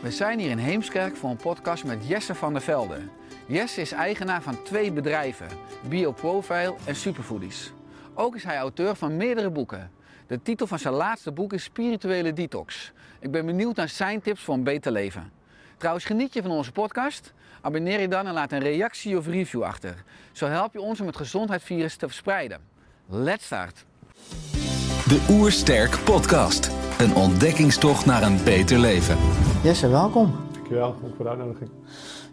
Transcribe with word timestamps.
We 0.00 0.10
zijn 0.10 0.38
hier 0.38 0.50
in 0.50 0.58
Heemskerk 0.58 1.16
voor 1.16 1.30
een 1.30 1.36
podcast 1.36 1.84
met 1.84 2.06
Jesse 2.06 2.34
van 2.34 2.52
der 2.52 2.62
Velde. 2.62 2.98
Jesse 3.46 3.80
is 3.80 3.92
eigenaar 3.92 4.42
van 4.42 4.62
twee 4.62 4.92
bedrijven, 4.92 5.46
BioProfile 5.88 6.74
en 6.84 6.96
Superfoodies. 6.96 7.72
Ook 8.14 8.36
is 8.36 8.44
hij 8.44 8.56
auteur 8.56 8.94
van 8.94 9.16
meerdere 9.16 9.50
boeken. 9.50 9.90
De 10.26 10.42
titel 10.42 10.66
van 10.66 10.78
zijn 10.78 10.94
laatste 10.94 11.32
boek 11.32 11.52
is 11.52 11.62
Spirituele 11.62 12.32
Detox. 12.32 12.92
Ik 13.18 13.30
ben 13.30 13.46
benieuwd 13.46 13.76
naar 13.76 13.88
zijn 13.88 14.20
tips 14.20 14.42
voor 14.42 14.54
een 14.54 14.64
beter 14.64 14.92
leven. 14.92 15.32
Trouwens, 15.76 16.04
geniet 16.04 16.34
je 16.34 16.42
van 16.42 16.50
onze 16.50 16.72
podcast? 16.72 17.32
Abonneer 17.60 18.00
je 18.00 18.08
dan 18.08 18.26
en 18.26 18.32
laat 18.32 18.52
een 18.52 18.60
reactie 18.60 19.16
of 19.16 19.26
review 19.26 19.62
achter. 19.62 19.94
Zo 20.32 20.46
help 20.46 20.72
je 20.72 20.80
ons 20.80 21.00
om 21.00 21.06
het 21.06 21.16
gezondheidsvirus 21.16 21.96
te 21.96 22.06
verspreiden. 22.06 22.60
Let's 23.06 23.44
start! 23.44 23.84
De 25.08 25.26
Oersterk 25.30 25.98
Podcast. 26.04 26.70
Een 26.98 27.14
ontdekkingstocht 27.14 28.06
naar 28.06 28.22
een 28.22 28.44
beter 28.44 28.78
leven. 28.78 29.18
Jesse, 29.62 29.88
welkom. 29.88 30.32
Dankjewel, 30.52 30.94
dank 31.00 31.14
voor 31.16 31.24
de 31.24 31.30
uitnodiging. 31.30 31.70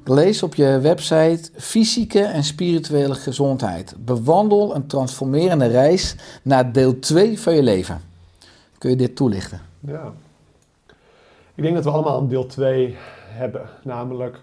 Ik 0.02 0.08
lees 0.08 0.44
op 0.44 0.56
je 0.56 0.80
website 0.80 1.50
fysieke 1.54 2.22
en 2.22 2.44
spirituele 2.44 3.16
gezondheid. 3.16 3.96
Bewandel 4.00 4.76
een 4.76 4.88
transformerende 4.88 5.66
reis 5.66 6.16
naar 6.44 6.72
deel 6.72 7.00
2 7.00 7.40
van 7.40 7.56
je 7.56 7.64
leven. 7.64 8.02
Kun 8.78 8.90
je 8.90 8.96
dit 8.96 9.16
toelichten? 9.16 9.62
Ja. 9.80 10.14
Ik 11.56 11.64
denk 11.64 11.76
dat 11.76 11.84
we 11.84 11.90
allemaal 11.90 12.20
een 12.20 12.28
deel 12.28 12.46
2 12.46 12.96
hebben. 13.28 13.70
Namelijk, 13.84 14.42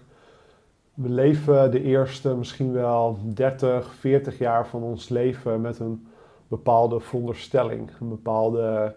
we 0.93 1.09
leven 1.09 1.71
de 1.71 1.83
eerste 1.83 2.35
misschien 2.35 2.71
wel 2.71 3.19
30, 3.23 3.93
40 3.99 4.37
jaar 4.37 4.67
van 4.67 4.81
ons 4.81 5.09
leven 5.09 5.61
met 5.61 5.79
een 5.79 6.07
bepaalde 6.47 6.99
veronderstelling. 6.99 7.89
Een 8.01 8.09
bepaalde 8.09 8.95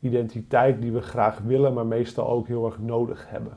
identiteit 0.00 0.80
die 0.80 0.92
we 0.92 1.00
graag 1.00 1.38
willen, 1.38 1.74
maar 1.74 1.86
meestal 1.86 2.28
ook 2.28 2.46
heel 2.46 2.66
erg 2.66 2.78
nodig 2.78 3.26
hebben. 3.28 3.52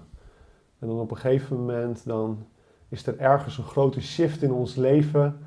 En 0.80 0.88
dan 0.88 1.00
op 1.00 1.12
een 1.12 1.18
gegeven 1.18 1.56
moment 1.56 2.06
dan 2.06 2.46
is 2.90 3.08
er 3.08 3.20
ergens 3.20 3.58
een 3.58 3.64
grote 3.64 4.02
shift 4.02 4.42
in 4.42 4.52
ons 4.52 4.76
leven. 4.76 5.38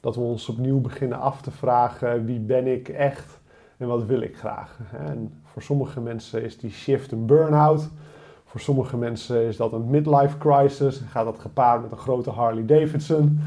Dat 0.00 0.14
we 0.14 0.20
ons 0.20 0.48
opnieuw 0.48 0.80
beginnen 0.80 1.20
af 1.20 1.40
te 1.40 1.50
vragen 1.50 2.24
wie 2.24 2.38
ben 2.38 2.66
ik 2.66 2.88
echt 2.88 3.40
en 3.76 3.86
wat 3.86 4.04
wil 4.04 4.20
ik 4.20 4.36
graag. 4.36 4.78
En 4.92 5.32
voor 5.44 5.62
sommige 5.62 6.00
mensen 6.00 6.42
is 6.42 6.58
die 6.58 6.70
shift 6.70 7.12
een 7.12 7.26
burn-out. 7.26 7.88
Voor 8.44 8.60
sommige 8.60 8.96
mensen 8.96 9.42
is 9.42 9.56
dat 9.56 9.72
een 9.72 9.90
midlife 9.90 10.38
crisis. 10.38 11.00
En 11.00 11.08
gaat 11.08 11.24
dat 11.24 11.38
gepaard 11.38 11.82
met 11.82 11.90
een 11.90 11.98
grote 11.98 12.30
Harley 12.30 12.66
Davidson. 12.66 13.40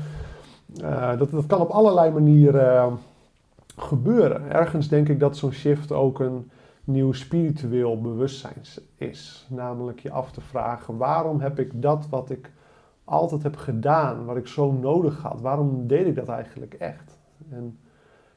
Eh, 0.81 1.17
dat, 1.17 1.31
dat 1.31 1.45
kan 1.45 1.59
op 1.59 1.69
allerlei 1.69 2.11
manieren 2.11 2.97
gebeuren. 3.77 4.51
Ergens 4.51 4.87
denk 4.87 5.09
ik 5.09 5.19
dat 5.19 5.37
zo'n 5.37 5.51
shift 5.51 5.91
ook 5.91 6.19
een 6.19 6.49
nieuw 6.89 7.11
spiritueel 7.13 8.01
bewustzijn 8.01 8.61
is. 8.95 9.47
Namelijk 9.49 9.99
je 9.99 10.11
af 10.11 10.31
te 10.31 10.41
vragen: 10.41 10.97
waarom 10.97 11.39
heb 11.39 11.59
ik 11.59 11.81
dat 11.81 12.07
wat 12.09 12.29
ik 12.29 12.51
altijd 13.03 13.43
heb 13.43 13.55
gedaan, 13.55 14.25
wat 14.25 14.37
ik 14.37 14.47
zo 14.47 14.71
nodig 14.71 15.21
had, 15.21 15.41
waarom 15.41 15.87
deed 15.87 16.07
ik 16.07 16.15
dat 16.15 16.29
eigenlijk 16.29 16.73
echt? 16.73 17.17
En 17.49 17.79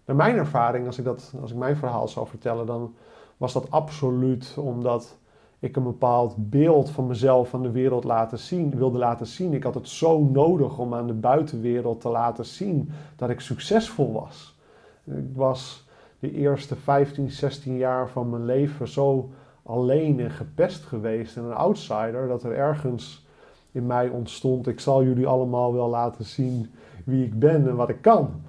naar 0.05 0.17
mijn 0.17 0.37
ervaring, 0.37 0.87
als 0.87 0.99
ik, 0.99 1.05
dat, 1.05 1.35
als 1.41 1.51
ik 1.51 1.57
mijn 1.57 1.77
verhaal 1.77 2.09
zou 2.09 2.27
vertellen, 2.27 2.67
dan 2.67 2.95
was 3.37 3.53
dat 3.53 3.71
absoluut 3.71 4.57
omdat 4.59 5.19
ik 5.59 5.77
een 5.77 5.83
bepaald 5.83 6.35
beeld 6.37 6.91
van 6.91 7.07
mezelf 7.07 7.55
aan 7.55 7.63
de 7.63 7.71
wereld 7.71 8.05
laten 8.05 8.39
zien, 8.39 8.77
wilde 8.77 8.99
laten 8.99 9.27
zien. 9.27 9.53
Ik 9.53 9.63
had 9.63 9.75
het 9.75 9.89
zo 9.89 10.21
nodig 10.21 10.79
om 10.79 10.95
aan 10.95 11.07
de 11.07 11.13
buitenwereld 11.13 12.01
te 12.01 12.09
laten 12.09 12.45
zien 12.45 12.91
dat 13.17 13.31
ik 13.31 13.41
succesvol 13.41 14.13
was. 14.13 14.59
Ik 15.05 15.35
was 15.35 15.89
de 16.23 16.33
eerste 16.33 16.77
15, 16.77 17.31
16 17.31 17.77
jaar 17.77 18.09
van 18.09 18.31
mijn 18.31 18.45
leven 18.45 18.89
zo 18.89 19.31
alleen 19.63 20.21
en 20.21 20.31
gepest 20.31 20.85
geweest 20.85 21.37
en 21.37 21.45
een 21.45 21.55
outsider 21.55 22.29
dat 22.29 22.43
er 22.43 22.53
ergens 22.53 23.27
in 23.73 23.87
mij 23.87 24.09
ontstond: 24.09 24.67
ik 24.67 24.81
zal 24.81 25.05
jullie 25.05 25.27
allemaal 25.27 25.73
wel 25.73 25.89
laten 25.89 26.25
zien 26.25 26.71
wie 27.05 27.25
ik 27.25 27.39
ben 27.39 27.69
en 27.69 27.77
wat 27.77 27.89
ik 27.89 28.03
kan. 28.03 28.43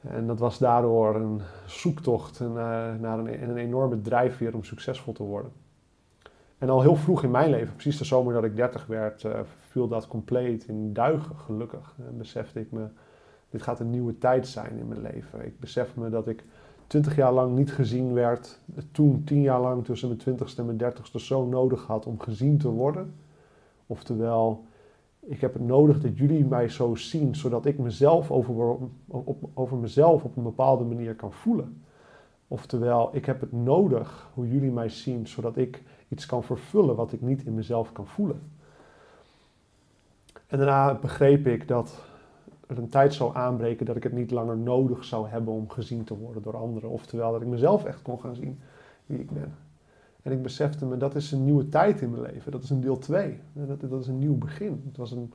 En 0.00 0.26
dat 0.26 0.38
was 0.38 0.58
daardoor 0.58 1.14
een 1.14 1.40
zoektocht 1.66 2.40
en, 2.40 2.50
uh, 2.50 2.54
naar 3.00 3.18
een, 3.18 3.42
een 3.42 3.56
enorme 3.56 4.00
drijfveer 4.00 4.54
om 4.54 4.64
succesvol 4.64 5.12
te 5.12 5.22
worden. 5.22 5.52
En 6.58 6.70
al 6.70 6.82
heel 6.82 6.96
vroeg 6.96 7.22
in 7.22 7.30
mijn 7.30 7.50
leven, 7.50 7.74
precies 7.74 7.98
de 7.98 8.04
zomer 8.04 8.34
dat 8.34 8.44
ik 8.44 8.56
30 8.56 8.86
werd, 8.86 9.22
uh, 9.22 9.40
viel 9.68 9.88
dat 9.88 10.06
compleet 10.06 10.64
in 10.64 10.92
duigen, 10.92 11.36
gelukkig. 11.36 11.94
En 11.98 12.16
besefte 12.18 12.60
ik 12.60 12.72
me, 12.72 12.86
dit 13.50 13.62
gaat 13.62 13.80
een 13.80 13.90
nieuwe 13.90 14.18
tijd 14.18 14.46
zijn 14.46 14.78
in 14.78 14.88
mijn 14.88 15.02
leven. 15.02 15.46
Ik 15.46 15.60
besef 15.60 15.96
me 15.96 16.10
dat 16.10 16.28
ik 16.28 16.44
20 16.90 17.16
jaar 17.16 17.32
lang 17.32 17.56
niet 17.56 17.72
gezien 17.72 18.12
werd, 18.12 18.60
toen 18.92 19.24
10 19.24 19.40
jaar 19.40 19.60
lang 19.60 19.84
tussen 19.84 20.08
mijn 20.08 20.20
20ste 20.20 20.56
en 20.56 20.76
mijn 20.76 20.92
30ste 20.94 21.16
zo 21.16 21.46
nodig 21.46 21.86
had 21.86 22.06
om 22.06 22.20
gezien 22.20 22.58
te 22.58 22.68
worden. 22.68 23.14
Oftewel, 23.86 24.64
ik 25.20 25.40
heb 25.40 25.52
het 25.52 25.62
nodig 25.62 26.00
dat 26.00 26.18
jullie 26.18 26.44
mij 26.44 26.68
zo 26.68 26.94
zien, 26.94 27.34
zodat 27.34 27.66
ik 27.66 27.78
mezelf 27.78 28.30
over, 28.30 28.76
op, 29.06 29.48
over 29.54 29.76
mezelf 29.76 30.24
op 30.24 30.36
een 30.36 30.42
bepaalde 30.42 30.84
manier 30.84 31.14
kan 31.14 31.32
voelen. 31.32 31.82
Oftewel, 32.48 33.16
ik 33.16 33.26
heb 33.26 33.40
het 33.40 33.52
nodig 33.52 34.30
hoe 34.34 34.48
jullie 34.48 34.72
mij 34.72 34.88
zien, 34.88 35.26
zodat 35.26 35.56
ik 35.56 35.82
iets 36.08 36.26
kan 36.26 36.44
vervullen 36.44 36.96
wat 36.96 37.12
ik 37.12 37.20
niet 37.20 37.44
in 37.44 37.54
mezelf 37.54 37.92
kan 37.92 38.06
voelen. 38.06 38.40
En 40.46 40.58
daarna 40.58 40.94
begreep 40.94 41.46
ik 41.46 41.68
dat 41.68 42.09
er 42.70 42.78
een 42.78 42.88
tijd 42.88 43.14
zou 43.14 43.36
aanbreken 43.36 43.86
dat 43.86 43.96
ik 43.96 44.02
het 44.02 44.12
niet 44.12 44.30
langer 44.30 44.56
nodig 44.56 45.04
zou 45.04 45.28
hebben 45.28 45.54
om 45.54 45.70
gezien 45.70 46.04
te 46.04 46.16
worden 46.16 46.42
door 46.42 46.56
anderen. 46.56 46.90
Oftewel, 46.90 47.32
dat 47.32 47.40
ik 47.40 47.46
mezelf 47.46 47.84
echt 47.84 48.02
kon 48.02 48.20
gaan 48.20 48.34
zien 48.34 48.58
wie 49.06 49.18
ik 49.18 49.30
ben. 49.30 49.54
En 50.22 50.32
ik 50.32 50.42
besefte 50.42 50.86
me, 50.86 50.96
dat 50.96 51.14
is 51.14 51.32
een 51.32 51.44
nieuwe 51.44 51.68
tijd 51.68 52.00
in 52.00 52.10
mijn 52.10 52.22
leven. 52.22 52.52
Dat 52.52 52.62
is 52.62 52.70
een 52.70 52.80
deel 52.80 52.98
2. 52.98 53.38
Dat, 53.52 54.00
is 54.00 54.06
een 54.06 54.18
nieuw 54.18 54.38
begin. 54.38 54.82
Het 54.86 54.96
was 54.96 55.10
een 55.10 55.32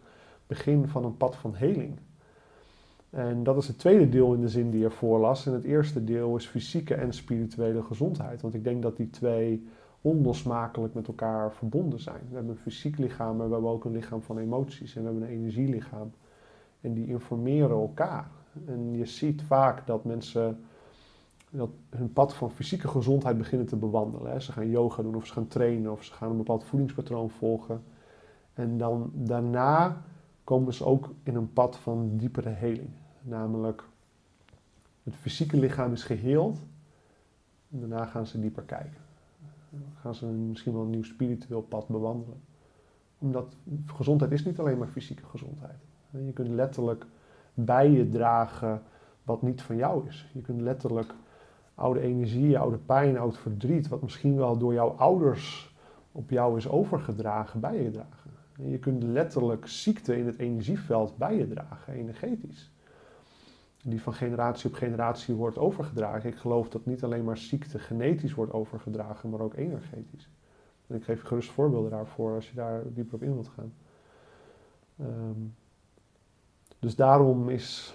begin 0.47 0.87
van 0.87 1.05
een 1.05 1.17
pad 1.17 1.35
van 1.35 1.55
heling. 1.55 1.97
En 3.09 3.43
dat 3.43 3.57
is 3.57 3.67
het 3.67 3.79
tweede 3.79 4.09
deel 4.09 4.33
in 4.33 4.41
de 4.41 4.49
zin 4.49 4.71
die 4.71 4.81
je 4.81 4.89
voorlas. 4.89 5.45
En 5.45 5.53
het 5.53 5.63
eerste 5.63 6.03
deel 6.03 6.35
is 6.35 6.45
fysieke 6.45 6.95
en 6.95 7.13
spirituele 7.13 7.83
gezondheid. 7.83 8.41
Want 8.41 8.53
ik 8.53 8.63
denk 8.63 8.81
dat 8.81 8.97
die 8.97 9.09
twee 9.09 9.67
onlosmakelijk 10.01 10.93
met 10.93 11.07
elkaar 11.07 11.53
verbonden 11.53 11.99
zijn. 11.99 12.21
We 12.29 12.35
hebben 12.35 12.51
een 12.51 12.61
fysiek 12.61 12.97
lichaam, 12.97 13.37
maar 13.37 13.47
we 13.47 13.53
hebben 13.53 13.71
ook 13.71 13.85
een 13.85 13.91
lichaam 13.91 14.21
van 14.21 14.37
emoties. 14.37 14.95
En 14.95 15.01
we 15.01 15.07
hebben 15.09 15.27
een 15.27 15.35
energielichaam. 15.35 16.11
En 16.85 16.93
die 16.93 17.07
informeren 17.07 17.77
elkaar. 17.77 18.29
En 18.65 18.97
je 18.97 19.05
ziet 19.05 19.41
vaak 19.41 19.87
dat 19.87 20.03
mensen 20.03 20.65
dat 21.49 21.69
hun 21.89 22.13
pad 22.13 22.33
van 22.33 22.51
fysieke 22.51 22.87
gezondheid 22.87 23.37
beginnen 23.37 23.67
te 23.67 23.75
bewandelen. 23.75 24.31
Hè. 24.31 24.39
Ze 24.39 24.51
gaan 24.51 24.69
yoga 24.69 25.01
doen 25.01 25.15
of 25.15 25.25
ze 25.25 25.33
gaan 25.33 25.47
trainen 25.47 25.91
of 25.91 26.03
ze 26.03 26.13
gaan 26.13 26.29
een 26.29 26.37
bepaald 26.37 26.63
voedingspatroon 26.63 27.29
volgen. 27.29 27.83
En 28.53 28.77
dan 28.77 29.11
daarna 29.13 30.01
komen 30.43 30.73
ze 30.73 30.85
ook 30.85 31.13
in 31.23 31.35
een 31.35 31.53
pad 31.53 31.77
van 31.77 32.17
diepere 32.17 32.49
heling. 32.49 32.89
Namelijk, 33.21 33.83
het 35.03 35.15
fysieke 35.15 35.57
lichaam 35.57 35.91
is 35.91 36.03
geheeld. 36.03 36.59
Daarna 37.67 38.05
gaan 38.05 38.27
ze 38.27 38.39
dieper 38.39 38.63
kijken. 38.63 39.01
Gaan 39.93 40.15
ze 40.15 40.25
misschien 40.25 40.73
wel 40.73 40.81
een 40.81 40.89
nieuw 40.89 41.03
spiritueel 41.03 41.61
pad 41.61 41.87
bewandelen. 41.87 42.41
Omdat 43.17 43.55
gezondheid 43.85 44.31
is 44.31 44.45
niet 44.45 44.59
alleen 44.59 44.77
maar 44.77 44.87
fysieke 44.87 45.25
gezondheid. 45.25 45.79
Je 46.25 46.33
kunt 46.33 46.49
letterlijk 46.49 47.05
bij 47.53 47.89
je 47.89 48.09
dragen 48.09 48.81
wat 49.23 49.41
niet 49.41 49.61
van 49.61 49.75
jou 49.75 50.07
is. 50.07 50.29
Je 50.33 50.41
kunt 50.41 50.61
letterlijk 50.61 51.13
oude 51.75 51.99
energie, 51.99 52.59
oude 52.59 52.77
pijn, 52.77 53.17
oud 53.17 53.37
verdriet, 53.37 53.87
wat 53.87 54.01
misschien 54.01 54.35
wel 54.35 54.57
door 54.57 54.73
jouw 54.73 54.89
ouders 54.89 55.75
op 56.11 56.29
jou 56.29 56.57
is 56.57 56.69
overgedragen, 56.69 57.59
bij 57.59 57.83
je 57.83 57.91
dragen. 57.91 58.31
En 58.57 58.69
je 58.69 58.79
kunt 58.79 59.03
letterlijk 59.03 59.67
ziekte 59.67 60.17
in 60.17 60.25
het 60.25 60.37
energieveld 60.37 61.17
bij 61.17 61.35
je 61.35 61.47
dragen, 61.47 61.93
energetisch. 61.93 62.71
Die 63.83 64.01
van 64.01 64.13
generatie 64.13 64.69
op 64.69 64.75
generatie 64.75 65.35
wordt 65.35 65.57
overgedragen. 65.57 66.29
Ik 66.29 66.35
geloof 66.35 66.69
dat 66.69 66.85
niet 66.85 67.03
alleen 67.03 67.23
maar 67.23 67.37
ziekte 67.37 67.79
genetisch 67.79 68.33
wordt 68.33 68.53
overgedragen, 68.53 69.29
maar 69.29 69.39
ook 69.39 69.53
energetisch. 69.53 70.29
En 70.87 70.95
ik 70.95 71.03
geef 71.03 71.23
gerust 71.23 71.51
voorbeelden 71.51 71.91
daarvoor 71.91 72.35
als 72.35 72.49
je 72.49 72.55
daar 72.55 72.83
dieper 72.93 73.15
op 73.15 73.23
in 73.23 73.33
wilt 73.33 73.47
gaan. 73.47 73.73
Ehm, 74.99 75.41
dus 76.85 76.95
daarom 76.95 77.49
is 77.49 77.93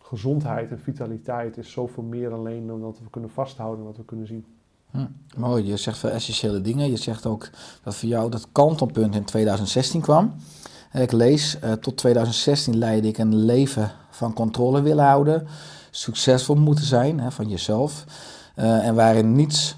gezondheid 0.00 0.70
en 0.70 0.80
vitaliteit 0.80 1.56
is 1.56 1.70
zoveel 1.70 2.02
meer 2.02 2.32
alleen 2.32 2.66
dan 2.66 2.80
dat 2.80 2.98
we 2.98 3.10
kunnen 3.10 3.30
vasthouden 3.30 3.80
en 3.80 3.86
wat 3.86 3.96
we 3.96 4.04
kunnen 4.04 4.26
zien. 4.26 4.44
Hm, 4.90 5.06
mooi, 5.36 5.64
je 5.64 5.76
zegt 5.76 5.98
veel 5.98 6.10
essentiële 6.10 6.60
dingen. 6.60 6.90
Je 6.90 6.96
zegt 6.96 7.26
ook 7.26 7.50
dat 7.82 7.94
voor 7.94 8.08
jou 8.08 8.30
dat 8.30 8.48
kantelpunt 8.52 9.14
in 9.14 9.24
2016 9.24 10.00
kwam. 10.00 10.34
Ik 10.92 11.12
lees, 11.12 11.58
eh, 11.58 11.72
tot 11.72 11.96
2016 11.96 12.76
leidde 12.76 13.08
ik 13.08 13.18
een 13.18 13.36
leven 13.36 13.90
van 14.10 14.32
controle 14.32 14.82
willen 14.82 15.04
houden, 15.04 15.46
succesvol 15.90 16.56
moeten 16.56 16.84
zijn 16.84 17.20
hè, 17.20 17.30
van 17.30 17.48
jezelf, 17.48 18.04
eh, 18.54 18.86
en 18.86 18.94
waarin 18.94 19.32
niets 19.32 19.76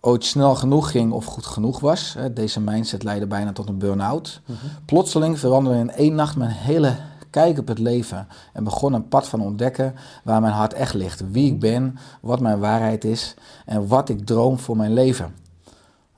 ooit 0.00 0.24
snel 0.24 0.54
genoeg 0.54 0.90
ging 0.90 1.12
of 1.12 1.24
goed 1.24 1.46
genoeg 1.46 1.80
was. 1.80 2.14
Hè. 2.14 2.32
Deze 2.32 2.60
mindset 2.60 3.02
leidde 3.02 3.26
bijna 3.26 3.52
tot 3.52 3.68
een 3.68 3.78
burn-out. 3.78 4.40
Plotseling 4.84 5.38
veranderde 5.38 5.78
in 5.78 5.90
één 5.90 6.14
nacht 6.14 6.36
mijn 6.36 6.50
hele 6.50 6.96
kijk 7.36 7.58
op 7.58 7.68
het 7.68 7.78
leven 7.78 8.26
en 8.52 8.64
begon 8.64 8.92
een 8.92 9.08
pad 9.08 9.28
van 9.28 9.40
ontdekken 9.40 9.94
waar 10.24 10.40
mijn 10.40 10.52
hart 10.52 10.72
echt 10.72 10.94
ligt. 10.94 11.30
Wie 11.30 11.52
ik 11.52 11.60
ben, 11.60 11.96
wat 12.20 12.40
mijn 12.40 12.58
waarheid 12.58 13.04
is 13.04 13.36
en 13.66 13.88
wat 13.88 14.08
ik 14.08 14.26
droom 14.26 14.58
voor 14.58 14.76
mijn 14.76 14.92
leven. 14.92 15.34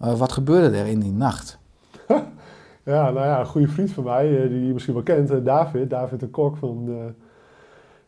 Uh, 0.02 0.12
wat 0.12 0.32
gebeurde 0.32 0.76
er 0.76 0.86
in 0.86 1.00
die 1.00 1.12
nacht? 1.12 1.58
Ja, 2.82 3.10
nou 3.10 3.26
ja, 3.26 3.40
een 3.40 3.46
goede 3.46 3.68
vriend 3.68 3.90
van 3.90 4.04
mij, 4.04 4.42
eh, 4.42 4.48
die 4.48 4.66
je 4.66 4.72
misschien 4.72 4.94
wel 4.94 5.02
kent, 5.02 5.30
eh, 5.30 5.44
David, 5.44 5.90
David 5.90 6.20
de 6.20 6.28
Kok 6.28 6.56
van 6.56 6.84
uh, 6.88 6.96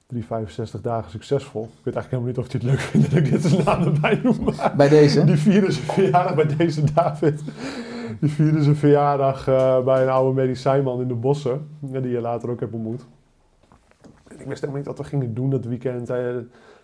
365 0.07 0.81
dagen 0.81 1.11
succesvol. 1.11 1.63
Ik 1.63 1.85
weet 1.85 1.95
eigenlijk 1.95 2.11
helemaal 2.11 2.29
niet 2.29 2.39
of 2.39 2.53
hij 2.53 2.61
het 2.61 2.71
leuk 2.71 2.81
vindt 2.81 3.11
dat 3.11 3.19
ik 3.19 3.31
dit 3.31 3.43
zijn 3.43 3.65
naam 3.65 3.83
erbij 3.83 4.21
noem. 4.23 4.55
Bij 4.77 4.89
deze? 4.89 5.25
Die 5.31 5.37
vierde 5.37 5.73
zijn 5.73 5.87
verjaardag 5.87 6.35
bij 6.35 6.57
deze 6.57 6.93
David. 6.95 7.43
Die 8.21 8.31
vierde 8.31 8.63
zijn 8.63 8.77
verjaardag 8.77 9.49
uh, 9.49 9.85
bij 9.85 10.03
een 10.03 10.09
oude 10.09 10.35
medicijnman 10.35 11.01
in 11.01 11.09
de 11.09 11.15
bossen, 11.15 11.69
die 11.81 12.09
je 12.09 12.21
later 12.21 12.51
ook 12.51 12.61
hebt 12.61 12.73
ontmoet. 12.73 13.07
Ik 14.29 14.47
wist 14.47 14.61
helemaal 14.61 14.77
niet 14.77 14.87
wat 14.87 14.99
we 14.99 15.05
gingen 15.05 15.35
doen 15.35 15.51
dat 15.51 15.65
weekend. 15.65 16.11
Uh, 16.11 16.37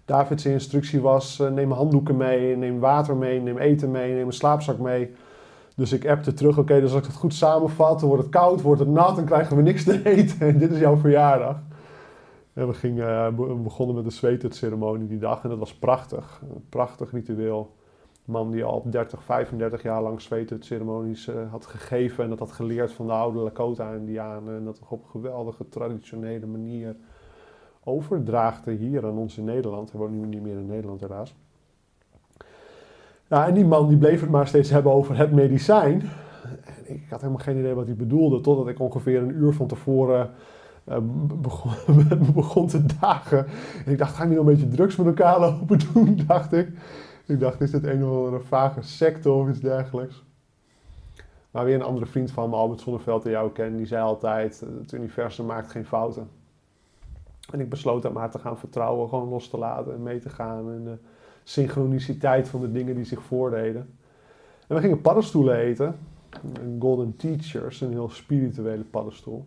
David's 0.04 0.44
instructie 0.44 1.00
was, 1.00 1.40
uh, 1.40 1.50
neem 1.50 1.70
handdoeken 1.70 2.16
mee, 2.16 2.56
neem 2.56 2.78
water 2.78 3.16
mee, 3.16 3.40
neem 3.40 3.58
eten 3.58 3.90
mee, 3.90 4.14
neem 4.14 4.26
een 4.26 4.32
slaapzak 4.32 4.78
mee. 4.78 5.10
Dus 5.76 5.92
ik 5.92 6.08
appte 6.08 6.32
terug, 6.32 6.58
oké, 6.58 6.80
dus 6.80 6.90
als 6.90 7.00
ik 7.00 7.06
het 7.06 7.16
goed 7.16 7.34
samenvat, 7.34 8.00
dan 8.00 8.08
wordt 8.08 8.22
het 8.24 8.32
koud, 8.32 8.62
wordt 8.62 8.80
het 8.80 8.88
nat, 8.88 9.16
dan 9.16 9.24
krijgen 9.24 9.56
we 9.56 9.62
niks 9.62 9.84
te 9.84 10.04
eten. 10.04 10.40
En 10.48 10.58
dit 10.58 10.70
is 10.70 10.78
jouw 10.78 10.96
verjaardag. 10.96 11.56
En 12.52 12.66
we, 12.66 12.74
gingen, 12.74 13.36
we 13.36 13.54
begonnen 13.54 13.94
met 13.94 14.04
de 14.04 14.10
zweetceremonie 14.10 15.08
die 15.08 15.18
dag 15.18 15.42
en 15.42 15.48
dat 15.48 15.58
was 15.58 15.74
prachtig. 15.74 16.40
Een 16.42 16.64
prachtig 16.68 17.12
ritueel. 17.12 17.75
Man 18.26 18.50
die 18.50 18.64
al 18.64 18.82
30, 18.90 19.24
35 19.24 19.82
jaar 19.82 20.02
lang 20.02 20.20
zweetceremonies 20.20 21.28
uh, 21.28 21.50
had 21.50 21.66
gegeven 21.66 22.24
en 22.24 22.30
dat 22.30 22.38
had 22.38 22.52
geleerd 22.52 22.92
van 22.92 23.06
de 23.06 23.12
oude 23.12 23.38
Lakota-Indianen. 23.38 24.56
En 24.56 24.64
dat 24.64 24.80
op 24.88 25.02
een 25.02 25.10
geweldige 25.10 25.68
traditionele 25.68 26.46
manier 26.46 26.96
overdraagde 27.84 28.72
hier 28.72 29.06
aan 29.06 29.18
ons 29.18 29.38
in 29.38 29.44
Nederland. 29.44 29.90
Hij 29.90 30.00
woont 30.00 30.12
nu 30.12 30.26
niet 30.26 30.42
meer 30.42 30.56
in 30.56 30.66
Nederland 30.66 31.00
helaas. 31.00 31.34
Ja, 33.26 33.46
en 33.46 33.54
die 33.54 33.64
man 33.64 33.88
die 33.88 33.98
bleef 33.98 34.20
het 34.20 34.30
maar 34.30 34.46
steeds 34.46 34.70
hebben 34.70 34.92
over 34.92 35.16
het 35.16 35.32
medicijn. 35.32 36.02
En 36.86 36.94
ik 36.94 37.06
had 37.10 37.20
helemaal 37.20 37.42
geen 37.42 37.58
idee 37.58 37.74
wat 37.74 37.86
hij 37.86 37.96
bedoelde, 37.96 38.40
totdat 38.40 38.68
ik 38.68 38.80
ongeveer 38.80 39.22
een 39.22 39.34
uur 39.34 39.52
van 39.52 39.66
tevoren 39.66 40.30
uh, 40.88 40.96
begon, 41.40 41.72
begon, 42.34 42.66
te 42.66 42.84
dagen. 43.00 43.46
En 43.84 43.92
ik 43.92 43.98
dacht, 43.98 44.14
ga 44.14 44.22
ik 44.22 44.28
nu 44.28 44.38
een 44.38 44.44
beetje 44.44 44.68
drugs 44.68 44.96
met 44.96 45.06
elkaar 45.06 45.40
lopen 45.40 45.78
doen, 45.92 46.20
dacht 46.26 46.52
ik. 46.52 46.68
Ik 47.26 47.40
dacht, 47.40 47.60
is 47.60 47.70
dit 47.70 47.84
een 47.84 48.04
of 48.04 48.10
andere 48.10 48.40
vage 48.40 48.82
secte 48.82 49.30
of 49.30 49.48
iets 49.48 49.60
dergelijks? 49.60 50.24
Maar 51.50 51.64
weer 51.64 51.74
een 51.74 51.82
andere 51.82 52.06
vriend 52.06 52.30
van 52.30 52.50
me, 52.50 52.56
Albert 52.56 52.80
Zonneveld, 52.80 53.22
die 53.22 53.32
jou 53.32 53.52
kent, 53.52 53.76
die 53.76 53.86
zei 53.86 54.02
altijd, 54.02 54.60
het 54.80 54.92
universum 54.92 55.46
maakt 55.46 55.70
geen 55.70 55.86
fouten. 55.86 56.28
En 57.50 57.60
ik 57.60 57.68
besloot 57.68 58.02
dat 58.02 58.12
maar 58.12 58.30
te 58.30 58.38
gaan 58.38 58.58
vertrouwen, 58.58 59.08
gewoon 59.08 59.28
los 59.28 59.48
te 59.48 59.58
laten 59.58 59.94
en 59.94 60.02
mee 60.02 60.18
te 60.18 60.28
gaan. 60.28 60.72
En 60.72 60.84
de 60.84 60.96
synchroniciteit 61.44 62.48
van 62.48 62.60
de 62.60 62.72
dingen 62.72 62.94
die 62.94 63.04
zich 63.04 63.22
voordeden. 63.22 63.96
En 64.66 64.74
we 64.74 64.80
gingen 64.80 65.00
paddenstoelen 65.00 65.56
eten. 65.56 65.98
Golden 66.78 67.16
Teachers, 67.16 67.80
een 67.80 67.92
heel 67.92 68.10
spirituele 68.10 68.84
paddenstoel. 68.84 69.46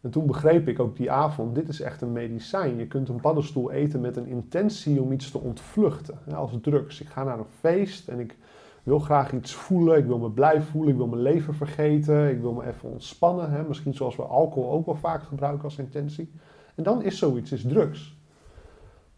En 0.00 0.10
toen 0.10 0.26
begreep 0.26 0.68
ik 0.68 0.80
ook 0.80 0.96
die 0.96 1.10
avond, 1.10 1.54
dit 1.54 1.68
is 1.68 1.80
echt 1.80 2.00
een 2.00 2.12
medicijn. 2.12 2.76
Je 2.76 2.86
kunt 2.86 3.08
een 3.08 3.20
paddenstoel 3.20 3.70
eten 3.70 4.00
met 4.00 4.16
een 4.16 4.26
intentie 4.26 5.02
om 5.02 5.12
iets 5.12 5.30
te 5.30 5.38
ontvluchten. 5.38 6.18
Als 6.34 6.58
drugs. 6.62 7.00
Ik 7.00 7.08
ga 7.08 7.24
naar 7.24 7.38
een 7.38 7.44
feest 7.58 8.08
en 8.08 8.18
ik 8.18 8.36
wil 8.82 8.98
graag 8.98 9.32
iets 9.32 9.54
voelen. 9.54 9.98
Ik 9.98 10.06
wil 10.06 10.18
me 10.18 10.30
blij 10.30 10.62
voelen. 10.62 10.90
Ik 10.90 10.96
wil 10.96 11.06
mijn 11.06 11.22
leven 11.22 11.54
vergeten. 11.54 12.30
Ik 12.30 12.40
wil 12.40 12.52
me 12.52 12.66
even 12.66 12.90
ontspannen. 12.90 13.50
Hè? 13.50 13.62
Misschien 13.62 13.94
zoals 13.94 14.16
we 14.16 14.22
alcohol 14.22 14.70
ook 14.70 14.86
wel 14.86 14.94
vaak 14.96 15.22
gebruiken 15.22 15.64
als 15.64 15.78
intentie. 15.78 16.32
En 16.74 16.82
dan 16.82 17.02
is 17.02 17.18
zoiets 17.18 17.52
is 17.52 17.62
drugs. 17.62 18.18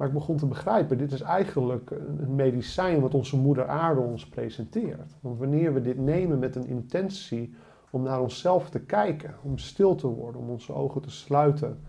Maar 0.01 0.09
ik 0.09 0.15
begon 0.15 0.37
te 0.37 0.47
begrijpen, 0.47 0.99
dit 0.99 1.13
is 1.13 1.21
eigenlijk 1.21 1.91
een 1.91 2.35
medicijn 2.35 3.01
wat 3.01 3.15
onze 3.15 3.37
moeder 3.37 3.67
aarde 3.69 4.01
ons 4.01 4.29
presenteert. 4.29 5.17
Want 5.21 5.39
wanneer 5.39 5.75
we 5.75 5.81
dit 5.81 5.99
nemen 5.99 6.39
met 6.39 6.57
een 6.57 6.67
intentie 6.67 7.55
om 7.91 8.03
naar 8.03 8.21
onszelf 8.21 8.71
te 8.71 8.81
kijken, 8.81 9.35
om 9.43 9.59
stil 9.59 9.95
te 9.95 10.07
worden, 10.07 10.41
om 10.41 10.49
onze 10.49 10.75
ogen 10.75 11.03
te 11.03 11.11
sluiten, 11.11 11.81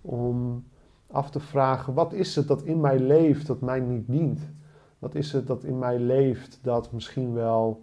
om 0.00 0.64
af 1.10 1.30
te 1.30 1.40
vragen, 1.40 1.94
wat 1.94 2.12
is 2.12 2.36
het 2.36 2.48
dat 2.48 2.62
in 2.62 2.80
mij 2.80 2.98
leeft 2.98 3.46
dat 3.46 3.60
mij 3.60 3.80
niet 3.80 4.06
dient? 4.06 4.40
Wat 4.98 5.14
is 5.14 5.32
het 5.32 5.46
dat 5.46 5.64
in 5.64 5.78
mij 5.78 5.98
leeft 5.98 6.58
dat 6.62 6.92
misschien 6.92 7.32
wel 7.32 7.82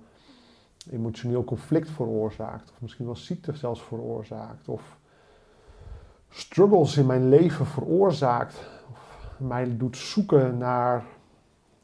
emotioneel 0.91 1.43
conflict 1.43 1.89
veroorzaakt, 1.89 2.71
of 2.71 2.81
misschien 2.81 3.05
wel 3.05 3.15
ziekte 3.15 3.55
zelfs 3.55 3.81
veroorzaakt, 3.81 4.67
of 4.67 4.97
struggles 6.29 6.97
in 6.97 7.05
mijn 7.05 7.29
leven 7.29 7.65
veroorzaakt, 7.65 8.69
of 8.91 9.31
mij 9.37 9.77
doet 9.77 9.97
zoeken 9.97 10.57
naar 10.57 11.05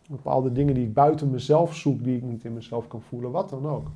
bepaalde 0.09 0.51
dingen 0.51 0.73
die 0.73 0.87
ik 0.87 0.93
buiten 0.93 1.31
mezelf 1.31 1.75
zoek, 1.75 2.03
die 2.03 2.17
ik 2.17 2.23
niet 2.23 2.43
in 2.43 2.53
mezelf 2.53 2.87
kan 2.87 3.01
voelen, 3.01 3.31
wat 3.31 3.49
dan 3.49 3.67
ook. 3.67 3.87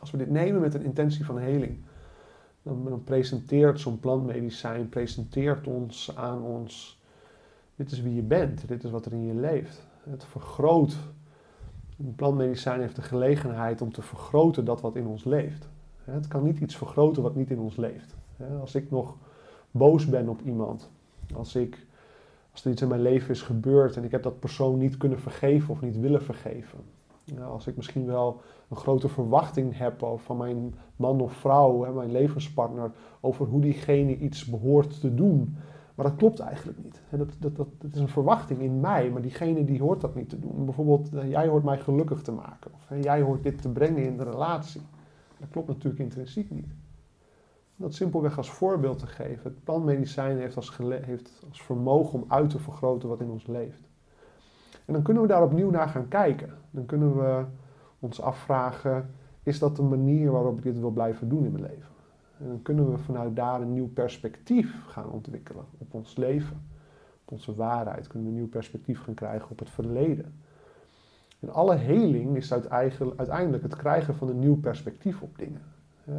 Als 0.00 0.10
we 0.10 0.16
dit 0.16 0.30
nemen 0.30 0.60
met 0.60 0.74
een 0.74 0.84
intentie 0.84 1.24
van 1.24 1.38
heling, 1.38 1.76
dan, 2.62 2.84
dan 2.84 3.04
presenteert 3.04 3.80
zo'n 3.80 4.00
plantmedicijn, 4.00 4.88
presenteert 4.88 5.66
ons 5.66 6.16
aan 6.16 6.42
ons, 6.42 7.02
dit 7.76 7.90
is 7.90 8.00
wie 8.00 8.14
je 8.14 8.22
bent, 8.22 8.68
dit 8.68 8.84
is 8.84 8.90
wat 8.90 9.06
er 9.06 9.12
in 9.12 9.26
je 9.26 9.34
leeft. 9.34 9.86
Het 10.10 10.24
vergroot, 10.24 10.96
een 11.98 12.14
plantmedicijn 12.14 12.80
heeft 12.80 12.96
de 12.96 13.02
gelegenheid 13.02 13.82
om 13.82 13.92
te 13.92 14.02
vergroten 14.02 14.64
dat 14.64 14.80
wat 14.80 14.96
in 14.96 15.06
ons 15.06 15.24
leeft. 15.24 15.68
Het 16.04 16.28
kan 16.28 16.42
niet 16.42 16.60
iets 16.60 16.76
vergroten 16.76 17.22
wat 17.22 17.34
niet 17.34 17.50
in 17.50 17.58
ons 17.58 17.76
leeft. 17.76 18.14
Als 18.60 18.74
ik 18.74 18.90
nog 18.90 19.16
boos 19.70 20.06
ben 20.06 20.28
op 20.28 20.40
iemand, 20.40 20.90
als, 21.34 21.54
ik, 21.54 21.86
als 22.52 22.64
er 22.64 22.70
iets 22.70 22.82
in 22.82 22.88
mijn 22.88 23.02
leven 23.02 23.30
is 23.30 23.42
gebeurd 23.42 23.96
en 23.96 24.04
ik 24.04 24.10
heb 24.10 24.22
dat 24.22 24.38
persoon 24.38 24.78
niet 24.78 24.96
kunnen 24.96 25.20
vergeven 25.20 25.70
of 25.70 25.80
niet 25.80 26.00
willen 26.00 26.22
vergeven, 26.22 26.78
als 27.48 27.66
ik 27.66 27.76
misschien 27.76 28.06
wel 28.06 28.40
een 28.68 28.76
grote 28.76 29.08
verwachting 29.08 29.78
heb 29.78 30.08
van 30.16 30.36
mijn 30.36 30.74
man 30.96 31.20
of 31.20 31.32
vrouw, 31.32 31.92
mijn 31.92 32.12
levenspartner, 32.12 32.92
over 33.20 33.46
hoe 33.46 33.60
diegene 33.60 34.18
iets 34.18 34.44
behoort 34.44 35.00
te 35.00 35.14
doen. 35.14 35.56
Maar 35.94 36.06
dat 36.06 36.16
klopt 36.16 36.38
eigenlijk 36.38 36.78
niet. 36.82 37.02
Dat, 37.10 37.36
dat, 37.38 37.56
dat, 37.56 37.68
dat 37.78 37.92
is 37.92 38.00
een 38.00 38.08
verwachting 38.08 38.60
in 38.60 38.80
mij, 38.80 39.10
maar 39.10 39.22
diegene 39.22 39.64
die 39.64 39.80
hoort 39.80 40.00
dat 40.00 40.14
niet 40.14 40.28
te 40.28 40.38
doen. 40.38 40.64
Bijvoorbeeld, 40.64 41.14
eh, 41.14 41.30
jij 41.30 41.48
hoort 41.48 41.64
mij 41.64 41.78
gelukkig 41.78 42.22
te 42.22 42.32
maken. 42.32 42.70
Of 42.74 43.02
jij 43.02 43.20
hoort 43.20 43.42
dit 43.42 43.62
te 43.62 43.68
brengen 43.68 44.04
in 44.04 44.16
de 44.16 44.24
relatie. 44.24 44.80
Dat 45.38 45.48
klopt 45.50 45.68
natuurlijk 45.68 45.98
intrinsiek 45.98 46.50
niet. 46.50 46.74
Dat 47.76 47.94
simpelweg 47.94 48.36
als 48.36 48.50
voorbeeld 48.50 48.98
te 48.98 49.06
geven. 49.06 49.42
Het 49.42 49.64
plantmedicijn 49.64 50.38
heeft 50.38 50.56
als, 50.56 50.78
heeft 51.02 51.44
als 51.48 51.62
vermogen 51.62 52.22
om 52.22 52.24
uit 52.28 52.50
te 52.50 52.58
vergroten 52.58 53.08
wat 53.08 53.20
in 53.20 53.30
ons 53.30 53.46
leeft. 53.46 53.88
En 54.84 54.92
dan 54.92 55.02
kunnen 55.02 55.22
we 55.22 55.28
daar 55.28 55.42
opnieuw 55.42 55.70
naar 55.70 55.88
gaan 55.88 56.08
kijken. 56.08 56.50
Dan 56.70 56.86
kunnen 56.86 57.16
we 57.16 57.44
ons 57.98 58.20
afvragen, 58.20 59.10
is 59.42 59.58
dat 59.58 59.76
de 59.76 59.82
manier 59.82 60.30
waarop 60.30 60.56
ik 60.56 60.62
dit 60.62 60.78
wil 60.78 60.90
blijven 60.90 61.28
doen 61.28 61.44
in 61.44 61.52
mijn 61.52 61.64
leven? 61.64 61.92
En 62.38 62.48
dan 62.48 62.62
kunnen 62.62 62.90
we 62.90 62.98
vanuit 62.98 63.36
daar 63.36 63.60
een 63.60 63.72
nieuw 63.72 63.88
perspectief 63.88 64.84
gaan 64.86 65.10
ontwikkelen 65.10 65.64
op 65.78 65.94
ons 65.94 66.16
leven, 66.16 66.56
op 67.24 67.32
onze 67.32 67.54
waarheid. 67.54 68.06
Kunnen 68.06 68.28
we 68.28 68.34
een 68.34 68.40
nieuw 68.40 68.50
perspectief 68.50 69.02
gaan 69.02 69.14
krijgen 69.14 69.50
op 69.50 69.58
het 69.58 69.70
verleden. 69.70 70.34
En 71.40 71.52
alle 71.52 71.74
heling 71.74 72.36
is 72.36 72.52
uiteindelijk 72.52 73.62
het 73.62 73.76
krijgen 73.76 74.14
van 74.14 74.28
een 74.28 74.38
nieuw 74.38 74.60
perspectief 74.60 75.22
op 75.22 75.38
dingen. 75.38 75.62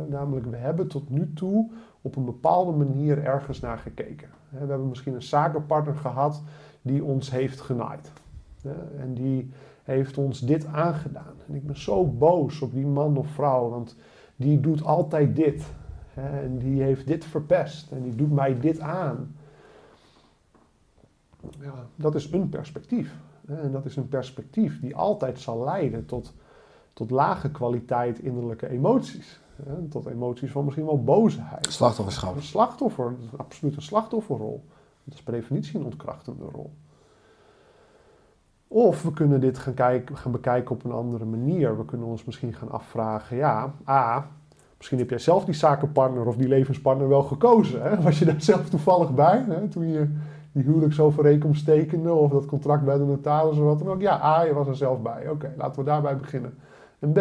namelijk, 0.08 0.46
we 0.46 0.56
hebben 0.56 0.88
tot 0.88 1.10
nu 1.10 1.34
toe 1.34 1.72
op 2.02 2.16
een 2.16 2.26
bepaalde 2.26 2.72
manier 2.72 3.24
ergens 3.24 3.60
naar 3.60 3.78
gekeken. 3.78 4.30
We 4.50 4.58
hebben 4.58 4.90
misschien 4.90 5.14
een 5.14 5.22
zakenpartner 5.22 5.96
gehad 5.96 6.44
die 6.82 7.04
ons 7.04 7.32
heeft 7.32 7.62
genaaid. 7.62 8.12
En 8.98 9.14
die 9.14 9.50
heeft 9.84 10.18
ons 10.18 10.40
dit 10.40 10.66
aangedaan. 10.66 11.34
En 11.48 11.56
ik 11.56 11.66
ben 11.66 11.78
zo 11.78 12.06
boos 12.06 12.62
op 12.62 12.74
die 12.74 12.86
man 12.86 13.18
of 13.18 13.28
vrouw, 13.28 13.70
want 13.70 13.96
die 14.36 14.60
doet 14.60 14.84
altijd 14.84 15.36
dit. 15.36 15.66
Hè, 16.14 16.42
en 16.42 16.58
die 16.58 16.82
heeft 16.82 17.08
dit 17.08 17.26
verpest 17.26 17.92
en 17.92 18.04
die 18.04 18.16
doet 18.16 18.32
mij 18.32 18.60
dit 18.60 18.80
aan. 18.80 19.36
Ja, 21.60 21.88
dat 21.96 22.16
is 22.16 22.32
een 22.32 22.50
perspectief. 22.50 23.16
Hè, 23.48 23.62
en 23.62 23.72
dat 23.72 23.86
is 23.86 23.96
een 23.96 24.08
perspectief 24.08 24.80
die 24.80 24.96
altijd 24.96 25.40
zal 25.40 25.64
leiden 25.64 26.06
tot, 26.06 26.34
tot 26.94 27.10
lage 27.12 27.52
kwaliteit 27.52 28.20
innerlijke 28.20 28.70
emoties. 28.70 29.40
Hè, 29.64 29.88
tot 29.88 30.06
emoties 30.06 30.52
van 30.52 30.64
misschien 30.64 30.86
wel 30.86 31.04
boosheid. 31.04 31.68
Slachtofferschap. 31.72 32.36
Een 32.36 32.42
slachtoffer, 32.42 33.16
absoluut 33.36 33.76
een 33.76 33.82
slachtofferrol. 33.82 34.64
Dat 35.04 35.14
is 35.14 35.24
per 35.24 35.34
definitie 35.34 35.80
een 35.80 35.86
ontkrachtende 35.86 36.46
rol. 36.46 36.74
Of 38.76 39.04
we 39.04 39.14
kunnen 39.14 39.42
dit 39.42 39.58
gaan, 39.58 39.74
kijken, 39.74 40.18
gaan 40.18 40.32
bekijken 40.32 40.76
op 40.76 40.84
een 40.84 40.92
andere 40.92 41.26
manier. 41.26 41.78
We 41.78 41.86
kunnen 41.86 42.08
ons 42.08 42.26
misschien 42.26 42.54
gaan 42.54 42.72
afvragen, 42.72 43.38
ja, 43.38 43.74
A, 43.90 44.28
misschien 44.78 44.98
heb 45.00 45.10
jij 45.10 45.20
zelf 45.20 45.46
die 45.46 45.54
zakenpartner 45.54 46.26
of 46.26 46.36
die 46.36 46.48
levenspartner 46.48 47.08
wel 47.08 47.24
gekozen. 47.24 47.82
Hè? 47.82 48.02
Was 48.02 48.20
je 48.20 48.26
daar 48.26 48.42
zelf 48.42 48.70
toevallig 48.70 49.14
bij, 49.14 49.46
hè? 49.48 49.68
toen 49.68 49.88
je 49.88 50.10
die 50.52 50.64
huwelijksovereenkomst 50.64 51.66
tekende 51.66 52.14
of 52.14 52.32
dat 52.32 52.46
contract 52.46 52.86
bij 52.86 52.98
de 52.98 53.04
notaris 53.04 53.58
of 53.58 53.64
wat 53.64 53.80
dan 53.80 53.90
ook. 53.90 54.02
Ja, 54.02 54.22
A, 54.24 54.44
je 54.44 54.54
was 54.54 54.68
er 54.68 54.76
zelf 54.76 55.02
bij. 55.02 55.30
Oké, 55.30 55.54
laten 55.58 55.80
we 55.80 55.86
daarbij 55.86 56.18
beginnen. 56.18 56.58
En 57.00 57.12
B, 57.12 57.18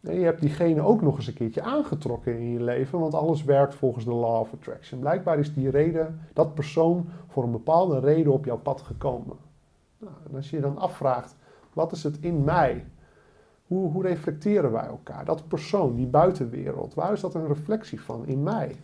je 0.00 0.24
hebt 0.24 0.40
diegene 0.40 0.82
ook 0.82 1.02
nog 1.02 1.16
eens 1.16 1.26
een 1.26 1.34
keertje 1.34 1.62
aangetrokken 1.62 2.38
in 2.38 2.52
je 2.52 2.62
leven, 2.62 2.98
want 2.98 3.14
alles 3.14 3.44
werkt 3.44 3.74
volgens 3.74 4.04
de 4.04 4.14
law 4.14 4.40
of 4.40 4.52
attraction. 4.52 5.00
Blijkbaar 5.00 5.38
is 5.38 5.54
die 5.54 5.70
reden, 5.70 6.20
dat 6.32 6.54
persoon 6.54 7.08
voor 7.28 7.42
een 7.42 7.50
bepaalde 7.50 8.00
reden 8.00 8.32
op 8.32 8.44
jouw 8.44 8.58
pad 8.58 8.80
gekomen. 8.80 9.52
Nou, 10.04 10.36
als 10.36 10.50
je 10.50 10.56
je 10.56 10.62
dan 10.62 10.78
afvraagt, 10.78 11.36
wat 11.72 11.92
is 11.92 12.02
het 12.02 12.18
in 12.20 12.44
mij? 12.44 12.84
Hoe, 13.66 13.90
hoe 13.90 14.02
reflecteren 14.02 14.72
wij 14.72 14.86
elkaar? 14.86 15.24
Dat 15.24 15.48
persoon, 15.48 15.94
die 15.94 16.06
buitenwereld, 16.06 16.94
waar 16.94 17.12
is 17.12 17.20
dat 17.20 17.34
een 17.34 17.46
reflectie 17.46 18.00
van 18.00 18.26
in 18.26 18.42
mij? 18.42 18.76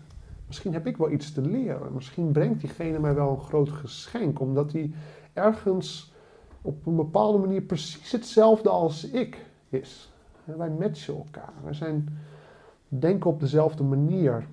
Misschien 0.46 0.72
heb 0.72 0.86
ik 0.86 0.96
wel 0.96 1.10
iets 1.10 1.32
te 1.32 1.40
leren. 1.40 1.94
Misschien 1.94 2.32
brengt 2.32 2.60
diegene 2.60 2.98
mij 2.98 3.14
wel 3.14 3.30
een 3.30 3.40
groot 3.40 3.68
geschenk, 3.68 4.40
omdat 4.40 4.72
hij 4.72 4.92
ergens 5.32 6.12
op 6.62 6.86
een 6.86 6.96
bepaalde 6.96 7.38
manier 7.38 7.62
precies 7.62 8.12
hetzelfde 8.12 8.68
als 8.68 9.10
ik 9.10 9.46
is. 9.68 10.12
En 10.44 10.58
wij 10.58 10.70
matchen 10.70 11.16
elkaar. 11.16 11.52
Wij 11.62 11.72
zijn, 11.72 12.18
denken 12.88 13.30
op 13.30 13.40
dezelfde 13.40 13.82
manier. 13.82 14.46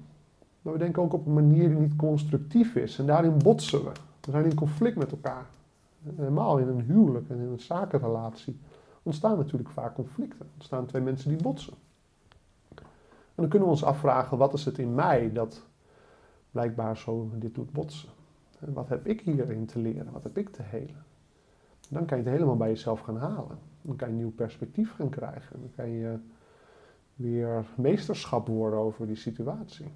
Maar 0.61 0.73
we 0.73 0.79
denken 0.79 1.01
ook 1.01 1.13
op 1.13 1.25
een 1.25 1.33
manier 1.33 1.69
die 1.69 1.77
niet 1.77 1.95
constructief 1.95 2.75
is. 2.75 2.99
En 2.99 3.05
daarin 3.05 3.37
botsen 3.37 3.83
we. 3.83 3.91
We 4.21 4.31
zijn 4.31 4.45
in 4.45 4.55
conflict 4.55 4.97
met 4.97 5.11
elkaar. 5.11 5.45
Helemaal 6.15 6.57
in 6.57 6.67
een 6.67 6.81
huwelijk 6.81 7.29
en 7.29 7.39
in 7.39 7.49
een 7.49 7.59
zakenrelatie 7.59 8.59
ontstaan 9.03 9.37
natuurlijk 9.37 9.69
vaak 9.69 9.95
conflicten. 9.95 10.49
Ontstaan 10.53 10.85
twee 10.85 11.01
mensen 11.01 11.29
die 11.29 11.41
botsen. 11.41 11.73
En 12.75 13.43
dan 13.43 13.47
kunnen 13.47 13.67
we 13.67 13.73
ons 13.73 13.83
afvragen, 13.83 14.37
wat 14.37 14.53
is 14.53 14.65
het 14.65 14.77
in 14.77 14.95
mij 14.95 15.31
dat 15.31 15.65
blijkbaar 16.51 16.97
zo 16.97 17.29
dit 17.33 17.55
doet 17.55 17.71
botsen? 17.71 18.09
En 18.59 18.73
wat 18.73 18.89
heb 18.89 19.07
ik 19.07 19.21
hierin 19.21 19.65
te 19.65 19.79
leren? 19.79 20.11
Wat 20.11 20.23
heb 20.23 20.37
ik 20.37 20.49
te 20.49 20.61
helen? 20.61 21.05
Dan 21.89 22.05
kan 22.05 22.17
je 22.17 22.23
het 22.23 22.33
helemaal 22.33 22.57
bij 22.57 22.69
jezelf 22.69 22.99
gaan 22.99 23.17
halen. 23.17 23.57
Dan 23.81 23.95
kan 23.95 24.07
je 24.07 24.13
een 24.13 24.19
nieuw 24.19 24.31
perspectief 24.31 24.95
gaan 24.95 25.09
krijgen. 25.09 25.59
Dan 25.59 25.71
kan 25.75 25.89
je 25.89 26.19
weer 27.15 27.65
meesterschap 27.75 28.47
worden 28.47 28.79
over 28.79 29.07
die 29.07 29.15
situatie. 29.15 29.91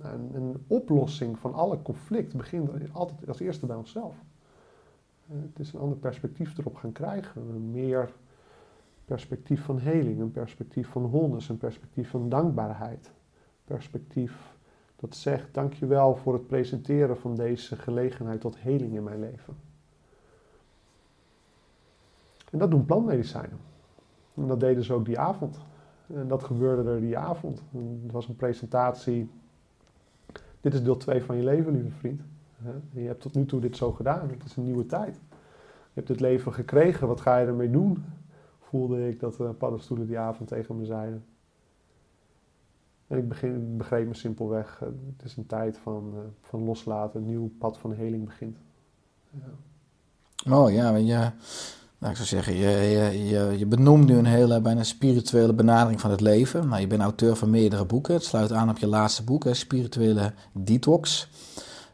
En 0.00 0.30
een 0.34 0.64
oplossing 0.66 1.38
van 1.38 1.54
alle 1.54 1.82
conflict 1.82 2.36
begint 2.36 2.70
altijd 2.92 3.28
als 3.28 3.40
eerste 3.40 3.66
bij 3.66 3.76
onszelf. 3.76 4.14
Het 5.32 5.58
is 5.58 5.72
een 5.72 5.80
ander 5.80 5.98
perspectief 5.98 6.58
erop 6.58 6.76
gaan 6.76 6.92
krijgen. 6.92 7.42
Een 7.48 7.70
meer 7.70 8.12
perspectief 9.04 9.64
van 9.64 9.78
heling, 9.78 10.20
een 10.20 10.30
perspectief 10.30 10.88
van 10.88 11.06
wonders, 11.06 11.48
een 11.48 11.58
perspectief 11.58 12.10
van 12.10 12.28
dankbaarheid. 12.28 13.10
Perspectief 13.64 14.56
dat 14.96 15.16
zegt, 15.16 15.54
dankjewel 15.54 16.16
voor 16.16 16.32
het 16.32 16.46
presenteren 16.46 17.16
van 17.16 17.34
deze 17.34 17.76
gelegenheid 17.76 18.40
tot 18.40 18.58
heling 18.58 18.94
in 18.94 19.02
mijn 19.02 19.20
leven. 19.20 19.54
En 22.50 22.58
dat 22.58 22.70
doen 22.70 22.86
plantmedicijnen. 22.86 23.58
En 24.34 24.46
dat 24.46 24.60
deden 24.60 24.84
ze 24.84 24.92
ook 24.92 25.04
die 25.04 25.18
avond. 25.18 25.60
En 26.06 26.28
dat 26.28 26.42
gebeurde 26.42 26.90
er 26.90 27.00
die 27.00 27.18
avond. 27.18 27.62
Het 28.02 28.12
was 28.12 28.28
een 28.28 28.36
presentatie. 28.36 29.30
Dit 30.60 30.74
is 30.74 30.82
deel 30.82 30.96
2 30.96 31.22
van 31.22 31.36
je 31.36 31.44
leven, 31.44 31.72
lieve 31.72 31.90
vriend. 31.90 32.22
Je 32.90 33.00
hebt 33.00 33.20
tot 33.20 33.34
nu 33.34 33.46
toe 33.46 33.60
dit 33.60 33.76
zo 33.76 33.92
gedaan. 33.92 34.28
Het 34.28 34.44
is 34.44 34.56
een 34.56 34.64
nieuwe 34.64 34.86
tijd. 34.86 35.14
Je 35.14 35.98
hebt 35.98 36.08
het 36.08 36.20
leven 36.20 36.52
gekregen. 36.52 37.08
Wat 37.08 37.20
ga 37.20 37.38
je 37.38 37.46
ermee 37.46 37.70
doen? 37.70 38.04
Voelde 38.60 39.08
ik 39.08 39.20
dat 39.20 39.36
de 39.36 39.44
paddenstoelen 39.44 40.06
die 40.06 40.18
avond 40.18 40.48
tegen 40.48 40.76
me 40.76 40.84
zeiden. 40.84 41.24
En 43.06 43.18
ik, 43.18 43.28
begin, 43.28 43.76
begreep 43.76 44.06
me 44.08 44.14
simpelweg. 44.14 44.78
Het 45.16 45.24
is 45.24 45.36
een 45.36 45.46
tijd 45.46 45.78
van, 45.78 46.14
van 46.40 46.64
loslaten. 46.64 47.20
Een 47.20 47.26
nieuw 47.26 47.50
pad 47.58 47.78
van 47.78 47.92
heling 47.92 48.24
begint. 48.24 48.56
Ja. 49.30 50.54
Oh 50.56 50.72
ja, 50.72 50.90
nou, 52.02 52.14
ik 52.14 52.20
zou 52.20 52.28
zeggen, 52.28 52.54
je, 52.54 52.68
je, 52.68 53.26
je, 53.26 53.58
je 53.58 53.66
benoemt 53.66 54.06
nu 54.06 54.16
een 54.16 54.24
hele 54.24 54.60
bijna 54.60 54.82
spirituele 54.82 55.52
benadering 55.52 56.00
van 56.00 56.10
het 56.10 56.20
leven. 56.20 56.68
Nou, 56.68 56.80
je 56.80 56.86
bent 56.86 57.00
auteur 57.00 57.36
van 57.36 57.50
meerdere 57.50 57.84
boeken. 57.84 58.14
Het 58.14 58.24
sluit 58.24 58.52
aan 58.52 58.70
op 58.70 58.78
je 58.78 58.86
laatste 58.86 59.22
boek, 59.24 59.44
hè, 59.44 59.54
Spirituele 59.54 60.32
Detox. 60.52 61.28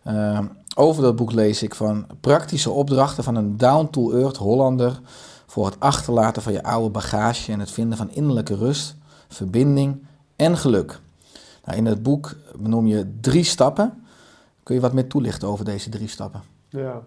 Uh, 0.09 0.41
over 0.77 1.03
dat 1.03 1.17
boek 1.17 1.33
lees 1.33 1.63
ik 1.63 1.75
van 1.75 2.07
praktische 2.21 2.71
opdrachten 2.71 3.25
van 3.25 3.35
een 3.35 3.57
down-to-earth 3.57 4.37
Hollander 4.37 5.01
voor 5.47 5.67
het 5.67 5.81
achterlaten 5.81 6.43
van 6.43 6.53
je 6.53 6.63
oude 6.63 6.91
bagage 6.91 7.53
en 7.53 7.61
het 7.61 7.71
vinden 7.71 7.99
van 7.99 8.11
innerlijke 8.11 8.57
rust, 8.57 8.97
verbinding 9.29 10.05
en 10.37 10.57
geluk. 10.57 11.01
Nou, 11.65 11.79
in 11.79 11.87
het 11.87 12.03
boek 12.03 12.35
benoem 12.57 12.87
je 12.87 13.19
drie 13.21 13.45
stappen. 13.45 14.05
Kun 14.63 14.75
je 14.75 14.81
wat 14.81 14.93
meer 14.93 15.09
toelichten 15.09 15.49
over 15.49 15.65
deze 15.65 15.91
drie 15.91 16.09
stappen? 16.09 16.43
Ja. 16.69 17.03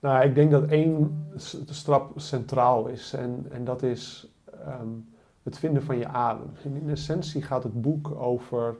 Nou, 0.00 0.24
ik 0.24 0.34
denk 0.34 0.50
dat 0.50 0.64
één 0.64 1.24
stap 1.70 2.12
centraal 2.16 2.86
is 2.86 3.12
en, 3.12 3.46
en 3.50 3.64
dat 3.64 3.82
is 3.82 4.26
um, 4.68 5.08
het 5.42 5.58
vinden 5.58 5.82
van 5.82 5.98
je 5.98 6.08
adem. 6.08 6.50
In 6.62 6.90
essentie 6.90 7.42
gaat 7.42 7.62
het 7.62 7.82
boek 7.82 8.10
over 8.10 8.76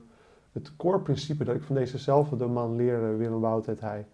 het 0.55 0.77
core 0.77 1.01
principe 1.01 1.45
dat 1.45 1.55
ik 1.55 1.63
van 1.63 1.75
dezezelfde 1.75 2.47
man 2.47 2.77
leerde, 2.77 3.17
Willem 3.17 3.41
Wout 3.41 3.67
heet 3.67 3.81
hij. 3.81 4.07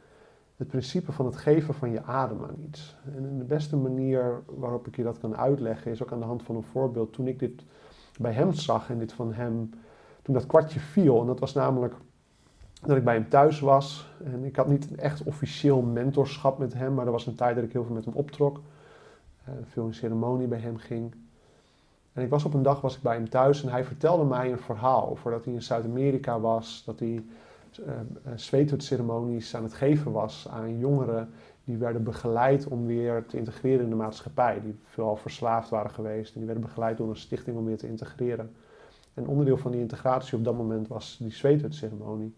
Het 0.56 0.68
principe 0.68 1.12
van 1.12 1.26
het 1.26 1.36
geven 1.36 1.74
van 1.74 1.90
je 1.90 2.02
adem 2.02 2.42
aan 2.42 2.56
iets. 2.68 2.96
En 3.14 3.38
de 3.38 3.44
beste 3.44 3.76
manier 3.76 4.42
waarop 4.46 4.86
ik 4.86 4.96
je 4.96 5.02
dat 5.02 5.18
kan 5.18 5.36
uitleggen 5.36 5.90
is 5.90 6.02
ook 6.02 6.12
aan 6.12 6.18
de 6.18 6.24
hand 6.24 6.42
van 6.42 6.56
een 6.56 6.62
voorbeeld. 6.62 7.12
Toen 7.12 7.26
ik 7.26 7.38
dit 7.38 7.62
bij 8.18 8.32
hem 8.32 8.52
zag 8.52 8.90
en 8.90 8.98
dit 8.98 9.12
van 9.12 9.32
hem, 9.32 9.70
toen 10.22 10.34
dat 10.34 10.46
kwartje 10.46 10.80
viel. 10.80 11.20
En 11.20 11.26
dat 11.26 11.40
was 11.40 11.54
namelijk 11.54 11.94
dat 12.82 12.96
ik 12.96 13.04
bij 13.04 13.14
hem 13.14 13.28
thuis 13.28 13.60
was. 13.60 14.10
En 14.24 14.44
ik 14.44 14.56
had 14.56 14.68
niet 14.68 14.94
echt 14.94 15.22
officieel 15.22 15.82
mentorschap 15.82 16.58
met 16.58 16.74
hem, 16.74 16.94
maar 16.94 17.06
er 17.06 17.12
was 17.12 17.26
een 17.26 17.34
tijd 17.34 17.54
dat 17.54 17.64
ik 17.64 17.72
heel 17.72 17.84
veel 17.84 17.94
met 17.94 18.04
hem 18.04 18.14
optrok. 18.14 18.60
Uh, 19.48 19.54
veel 19.64 19.86
in 19.86 19.94
ceremonie 19.94 20.46
bij 20.46 20.60
hem 20.60 20.76
ging. 20.76 21.14
En 22.12 22.22
ik 22.22 22.30
was 22.30 22.44
op 22.44 22.54
een 22.54 22.62
dag 22.62 22.80
was 22.80 22.96
ik 22.96 23.02
bij 23.02 23.14
hem 23.14 23.28
thuis 23.28 23.62
en 23.62 23.68
hij 23.68 23.84
vertelde 23.84 24.24
mij 24.24 24.50
een 24.50 24.58
verhaal 24.58 25.08
over 25.08 25.30
dat 25.30 25.44
hij 25.44 25.54
in 25.54 25.62
Zuid-Amerika 25.62 26.40
was, 26.40 26.82
dat 26.86 26.98
hij 26.98 27.24
uh, 27.86 29.54
aan 29.54 29.62
het 29.62 29.74
geven 29.74 30.12
was 30.12 30.48
aan 30.50 30.78
jongeren 30.78 31.28
die 31.64 31.76
werden 31.76 32.02
begeleid 32.02 32.66
om 32.66 32.86
weer 32.86 33.26
te 33.26 33.36
integreren 33.36 33.84
in 33.84 33.90
de 33.90 33.96
maatschappij, 33.96 34.60
die 34.60 34.78
veelal 34.84 35.16
verslaafd 35.16 35.68
waren 35.68 35.90
geweest 35.90 36.32
en 36.32 36.38
die 36.38 36.46
werden 36.46 36.64
begeleid 36.64 36.96
door 36.96 37.08
een 37.08 37.16
stichting 37.16 37.56
om 37.56 37.64
weer 37.64 37.78
te 37.78 37.88
integreren. 37.88 38.50
En 39.14 39.26
onderdeel 39.26 39.56
van 39.56 39.70
die 39.70 39.80
integratie 39.80 40.38
op 40.38 40.44
dat 40.44 40.56
moment 40.56 40.88
was 40.88 41.16
die 41.18 41.32
zweethut-ceremonie. 41.32 42.34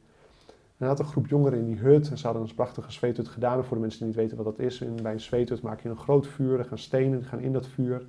En 0.76 0.86
had 0.86 0.98
een 0.98 1.04
groep 1.04 1.26
jongeren 1.26 1.58
in 1.58 1.66
die 1.66 1.78
hut 1.78 2.10
en 2.10 2.18
ze 2.18 2.26
hadden 2.26 2.42
een 2.42 2.54
prachtige 2.54 2.92
zweethut 2.92 3.28
gedaan. 3.28 3.58
En 3.58 3.64
voor 3.64 3.76
de 3.76 3.82
mensen 3.82 3.98
die 3.98 4.08
niet 4.08 4.16
weten 4.16 4.36
wat 4.36 4.46
dat 4.46 4.58
is, 4.58 4.78
bij 5.02 5.12
een 5.12 5.20
zweethut 5.20 5.62
maak 5.62 5.80
je 5.80 5.88
een 5.88 5.96
groot 5.96 6.26
vuur, 6.26 6.58
er 6.58 6.64
gaan 6.64 6.78
stenen, 6.78 7.24
gaan 7.24 7.40
in 7.40 7.52
dat 7.52 7.66
vuur. 7.66 8.06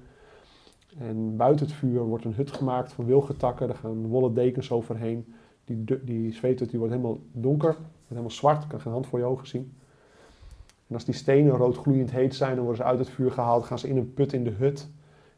En 0.99 1.35
buiten 1.35 1.65
het 1.65 1.75
vuur 1.75 2.01
wordt 2.01 2.25
een 2.25 2.33
hut 2.33 2.51
gemaakt 2.51 2.93
van 2.93 3.05
wilgetakken. 3.05 3.69
Er 3.69 3.75
gaan 3.75 4.07
wollen 4.07 4.33
dekens 4.33 4.71
overheen. 4.71 5.33
Die, 5.65 5.83
die 6.03 6.33
zweethut 6.33 6.69
die 6.69 6.79
wordt 6.79 6.93
helemaal 6.93 7.19
donker, 7.31 7.71
wordt 7.73 8.07
helemaal 8.07 8.31
zwart. 8.31 8.63
Je 8.63 8.69
kan 8.69 8.81
geen 8.81 8.91
hand 8.91 9.07
voor 9.07 9.19
je 9.19 9.25
ogen 9.25 9.47
zien. 9.47 9.73
En 10.87 10.93
als 10.95 11.05
die 11.05 11.13
stenen 11.13 11.51
rood 11.51 11.77
gloeiend 11.77 12.11
heet 12.11 12.35
zijn, 12.35 12.55
dan 12.55 12.65
worden 12.65 12.83
ze 12.83 12.89
uit 12.89 12.99
het 12.99 13.09
vuur 13.09 13.31
gehaald. 13.31 13.63
Gaan 13.63 13.79
ze 13.79 13.87
in 13.87 13.97
een 13.97 14.13
put 14.13 14.33
in 14.33 14.43
de 14.43 14.49
hut. 14.49 14.89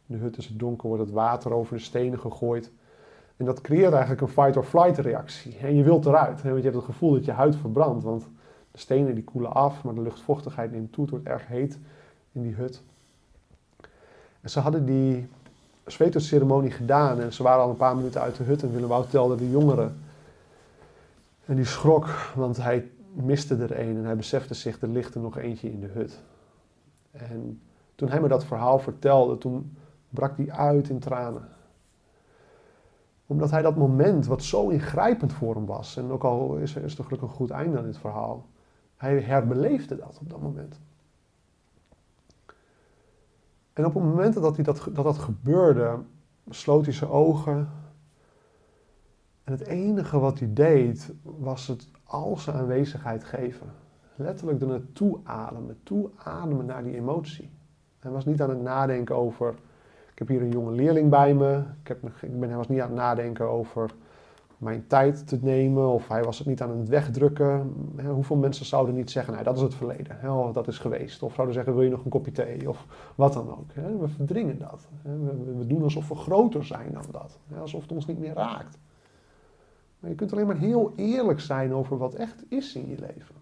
In 0.08 0.16
de 0.16 0.22
hut 0.22 0.38
is 0.38 0.48
het 0.48 0.60
donker, 0.60 0.88
wordt 0.88 1.04
het 1.04 1.14
water 1.14 1.54
over 1.54 1.76
de 1.76 1.84
stenen 1.84 2.20
gegooid. 2.20 2.72
En 3.38 3.46
dat 3.46 3.62
creëert 3.62 3.92
eigenlijk 3.92 4.22
een 4.22 4.28
fight-or-flight 4.28 4.98
reactie. 4.98 5.58
En 5.58 5.76
je 5.76 5.84
wilt 5.84 6.06
eruit, 6.06 6.42
want 6.42 6.58
je 6.58 6.64
hebt 6.64 6.76
het 6.76 6.86
gevoel 6.86 7.12
dat 7.12 7.26
je 7.26 7.32
huid 7.32 7.56
verbrandt. 7.56 8.04
Want 8.04 8.28
de 8.72 8.80
stenen 8.80 9.16
die 9.16 9.24
koelen 9.24 9.54
af, 9.54 9.84
maar 9.84 9.94
de 9.94 10.02
luchtvochtigheid 10.02 10.72
neemt 10.72 10.92
toe. 10.92 11.04
Het 11.04 11.14
wordt 11.14 11.28
erg 11.28 11.48
heet 11.48 11.80
in 12.32 12.42
die 12.42 12.54
hut. 12.54 12.84
En 14.42 14.50
ze 14.50 14.60
hadden 14.60 14.86
die 14.86 15.28
zweetceremonie 15.86 16.72
gedaan 16.72 17.20
en 17.20 17.34
ze 17.34 17.44
waren 17.44 17.64
al 17.64 17.70
een 17.70 17.76
paar 17.76 17.96
minuten 17.96 18.22
uit 18.22 18.36
de 18.36 18.44
hut 18.44 18.64
en 18.64 18.72
Willem 18.72 18.90
Wout 18.90 19.10
telde 19.10 19.36
de 19.36 19.50
jongeren. 19.50 19.98
En 21.46 21.56
die 21.56 21.66
schrok, 21.66 22.08
want 22.36 22.58
hij 22.58 22.92
miste 23.14 23.56
er 23.56 23.80
een 23.80 23.98
en 23.98 24.06
hij 24.06 24.16
besefte 24.16 24.54
zich, 24.54 24.82
er 24.82 24.88
ligt 24.88 25.16
er 25.16 25.22
nog 25.22 25.38
eentje 25.38 25.72
in 25.72 25.80
de 25.80 25.88
hut. 25.88 26.22
En 27.12 27.62
toen 27.96 28.10
hij 28.10 28.22
me 28.22 28.28
dat 28.28 28.46
verhaal 28.46 28.80
vertelde, 28.80 29.38
toen 29.38 29.78
brak 30.10 30.38
hij 30.38 30.52
uit 30.52 30.90
in 30.90 31.00
tranen. 31.00 31.48
Omdat 33.26 33.52
hij 33.52 33.62
dat 33.62 33.76
moment, 33.76 34.26
wat 34.26 34.44
zo 34.44 34.70
ingrijpend 34.70 35.34
voor 35.34 35.56
hem 35.56 35.66
was, 35.66 35.98
en 35.98 36.12
ook 36.12 36.24
al 36.24 36.56
is 36.56 36.76
er, 36.76 36.84
is 36.84 36.98
er 36.98 37.04
gelukkig 37.04 37.30
een 37.30 37.36
goed 37.36 37.50
einde 37.50 37.78
aan 37.78 37.86
dit 37.86 37.98
verhaal, 37.98 38.46
hij 38.98 39.20
herbeleefde 39.20 39.96
dat 39.96 40.18
op 40.22 40.30
dat 40.30 40.42
moment. 40.42 40.80
En 43.76 43.86
op 43.86 43.94
het 43.94 44.04
moment 44.04 44.34
dat 44.34 44.56
hij 44.56 44.64
dat, 44.64 44.88
dat, 44.94 45.04
dat 45.04 45.18
gebeurde, 45.18 45.98
sloot 46.50 46.86
hij 46.86 46.94
zijn 46.94 47.10
ogen. 47.10 47.70
En 49.44 49.52
het 49.52 49.68
enige 49.68 50.20
wat 50.20 50.40
hij 50.40 50.54
deed, 50.54 51.14
was 51.22 51.68
het 51.68 51.90
al 52.04 52.38
zijn 52.38 52.56
aanwezigheid 52.56 53.24
geven. 53.24 53.68
Letterlijk 54.16 54.62
er 54.62 54.68
naartoe 54.68 55.20
ademen, 55.24 55.80
toe 55.84 56.10
ademen 56.24 56.66
naar 56.66 56.84
die 56.84 56.96
emotie. 56.96 57.50
Hij 58.00 58.12
was 58.12 58.26
niet 58.26 58.42
aan 58.42 58.50
het 58.50 58.62
nadenken 58.62 59.16
over, 59.16 59.56
ik 60.12 60.20
heb 60.20 60.28
hier 60.28 60.42
een 60.42 60.52
jonge 60.52 60.72
leerling 60.72 61.10
bij 61.10 61.34
me. 61.34 61.64
Ik, 61.82 61.88
heb, 61.88 62.04
ik 62.22 62.40
ben, 62.40 62.50
hij 62.50 62.58
was 62.58 62.68
niet 62.68 62.82
aan 62.82 62.88
het 62.88 62.98
nadenken 62.98 63.50
over 63.50 63.92
mijn 64.58 64.88
tijd 64.88 65.28
te 65.28 65.40
nemen. 65.42 65.88
Of 65.88 66.08
hij 66.08 66.24
was 66.24 66.38
het 66.38 66.48
niet 66.48 66.62
aan 66.62 66.78
het 66.78 66.90
wegdrukken. 66.90 67.74
Hè, 67.96 68.10
hoeveel 68.10 68.36
mensen 68.36 68.66
zouden 68.66 68.96
niet 68.96 69.12
zeggen, 69.12 69.34
nou 69.34 69.46
dat 69.46 69.56
is 69.56 69.62
het 69.62 69.76
verleden. 69.76 70.18
Hè, 70.20 70.52
dat 70.52 70.68
is 70.68 70.78
geweest. 70.78 71.24
Of 71.24 71.34
zouden 71.34 71.56
zeggen, 71.56 71.74
wil 71.74 71.84
je 71.84 71.90
nog 71.90 72.04
een 72.04 72.10
kopje 72.10 72.32
thee? 72.32 72.70
Of 72.70 72.86
wat 73.16 73.34
dan 73.34 73.50
ook. 73.50 73.74
Hè. 73.74 73.98
We 73.98 74.08
verdringen 74.08 74.60
dat. 74.60 74.88
We, 75.02 75.54
we, 75.58 75.68
doen 75.68 75.84
alsof 75.84 76.08
we 76.08 76.16
groter 76.16 76.66
zijn 76.66 76.92
dan 76.92 77.06
dat. 77.12 77.40
Alsof 77.60 77.82
het 77.82 77.92
ons 77.92 78.06
niet 78.06 78.20
meer 78.20 78.34
raakt. 78.34 78.78
Maar 80.00 80.10
je 80.10 80.16
kunt 80.16 80.34
alleen 80.34 80.48
maar 80.48 80.58
heel 80.58 80.94
eerlijk 80.96 81.40
zijn 81.40 81.74
over 81.74 81.98
wat 81.98 82.14
echt 82.14 82.44
is 82.50 82.76
in 82.76 82.88
je 82.88 83.00
leven. 83.00 83.36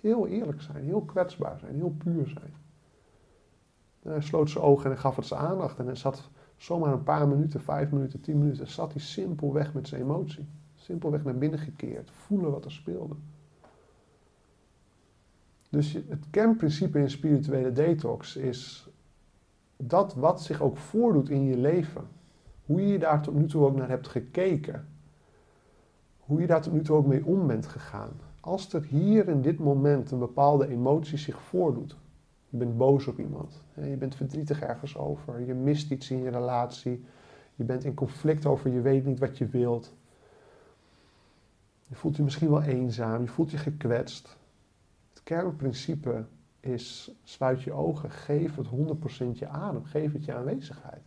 Heel 0.00 0.26
eerlijk 0.26 0.60
zijn, 0.60 0.84
heel 0.84 1.00
kwetsbaar 1.00 1.58
zijn, 1.58 1.74
heel 1.74 1.94
puur 1.98 2.28
zijn. 2.28 2.54
Hij 4.02 4.20
sloot 4.20 4.50
zijn 4.50 4.64
ogen 4.64 4.90
en 4.90 4.98
gaf 4.98 5.16
het 5.16 5.26
zijn 5.26 5.40
aandacht. 5.40 5.78
En 5.78 5.86
hij 5.86 5.96
zat 5.96 6.30
zomaar 6.56 6.92
een 6.92 7.02
paar 7.02 7.28
minuten, 7.28 7.60
vijf 7.60 7.90
minuten, 7.90 8.20
tien 8.20 8.38
minuten, 8.38 8.68
zat 8.68 8.92
hij 8.92 9.00
simpelweg 9.00 9.74
met 9.74 9.88
zijn 9.88 10.00
emotie. 10.00 10.46
Simpelweg 10.74 11.24
naar 11.24 11.38
binnen 11.38 11.58
gekeerd, 11.58 12.10
voelen 12.10 12.50
wat 12.50 12.64
er 12.64 12.72
speelde. 12.72 13.14
Dus 15.68 15.92
het 15.92 16.30
kernprincipe 16.30 16.98
in 16.98 17.10
spirituele 17.10 17.72
detox 17.72 18.36
is 18.36 18.88
dat 19.76 20.14
wat 20.14 20.42
zich 20.42 20.62
ook 20.62 20.76
voordoet 20.76 21.28
in 21.28 21.44
je 21.44 21.56
leven, 21.56 22.04
hoe 22.66 22.86
je 22.86 22.98
daar 22.98 23.22
tot 23.22 23.34
nu 23.34 23.46
toe 23.46 23.64
ook 23.64 23.76
naar 23.76 23.88
hebt 23.88 24.08
gekeken, 24.08 24.88
hoe 26.18 26.40
je 26.40 26.46
daar 26.46 26.62
tot 26.62 26.72
nu 26.72 26.82
toe 26.82 26.96
ook 26.96 27.06
mee 27.06 27.24
om 27.24 27.46
bent 27.46 27.66
gegaan. 27.66 28.10
Als 28.40 28.72
er 28.72 28.82
hier 28.82 29.28
in 29.28 29.42
dit 29.42 29.58
moment 29.58 30.10
een 30.10 30.18
bepaalde 30.18 30.68
emotie 30.68 31.18
zich 31.18 31.40
voordoet, 31.40 31.96
je 32.54 32.60
bent 32.60 32.76
boos 32.76 33.06
op 33.06 33.18
iemand. 33.18 33.62
Je 33.74 33.96
bent 33.96 34.14
verdrietig 34.14 34.60
ergens 34.60 34.96
over. 34.96 35.40
Je 35.40 35.54
mist 35.54 35.90
iets 35.90 36.10
in 36.10 36.22
je 36.22 36.30
relatie. 36.30 37.04
Je 37.54 37.64
bent 37.64 37.84
in 37.84 37.94
conflict 37.94 38.46
over, 38.46 38.70
je 38.70 38.80
weet 38.80 39.04
niet 39.04 39.18
wat 39.18 39.38
je 39.38 39.46
wilt. 39.46 39.94
Je 41.86 41.94
voelt 41.94 42.16
je 42.16 42.22
misschien 42.22 42.50
wel 42.50 42.62
eenzaam. 42.62 43.22
Je 43.22 43.28
voelt 43.28 43.50
je 43.50 43.56
gekwetst. 43.56 44.36
Het 45.12 45.22
kernprincipe 45.22 46.24
is, 46.60 47.10
sluit 47.22 47.62
je 47.62 47.72
ogen. 47.72 48.10
Geef 48.10 48.56
het 48.56 48.66
100% 48.66 49.38
je 49.38 49.48
adem. 49.48 49.84
Geef 49.84 50.12
het 50.12 50.24
je 50.24 50.34
aanwezigheid. 50.34 51.02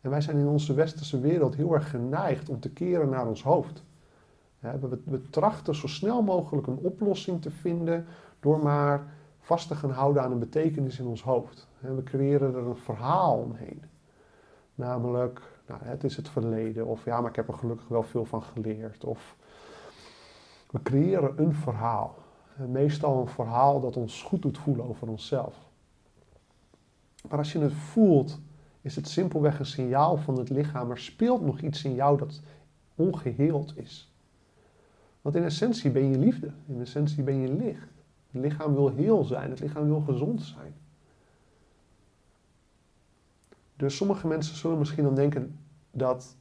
En 0.00 0.10
wij 0.10 0.20
zijn 0.20 0.36
in 0.36 0.46
onze 0.46 0.74
westerse 0.74 1.20
wereld 1.20 1.56
heel 1.56 1.74
erg 1.74 1.90
geneigd 1.90 2.48
om 2.48 2.60
te 2.60 2.70
keren 2.70 3.08
naar 3.08 3.26
ons 3.26 3.42
hoofd. 3.42 3.82
We, 5.04 5.30
trachten 5.30 5.74
zo 5.74 5.86
snel 5.86 6.22
mogelijk 6.22 6.66
een 6.66 6.78
oplossing 6.78 7.42
te 7.42 7.50
vinden 7.50 8.06
door 8.40 8.58
maar 8.58 9.12
vast 9.44 9.68
te 9.68 9.74
gaan 9.74 9.90
houden 9.90 10.22
aan 10.22 10.32
een 10.32 10.38
betekenis 10.38 10.98
in 10.98 11.06
ons 11.06 11.22
hoofd. 11.22 11.68
We 11.78 12.02
creëren 12.02 12.54
er 12.54 12.66
een 12.66 12.76
verhaal 12.76 13.38
omheen. 13.38 13.82
Namelijk, 14.74 15.40
nou, 15.66 15.80
het 15.84 16.04
is 16.04 16.16
het 16.16 16.28
verleden, 16.28 16.86
of 16.86 17.04
ja, 17.04 17.20
maar 17.20 17.30
ik 17.30 17.36
heb 17.36 17.48
er 17.48 17.54
gelukkig 17.54 17.88
wel 17.88 18.02
veel 18.02 18.24
van 18.24 18.42
geleerd. 18.42 19.04
Of 19.04 19.36
we 20.70 20.82
creëren 20.82 21.42
een 21.42 21.54
verhaal. 21.54 22.14
Meestal 22.68 23.20
een 23.20 23.28
verhaal 23.28 23.80
dat 23.80 23.96
ons 23.96 24.22
goed 24.22 24.42
doet 24.42 24.58
voelen 24.58 24.88
over 24.88 25.08
onszelf. 25.08 25.56
Maar 27.28 27.38
als 27.38 27.52
je 27.52 27.58
het 27.58 27.72
voelt, 27.72 28.40
is 28.80 28.96
het 28.96 29.08
simpelweg 29.08 29.58
een 29.58 29.66
signaal 29.66 30.16
van 30.16 30.38
het 30.38 30.48
lichaam. 30.48 30.90
Er 30.90 30.98
speelt 30.98 31.44
nog 31.44 31.60
iets 31.60 31.84
in 31.84 31.94
jou 31.94 32.18
dat 32.18 32.40
ongeheeld 32.94 33.76
is. 33.76 34.12
Want 35.20 35.36
in 35.36 35.44
essentie 35.44 35.90
ben 35.90 36.10
je 36.10 36.18
liefde, 36.18 36.50
in 36.66 36.80
essentie 36.80 37.22
ben 37.22 37.36
je 37.36 37.52
licht. 37.52 37.93
Het 38.34 38.42
lichaam 38.42 38.74
wil 38.74 38.88
heel 38.88 39.24
zijn, 39.24 39.50
het 39.50 39.60
lichaam 39.60 39.84
wil 39.84 40.00
gezond 40.00 40.42
zijn. 40.42 40.74
Dus 43.76 43.96
sommige 43.96 44.26
mensen 44.26 44.56
zullen 44.56 44.78
misschien 44.78 45.04
dan 45.04 45.14
denken 45.14 45.58
dat 45.90 46.36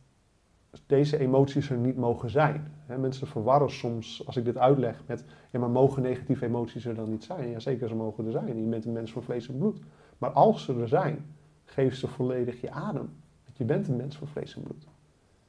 deze 0.85 1.17
emoties 1.17 1.69
er 1.69 1.77
niet 1.77 1.95
mogen 1.97 2.29
zijn. 2.29 2.71
mensen 2.87 3.27
verwarren 3.27 3.71
soms, 3.71 4.25
als 4.25 4.37
ik 4.37 4.45
dit 4.45 4.57
uitleg, 4.57 5.03
met 5.05 5.25
ja, 5.51 5.59
maar 5.59 5.69
mogen 5.69 6.01
negatieve 6.01 6.45
emoties 6.45 6.85
er 6.85 6.95
dan 6.95 7.09
niet 7.09 7.23
zijn? 7.23 7.49
Jazeker, 7.49 7.87
ze 7.87 7.95
mogen 7.95 8.25
er 8.25 8.31
zijn. 8.31 8.63
Je 8.63 8.69
bent 8.69 8.85
een 8.85 8.91
mens 8.91 9.11
van 9.11 9.23
vlees 9.23 9.47
en 9.47 9.57
bloed. 9.57 9.79
Maar 10.17 10.31
als 10.31 10.63
ze 10.63 10.79
er 10.79 10.87
zijn, 10.87 11.25
geef 11.63 11.95
ze 11.95 12.07
volledig 12.07 12.61
je 12.61 12.71
adem. 12.71 13.09
Want 13.45 13.57
je 13.57 13.65
bent 13.65 13.87
een 13.87 13.95
mens 13.95 14.17
van 14.17 14.27
vlees 14.27 14.55
en 14.55 14.63
bloed. 14.63 14.87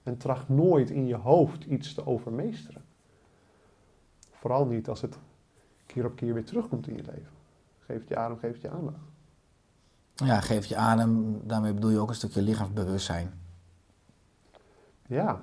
En 0.02 0.16
tracht 0.16 0.48
nooit 0.48 0.90
in 0.90 1.06
je 1.06 1.16
hoofd 1.16 1.64
iets 1.64 1.94
te 1.94 2.06
overmeesteren. 2.06 2.84
Vooral 4.30 4.66
niet 4.66 4.88
als 4.88 5.00
het 5.00 5.18
keer 5.94 6.04
op 6.04 6.16
keer 6.16 6.34
weer 6.34 6.44
terugkomt 6.44 6.88
in 6.88 6.96
je 6.96 7.02
leven. 7.02 7.32
Geef 7.86 7.98
het 7.98 8.08
je 8.08 8.16
adem, 8.16 8.38
geef 8.38 8.52
het 8.52 8.62
je 8.62 8.70
aandacht. 8.70 8.98
Ja, 10.14 10.40
geef 10.40 10.56
het 10.56 10.68
je 10.68 10.76
adem, 10.76 11.40
daarmee 11.44 11.74
bedoel 11.74 11.90
je 11.90 11.98
ook 11.98 12.08
een 12.08 12.14
stukje 12.14 12.42
lichaamsbewustzijn. 12.42 13.32
Ja, 15.06 15.40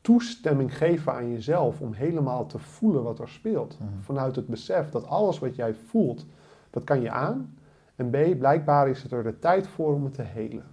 toestemming 0.00 0.76
geven 0.76 1.12
aan 1.12 1.30
jezelf 1.30 1.80
om 1.80 1.92
helemaal 1.92 2.46
te 2.46 2.58
voelen 2.58 3.02
wat 3.02 3.18
er 3.18 3.28
speelt. 3.28 3.78
Mhm. 3.78 3.88
Vanuit 4.00 4.36
het 4.36 4.46
besef 4.46 4.90
dat 4.90 5.06
alles 5.06 5.38
wat 5.38 5.56
jij 5.56 5.74
voelt, 5.74 6.26
dat 6.70 6.84
kan 6.84 7.00
je 7.00 7.10
aan. 7.10 7.58
En 7.96 8.10
B, 8.10 8.38
blijkbaar 8.38 8.88
is 8.88 9.02
het 9.02 9.12
er 9.12 9.22
de 9.22 9.38
tijd 9.38 9.66
voor 9.66 9.94
om 9.94 10.04
het 10.04 10.14
te 10.14 10.22
helen. 10.22 10.64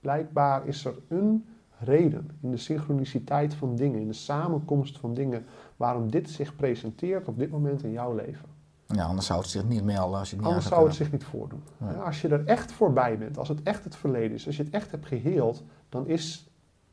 Blijkbaar 0.00 0.66
is 0.66 0.84
er 0.84 0.94
een 1.08 1.46
reden 1.84 2.30
in 2.40 2.50
de 2.50 2.56
synchroniciteit 2.56 3.54
van 3.54 3.76
dingen, 3.76 4.00
in 4.00 4.06
de 4.06 4.12
samenkomst 4.12 4.98
van 4.98 5.14
dingen, 5.14 5.44
waarom 5.76 6.10
dit 6.10 6.30
zich 6.30 6.56
presenteert 6.56 7.28
op 7.28 7.38
dit 7.38 7.50
moment 7.50 7.82
in 7.82 7.92
jouw 7.92 8.14
leven. 8.14 8.48
Ja, 8.86 9.04
anders 9.04 9.26
zou 9.26 9.40
het 9.40 9.48
zich 9.48 9.64
niet 9.64 9.84
melden 9.84 10.18
als 10.18 10.30
je 10.30 10.36
het 10.36 10.44
niet 10.44 10.54
Anders 10.54 10.70
zou 10.70 10.86
het 10.86 10.94
zich 10.94 11.12
niet 11.12 11.24
voordoen. 11.24 11.62
Ja. 11.80 11.92
Als 11.92 12.20
je 12.20 12.28
er 12.28 12.44
echt 12.44 12.72
voorbij 12.72 13.18
bent, 13.18 13.38
als 13.38 13.48
het 13.48 13.62
echt 13.62 13.84
het 13.84 13.96
verleden 13.96 14.32
is, 14.32 14.46
als 14.46 14.56
je 14.56 14.62
het 14.62 14.72
echt 14.72 14.90
hebt 14.90 15.06
geheeld, 15.06 15.62
dan 15.88 16.06
is 16.06 16.50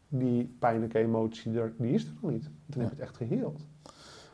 die 0.07 0.55
pijnlijke 0.59 0.97
emotie 0.97 1.59
er, 1.59 1.73
die 1.77 1.93
is 1.93 2.03
er 2.03 2.11
nog 2.21 2.31
niet. 2.31 2.49
Dan 2.65 2.81
heb 2.81 2.89
je 2.89 2.95
het 2.95 3.05
echt 3.05 3.17
geheeld. 3.17 3.61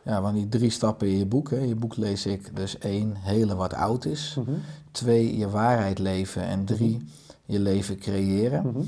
Ja, 0.03 0.21
want 0.21 0.35
die 0.35 0.49
drie 0.49 0.69
stappen 0.69 1.07
in 1.07 1.17
je 1.17 1.25
boek, 1.25 1.49
hè. 1.49 1.57
je 1.57 1.75
boek 1.75 1.95
lees 1.95 2.25
ik 2.25 2.55
dus 2.55 2.77
één, 2.77 3.15
hele 3.15 3.55
wat 3.55 3.73
oud 3.73 4.05
is. 4.05 4.35
Mhm. 4.39 4.51
Twee, 4.91 5.37
je 5.37 5.49
waarheid 5.49 5.99
leven. 5.99 6.43
En 6.43 6.65
drie, 6.65 6.95
mhm. 6.95 7.05
je 7.45 7.59
leven 7.59 7.97
creëren. 7.97 8.67
Mhm. 8.67 8.81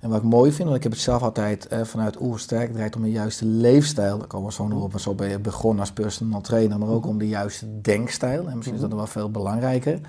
En 0.00 0.08
wat 0.08 0.18
ik 0.18 0.28
mooi 0.28 0.52
vind, 0.52 0.64
want 0.64 0.76
ik 0.76 0.82
heb 0.82 0.92
het 0.92 1.00
zelf 1.00 1.22
altijd 1.22 1.66
eh, 1.66 1.84
vanuit 1.84 2.20
oersterk, 2.20 2.72
draait 2.72 2.96
om 2.96 3.04
een 3.04 3.10
juiste 3.10 3.44
leefstijl. 3.44 4.18
Daar 4.18 4.26
komen 4.26 4.48
we 4.48 4.54
zo 4.54 4.68
nog 4.68 4.82
op, 4.82 5.00
zo 5.00 5.14
ben 5.14 5.28
je 5.28 5.38
begonnen 5.38 5.80
als 5.80 5.92
personal 5.92 6.40
trainer, 6.40 6.78
maar 6.78 6.88
ook 6.88 7.06
om 7.06 7.18
de 7.18 7.28
juiste 7.28 7.80
denkstijl. 7.80 8.48
En 8.48 8.54
misschien 8.54 8.74
is 8.74 8.80
dat 8.80 8.90
nog 8.90 8.98
wel 8.98 9.08
veel 9.08 9.30
belangrijker. 9.30 10.00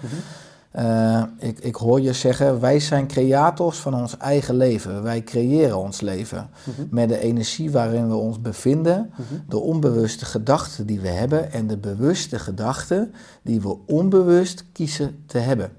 Uh, 0.76 1.24
ik, 1.40 1.60
ik, 1.60 1.76
hoor 1.76 2.02
je 2.02 2.14
zeggen, 2.14 2.60
wij 2.60 2.80
zijn 2.80 3.08
creators 3.08 3.78
van 3.78 3.94
ons 3.94 4.18
eigen 4.18 4.56
leven. 4.56 5.04
Wij 5.04 5.24
creëren 5.24 5.78
ons 5.78 6.02
leven 6.02 6.50
met 6.90 7.10
de 7.10 7.20
energie 7.20 7.72
waarin 7.72 8.08
we 8.08 8.16
ons 8.16 8.42
bevinden, 8.42 9.12
de 9.48 9.60
onbewuste 9.60 10.26
gedachten 10.26 10.86
die 10.86 11.00
we 11.00 11.08
hebben 11.08 11.52
en 11.52 11.68
de 11.68 11.78
bewuste 11.78 12.40
gedachten 12.40 13.14
die 13.42 13.62
we 13.62 13.78
onbewust 13.86 14.66
kiezen 14.72 15.24
te 15.26 15.38
hebben. 15.38 15.72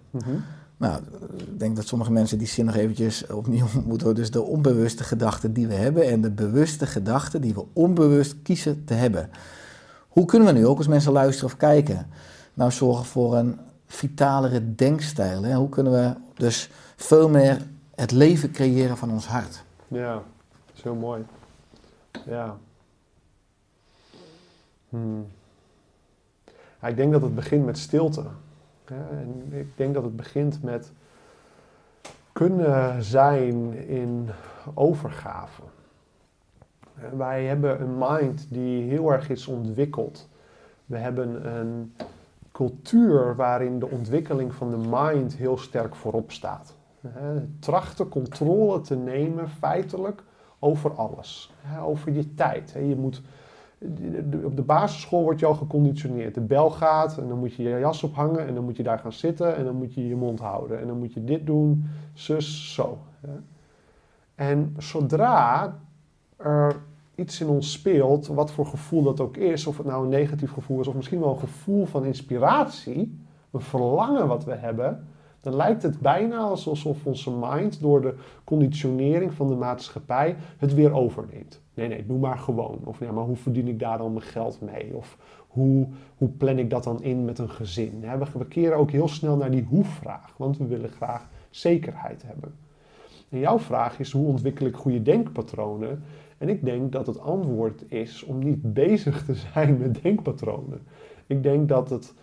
Nou, 0.83 1.03
ik 1.37 1.59
denk 1.59 1.77
dat 1.77 1.87
sommige 1.87 2.13
mensen 2.13 2.39
die 2.39 2.47
zin 2.47 2.65
nog 2.65 2.75
eventjes 2.75 3.27
opnieuw 3.27 3.67
moeten. 3.87 4.15
Dus 4.15 4.31
de 4.31 4.43
onbewuste 4.43 5.05
gedachten 5.05 5.53
die 5.53 5.67
we 5.67 5.75
hebben 5.75 6.09
en 6.09 6.21
de 6.21 6.31
bewuste 6.31 6.87
gedachten 6.87 7.41
die 7.41 7.55
we 7.55 7.65
onbewust 7.73 8.43
kiezen 8.43 8.85
te 8.85 8.95
hebben. 8.95 9.31
Hoe 10.09 10.25
kunnen 10.25 10.49
we 10.49 10.59
nu 10.59 10.67
ook 10.67 10.77
als 10.79 10.87
mensen 10.87 11.13
luisteren 11.13 11.51
of 11.51 11.57
kijken, 11.57 12.07
nou 12.55 12.71
zorgen 12.71 13.05
voor 13.05 13.37
een 13.37 13.59
vitalere 13.87 14.75
denkstijl? 14.75 15.43
Hè? 15.43 15.55
Hoe 15.55 15.69
kunnen 15.69 15.93
we 15.93 16.15
dus 16.35 16.71
veel 16.97 17.29
meer 17.29 17.67
het 17.95 18.11
leven 18.11 18.51
creëren 18.51 18.97
van 18.97 19.11
ons 19.11 19.27
hart? 19.27 19.65
Ja, 19.89 20.15
dat 20.15 20.75
is 20.75 20.83
heel 20.83 20.95
mooi. 20.95 21.25
Ja. 22.27 22.57
Hmm. 24.89 25.27
ja. 26.81 26.89
Ik 26.89 26.97
denk 26.97 27.13
dat 27.13 27.23
het 27.23 27.35
begint 27.35 27.65
met 27.65 27.79
stilte. 27.79 28.25
En 29.11 29.53
ik 29.53 29.77
denk 29.77 29.95
dat 29.95 30.03
het 30.03 30.17
begint 30.17 30.63
met 30.63 30.93
kunnen 32.33 33.03
zijn 33.03 33.75
in 33.89 34.29
overgave. 34.75 35.63
Wij 37.17 37.45
hebben 37.45 37.81
een 37.81 37.99
mind 37.99 38.47
die 38.51 38.83
heel 38.91 39.13
erg 39.13 39.29
is 39.29 39.47
ontwikkeld. 39.47 40.29
We 40.87 40.97
hebben 40.97 41.57
een 41.57 41.95
cultuur 42.53 43.37
waarin 43.37 43.79
de 43.79 43.89
ontwikkeling 43.89 44.55
van 44.55 44.71
de 44.71 44.89
mind 44.89 45.35
heel 45.35 45.59
sterk 45.59 45.95
voorop 45.95 46.33
staat. 46.33 46.75
Trachten 47.59 48.09
controle 48.09 48.81
te 48.81 48.97
nemen 48.97 49.49
feitelijk 49.49 50.23
over 50.59 50.95
alles. 50.95 51.53
Over 51.83 52.13
je 52.13 52.35
tijd. 52.35 52.71
Je 52.71 52.97
moet, 52.97 53.23
op 54.45 54.57
de 54.57 54.63
basisschool 54.63 55.23
word 55.23 55.41
je 55.41 55.47
al 55.47 55.55
geconditioneerd. 55.55 56.35
De 56.35 56.41
bel 56.41 56.71
gaat 56.71 57.19
en 57.19 57.29
dan 57.29 57.39
moet 57.39 57.55
je 57.55 57.63
je 57.63 57.79
jas 57.79 58.03
ophangen 58.03 58.47
en 58.47 58.55
dan 58.55 58.65
moet 58.65 58.77
je 58.77 58.83
daar 58.83 58.99
gaan 58.99 59.13
zitten 59.13 59.57
en 59.57 59.65
dan 59.65 59.77
moet 59.77 59.95
je 59.95 60.09
je 60.09 60.17
mond 60.17 60.41
houden. 60.41 60.81
En 60.81 60.87
dan 60.87 60.99
moet 60.99 61.13
je 61.13 61.25
dit 61.25 61.47
doen, 61.47 61.85
zus, 62.13 62.75
zo. 62.75 62.99
En 64.35 64.75
zodra 64.79 65.79
er 66.37 66.77
iets 67.15 67.41
in 67.41 67.49
ons 67.49 67.73
speelt, 67.73 68.27
wat 68.27 68.51
voor 68.51 68.67
gevoel 68.67 69.03
dat 69.03 69.21
ook 69.21 69.37
is, 69.37 69.67
of 69.67 69.77
het 69.77 69.87
nou 69.87 70.05
een 70.05 70.11
negatief 70.11 70.53
gevoel 70.53 70.81
is, 70.81 70.87
of 70.87 70.95
misschien 70.95 71.21
wel 71.21 71.31
een 71.31 71.39
gevoel 71.39 71.87
van 71.87 72.05
inspiratie, 72.05 73.19
een 73.51 73.61
verlangen 73.61 74.27
wat 74.27 74.45
we 74.45 74.55
hebben, 74.55 75.07
dan 75.43 75.57
lijkt 75.57 75.83
het 75.83 76.01
bijna 76.01 76.39
alsof 76.39 77.07
onze 77.07 77.31
mind 77.31 77.81
door 77.81 78.01
de 78.01 78.15
conditionering 78.45 79.33
van 79.33 79.49
de 79.49 79.55
maatschappij 79.55 80.37
het 80.59 80.75
weer 80.75 80.93
overneemt. 80.93 81.61
Nee, 81.75 81.89
nee, 81.89 82.07
doe 82.07 82.19
maar 82.19 82.39
gewoon. 82.39 82.81
Of 82.85 83.01
ja, 83.01 83.13
maar 83.13 83.25
hoe 83.25 83.37
verdien 83.37 83.69
ik 83.69 83.79
daar 83.79 83.99
dan 83.99 84.13
mijn 84.13 84.25
geld 84.25 84.61
mee? 84.61 84.95
Of 84.95 85.19
hoe, 85.49 85.87
hoe 86.17 86.29
plan 86.29 86.59
ik 86.59 86.71
dat 86.71 86.85
dan 86.85 87.03
in 87.03 87.25
met 87.25 87.39
een 87.39 87.51
gezin? 87.51 88.05
We, 88.39 88.47
keren 88.47 88.77
ook 88.77 88.91
heel 88.91 89.09
snel 89.09 89.37
naar 89.37 89.51
die 89.51 89.67
hoe-vraag, 89.69 90.35
want 90.37 90.59
we 90.59 90.67
willen 90.67 90.91
graag 90.91 91.29
zekerheid 91.51 92.23
hebben. 92.27 92.55
En 93.29 93.39
jouw 93.39 93.59
vraag 93.59 93.99
is 93.99 94.13
hoe 94.13 94.27
ontwikkel 94.27 94.67
ik 94.67 94.77
goede 94.77 95.03
denkpatronen? 95.03 96.03
En 96.39 96.49
ik 96.49 96.65
denk 96.65 96.93
dat 96.93 97.07
het 97.07 97.21
antwoord 97.21 97.85
is 97.89 98.23
om 98.23 98.39
niet 98.39 98.75
bezig 98.75 99.25
te 99.25 99.35
zijn 99.53 99.79
met 99.79 100.03
denkpatronen. 100.03 100.81
Ik 101.27 101.43
denk 101.43 101.69
dat 101.69 101.91
het 101.91 102.15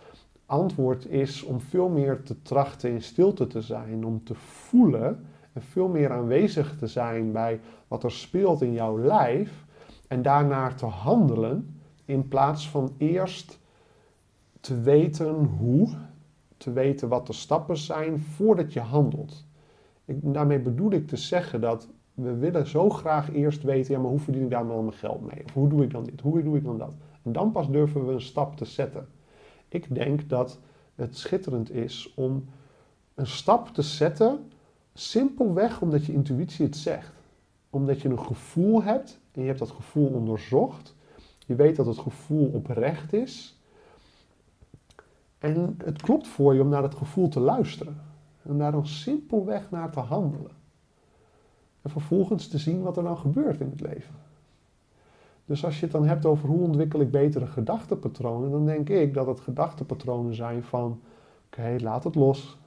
antwoord 0.50 1.06
is 1.06 1.44
om 1.44 1.60
veel 1.60 1.90
meer 1.90 2.24
te 2.24 2.42
trachten 2.42 2.92
in 2.92 3.02
stilte 3.02 3.48
te 3.48 3.62
zijn, 3.62 4.06
om 4.06 4.24
te 4.24 4.36
voelen 4.36 5.26
en 5.54 5.62
veel 5.62 5.88
meer 5.88 6.12
aanwezig 6.12 6.78
te 6.78 6.88
zijn 6.88 7.32
bij 7.32 7.60
wat 7.88 8.04
er 8.04 8.12
speelt 8.12 8.62
in 8.62 8.74
jouw 8.74 9.00
lijf 9.00 9.66
en 10.08 10.22
daarnaar 10.22 10.76
te 10.76 10.86
handelen 10.86 11.80
in 12.06 12.28
plaats 12.28 12.70
van 12.70 12.94
eerst 12.98 13.60
te 14.60 14.82
weten 14.82 15.36
hoe, 15.36 15.90
te 16.58 16.74
weten 16.74 17.10
wat 17.10 17.28
de 17.28 17.34
stappen 17.34 17.78
zijn 17.78 18.20
voordat 18.20 18.74
je 18.74 18.80
handelt. 18.80 19.46
Ik, 20.06 20.34
daarmee 20.34 20.60
bedoel 20.60 20.92
ik 20.92 21.08
te 21.08 21.18
zeggen 21.18 21.62
dat 21.62 21.90
we 22.14 22.36
willen 22.36 22.68
zo 22.68 22.90
graag 22.90 23.34
eerst 23.34 23.64
weten, 23.64 23.94
ja, 23.94 24.00
maar 24.00 24.10
hoe 24.10 24.20
verdien 24.20 24.44
ik 24.44 24.50
daar 24.50 24.68
dan 24.68 24.86
mijn 24.86 24.98
geld 24.98 25.22
mee? 25.22 25.44
Of 25.46 25.54
hoe 25.54 25.70
doe 25.70 25.84
ik 25.84 25.92
dan 25.92 26.04
dit? 26.04 26.22
Hoe 26.22 26.44
doe 26.44 26.58
ik 26.58 26.64
dan 26.64 26.78
dat? 26.78 26.96
En 27.24 27.32
dan 27.32 27.52
pas 27.52 27.70
durven 27.70 28.06
we 28.06 28.14
een 28.14 28.22
stap 28.22 28.58
te 28.58 28.66
zetten. 28.66 29.08
Ik 29.70 29.96
denk 29.96 30.30
dat 30.30 30.60
het 30.96 31.18
schitterend 31.18 31.72
is 31.72 32.14
om 32.16 32.46
een 33.16 33.28
stap 33.28 33.68
te 33.68 33.82
zetten, 33.82 34.52
simpelweg 34.94 35.82
omdat 35.82 36.06
je 36.06 36.14
intuïtie 36.14 36.66
het 36.66 36.78
zegt. 36.78 37.12
Omdat 37.70 38.02
je 38.02 38.10
een 38.10 38.20
gevoel 38.20 38.84
hebt 38.84 39.20
en 39.32 39.42
je 39.42 39.48
hebt 39.48 39.60
dat 39.60 39.72
gevoel 39.72 40.08
onderzocht. 40.08 40.96
Je 41.46 41.56
weet 41.56 41.76
dat 41.76 41.86
het 41.86 41.98
gevoel 41.98 42.48
oprecht 42.48 43.14
is. 43.14 43.60
En 45.38 45.78
het 45.84 46.02
klopt 46.02 46.28
voor 46.28 46.54
je 46.54 46.62
om 46.62 46.70
naar 46.70 46.82
dat 46.82 46.96
gevoel 46.96 47.28
te 47.28 47.40
luisteren. 47.40 48.02
En 48.42 48.58
daar 48.58 48.72
dan 48.72 48.88
simpelweg 48.88 49.72
naar 49.72 49.92
te 49.92 50.00
handelen. 50.00 50.52
En 51.82 51.90
vervolgens 51.90 52.48
te 52.48 52.58
zien 52.58 52.82
wat 52.82 52.98
er 52.98 53.04
dan 53.04 53.18
gebeurt 53.18 53.60
in 53.60 53.70
het 53.70 53.82
leven. 53.82 54.16
Dus 55.50 55.66
als 55.66 55.76
je 55.80 55.84
het 55.84 55.92
dan 55.92 56.06
hebt 56.06 56.26
over 56.26 56.50
hoe 56.50 56.62
ontwikkel 56.62 57.00
ik 57.00 57.12
betere 57.12 57.48
gedachtenpatronen, 57.48 58.52
dan 58.52 58.66
denk 58.66 58.90
ik 58.90 59.14
dat 59.14 59.28
het 59.28 59.40
gedachtenpatronen 59.40 60.36
zijn 60.36 60.64
van, 60.64 61.02
oké, 61.46 61.76
laat 61.80 62.04
het 62.04 62.16
los. 62.16 62.58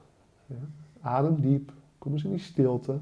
Ja, 0.45 0.55
adem 1.01 1.41
diep, 1.41 1.71
kom 1.97 2.11
eens 2.11 2.23
in 2.23 2.29
die 2.29 2.39
stilte. 2.39 2.99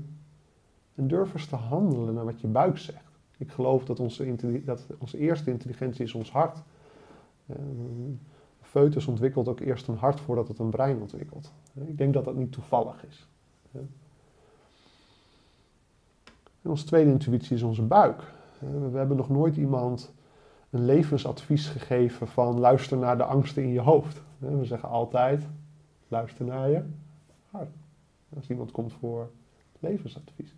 En 0.96 1.08
durf 1.08 1.34
eens 1.34 1.46
te 1.46 1.56
handelen 1.56 2.14
naar 2.14 2.26
wat 2.26 2.42
je 2.42 2.48
buik 2.48 2.78
zegt. 2.78 3.20
Ik 3.38 3.52
geloof 3.52 3.86
dat 3.86 4.00
onze, 4.00 4.62
dat 4.66 4.88
onze 4.98 5.18
eerste 5.18 5.52
intelligentie 5.52 6.04
is 6.04 6.14
ons 6.14 6.32
hart. 6.32 6.64
Een 7.48 8.20
foetus 8.62 9.08
ontwikkelt 9.08 9.48
ook 9.48 9.60
eerst 9.60 9.88
een 9.88 9.98
hart 9.98 10.20
voordat 10.20 10.48
het 10.48 10.60
een 10.60 10.70
brein 10.70 11.02
ontwikkelt. 11.02 11.52
Ik 11.74 11.98
denk 11.98 12.14
dat 12.14 12.26
dat 12.26 12.36
niet 12.36 12.52
toevallig 12.52 13.06
is. 13.06 13.28
En 16.62 16.70
onze 16.70 16.86
tweede 16.86 17.12
intuïtie 17.12 17.56
is 17.56 17.64
onze 17.64 17.84
buik. 17.84 18.40
We 18.92 18.98
hebben 18.98 19.18
nog 19.18 19.30
nooit 19.30 19.58
iemand 19.58 20.14
een 20.70 20.86
levensadvies 20.86 21.68
gegeven 21.68 22.28
van 22.28 22.60
luister 22.60 22.98
naar 22.98 23.18
de 23.18 23.24
angsten 23.24 23.64
in 23.64 23.70
je 23.70 23.80
hoofd. 23.80 24.22
We 24.38 24.66
zeggen 24.66 24.90
altijd, 24.90 25.44
luister 26.08 26.46
naar 26.46 26.70
je 26.70 26.84
hart. 27.50 27.76
Als 28.36 28.50
iemand 28.50 28.72
komt 28.72 28.94
voor 28.94 29.30
levensadvies. 29.80 30.56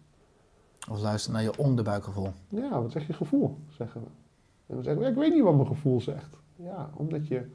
Of 0.89 1.01
luister 1.01 1.31
naar 1.31 1.43
je 1.43 1.57
onderbuikgevoel. 1.57 2.31
Ja, 2.49 2.81
wat 2.81 2.91
zegt 2.91 3.05
je 3.05 3.13
gevoel, 3.13 3.57
zeggen 3.69 4.01
we. 4.01 4.07
En 4.65 4.75
dan 4.75 4.83
zeggen 4.83 5.03
we, 5.03 5.09
ik 5.09 5.15
weet 5.15 5.33
niet 5.33 5.43
wat 5.43 5.55
mijn 5.55 5.67
gevoel 5.67 6.01
zegt. 6.01 6.37
Ja, 6.55 6.89
omdat 6.93 7.27
je 7.27 7.49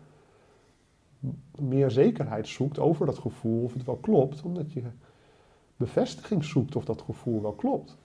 meer 1.58 1.90
zekerheid 1.90 2.48
zoekt 2.48 2.78
over 2.78 3.06
dat 3.06 3.18
gevoel, 3.18 3.64
of 3.64 3.72
het 3.72 3.84
wel 3.84 3.96
klopt. 3.96 4.42
Omdat 4.42 4.72
je 4.72 4.82
bevestiging 5.76 6.44
zoekt 6.44 6.76
of 6.76 6.84
dat 6.84 7.02
gevoel 7.02 7.42
wel 7.42 7.52
klopt. 7.52 7.96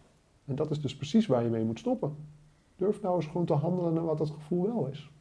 En 0.46 0.56
dat 0.56 0.72
is 0.72 0.82
dus 0.82 0.96
precies 0.96 1.28
waar 1.28 1.44
je 1.44 1.50
mee 1.50 1.64
moet 1.64 1.80
stoppen. 1.80 2.16
Durf 2.76 3.02
nou 3.02 3.16
eens 3.16 3.26
gewoon 3.26 3.46
te 3.46 3.54
handelen 3.54 3.94
naar 3.94 4.06
wat 4.06 4.18
dat 4.18 4.30
gevoel 4.30 4.64
wel 4.64 4.88
is. 4.88 5.12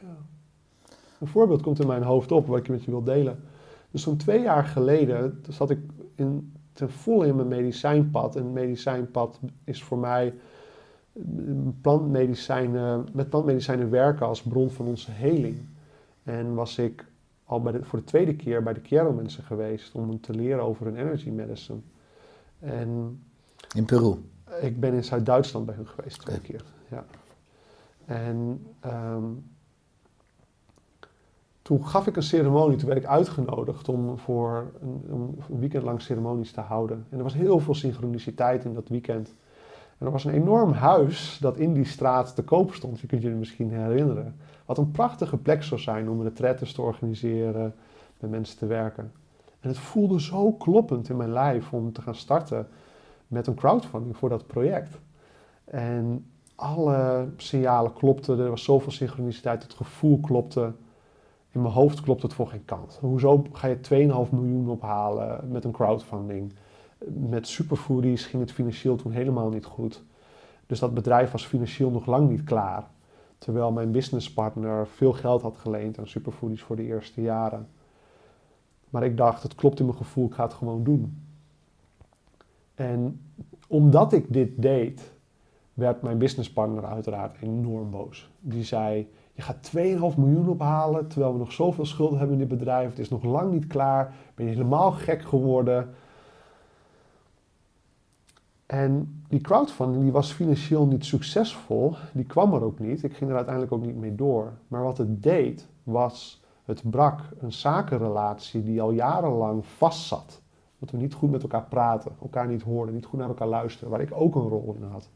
Ja. 0.00 0.16
Een 1.20 1.26
voorbeeld 1.26 1.62
komt 1.62 1.80
in 1.80 1.86
mijn 1.86 2.02
hoofd 2.02 2.32
op 2.32 2.46
wat 2.46 2.58
ik 2.58 2.68
met 2.68 2.84
je 2.84 2.90
wil 2.90 3.02
delen. 3.02 3.40
Dus 3.90 4.02
zo'n 4.02 4.16
twee 4.16 4.42
jaar 4.42 4.64
geleden 4.64 5.42
zat 5.48 5.70
ik 5.70 5.78
in, 6.14 6.52
ten 6.72 6.90
volle 6.90 7.26
in 7.26 7.36
mijn 7.36 7.48
medicijnpad. 7.48 8.36
En 8.36 8.52
medicijnpad 8.52 9.40
is 9.64 9.82
voor 9.82 9.98
mij 9.98 10.34
plantmedicijnen, 11.80 13.06
met 13.12 13.28
plantmedicijnen 13.28 13.90
werken 13.90 14.26
als 14.26 14.42
bron 14.42 14.70
van 14.70 14.86
onze 14.86 15.10
heling. 15.10 15.56
En 16.22 16.54
was 16.54 16.78
ik 16.78 17.06
al 17.44 17.60
bij 17.60 17.72
de, 17.72 17.84
voor 17.84 17.98
de 17.98 18.04
tweede 18.04 18.36
keer 18.36 18.62
bij 18.62 18.72
de 18.72 18.80
Chiaro 18.82 19.12
mensen 19.12 19.44
geweest 19.44 19.94
om 19.94 20.20
te 20.20 20.34
leren 20.34 20.62
over 20.62 20.86
een 20.86 20.96
energy 20.96 21.30
medicine. 21.30 21.78
En 22.58 23.20
in 23.74 23.84
Peru? 23.84 24.14
Ik 24.60 24.80
ben 24.80 24.92
in 24.92 25.04
Zuid-Duitsland 25.04 25.66
bij 25.66 25.74
hun 25.74 25.86
geweest 25.86 26.20
twee 26.20 26.40
keer. 26.40 26.64
Ja. 26.90 27.04
En 28.04 28.66
ehm, 28.80 29.24
toen 31.62 31.86
gaf 31.86 32.06
ik 32.06 32.16
een 32.16 32.22
ceremonie, 32.22 32.76
toen 32.76 32.88
werd 32.88 33.00
ik 33.00 33.08
uitgenodigd 33.08 33.88
om 33.88 34.18
voor 34.18 34.72
een, 34.80 35.02
om 35.10 35.34
een 35.50 35.58
weekend 35.58 35.82
lang 35.82 36.02
ceremonies 36.02 36.52
te 36.52 36.60
houden. 36.60 37.06
En 37.10 37.16
er 37.16 37.22
was 37.22 37.34
heel 37.34 37.58
veel 37.58 37.74
synchroniciteit 37.74 38.64
in 38.64 38.74
dat 38.74 38.88
weekend. 38.88 39.34
En 39.98 40.06
er 40.06 40.12
was 40.12 40.24
een 40.24 40.34
enorm 40.34 40.72
huis 40.72 41.38
dat 41.40 41.56
in 41.56 41.72
die 41.72 41.84
straat 41.84 42.34
te 42.34 42.42
koop 42.42 42.74
stond. 42.74 43.00
Je 43.00 43.06
kunt 43.06 43.22
je 43.22 43.28
misschien 43.28 43.70
herinneren. 43.70 44.36
Wat 44.66 44.78
een 44.78 44.90
prachtige 44.90 45.36
plek 45.36 45.62
zou 45.62 45.80
zijn 45.80 46.08
om 46.08 46.22
retretes 46.22 46.72
te 46.72 46.82
organiseren, 46.82 47.74
met 48.20 48.30
mensen 48.30 48.58
te 48.58 48.66
werken. 48.66 49.12
En 49.60 49.68
het 49.68 49.78
voelde 49.78 50.20
zo 50.20 50.52
kloppend 50.52 51.08
in 51.08 51.16
mijn 51.16 51.32
lijf 51.32 51.72
om 51.72 51.92
te 51.92 52.02
gaan 52.02 52.14
starten 52.14 52.68
met 53.32 53.46
een 53.46 53.54
crowdfunding 53.54 54.16
voor 54.16 54.28
dat 54.28 54.46
project. 54.46 54.98
En 55.64 56.26
alle 56.54 57.28
signalen 57.36 57.92
klopten, 57.92 58.38
er 58.38 58.50
was 58.50 58.64
zoveel 58.64 58.92
synchroniciteit, 58.92 59.62
het 59.62 59.74
gevoel 59.74 60.20
klopte. 60.20 60.72
In 61.50 61.62
mijn 61.62 61.74
hoofd 61.74 62.00
klopt 62.00 62.22
het 62.22 62.34
voor 62.34 62.48
geen 62.48 62.64
kant. 62.64 62.98
Hoezo 63.00 63.44
ga 63.52 63.66
je 63.66 63.76
2,5 64.26 64.30
miljoen 64.30 64.68
ophalen 64.68 65.50
met 65.50 65.64
een 65.64 65.72
crowdfunding? 65.72 66.52
Met 67.06 67.48
Superfoodies 67.48 68.26
ging 68.26 68.42
het 68.42 68.52
financieel 68.52 68.96
toen 68.96 69.12
helemaal 69.12 69.48
niet 69.48 69.64
goed. 69.64 70.02
Dus 70.66 70.78
dat 70.78 70.94
bedrijf 70.94 71.30
was 71.30 71.46
financieel 71.46 71.90
nog 71.90 72.06
lang 72.06 72.28
niet 72.28 72.44
klaar. 72.44 72.90
Terwijl 73.38 73.72
mijn 73.72 73.90
businesspartner 73.90 74.86
veel 74.86 75.12
geld 75.12 75.42
had 75.42 75.56
geleend 75.56 75.98
aan 75.98 76.06
Superfoodies 76.06 76.62
voor 76.62 76.76
de 76.76 76.84
eerste 76.84 77.22
jaren. 77.22 77.68
Maar 78.90 79.04
ik 79.04 79.16
dacht, 79.16 79.42
het 79.42 79.54
klopt 79.54 79.78
in 79.78 79.86
mijn 79.86 79.96
gevoel, 79.96 80.26
ik 80.26 80.34
ga 80.34 80.42
het 80.42 80.54
gewoon 80.54 80.84
doen. 80.84 81.31
En 82.74 83.20
omdat 83.68 84.12
ik 84.12 84.32
dit 84.32 84.62
deed, 84.62 85.12
werd 85.74 86.02
mijn 86.02 86.18
businesspartner 86.18 86.84
uiteraard 86.84 87.36
enorm 87.40 87.90
boos. 87.90 88.30
Die 88.40 88.64
zei: 88.64 89.08
Je 89.32 89.42
gaat 89.42 89.70
2,5 89.76 90.18
miljoen 90.18 90.48
ophalen 90.48 91.08
terwijl 91.08 91.32
we 91.32 91.38
nog 91.38 91.52
zoveel 91.52 91.86
schulden 91.86 92.18
hebben 92.18 92.40
in 92.40 92.48
dit 92.48 92.58
bedrijf. 92.58 92.88
Het 92.88 92.98
is 92.98 93.08
nog 93.08 93.22
lang 93.22 93.52
niet 93.52 93.66
klaar. 93.66 94.14
Ben 94.34 94.46
je 94.46 94.52
helemaal 94.52 94.92
gek 94.92 95.22
geworden? 95.22 95.94
En 98.66 99.22
die 99.28 99.40
crowdfunding 99.40 100.02
die 100.02 100.12
was 100.12 100.32
financieel 100.32 100.86
niet 100.86 101.04
succesvol. 101.04 101.94
Die 102.12 102.24
kwam 102.24 102.54
er 102.54 102.62
ook 102.62 102.78
niet. 102.78 103.02
Ik 103.02 103.16
ging 103.16 103.30
er 103.30 103.36
uiteindelijk 103.36 103.74
ook 103.74 103.84
niet 103.84 103.96
mee 103.96 104.14
door. 104.14 104.52
Maar 104.68 104.82
wat 104.82 104.98
het 104.98 105.22
deed, 105.22 105.68
was 105.82 106.42
het 106.64 106.90
brak 106.90 107.20
een 107.38 107.52
zakenrelatie 107.52 108.62
die 108.62 108.82
al 108.82 108.90
jarenlang 108.90 109.66
vastzat. 109.66 110.41
Dat 110.82 110.90
we 110.90 110.96
niet 110.96 111.14
goed 111.14 111.30
met 111.30 111.42
elkaar 111.42 111.64
praten, 111.64 112.12
elkaar 112.20 112.46
niet 112.46 112.62
hoorden, 112.62 112.94
niet 112.94 113.04
goed 113.04 113.18
naar 113.18 113.28
elkaar 113.28 113.48
luisteren, 113.48 113.90
waar 113.90 114.00
ik 114.00 114.10
ook 114.12 114.34
een 114.34 114.48
rol 114.48 114.74
in 114.74 114.82
had. 114.82 115.10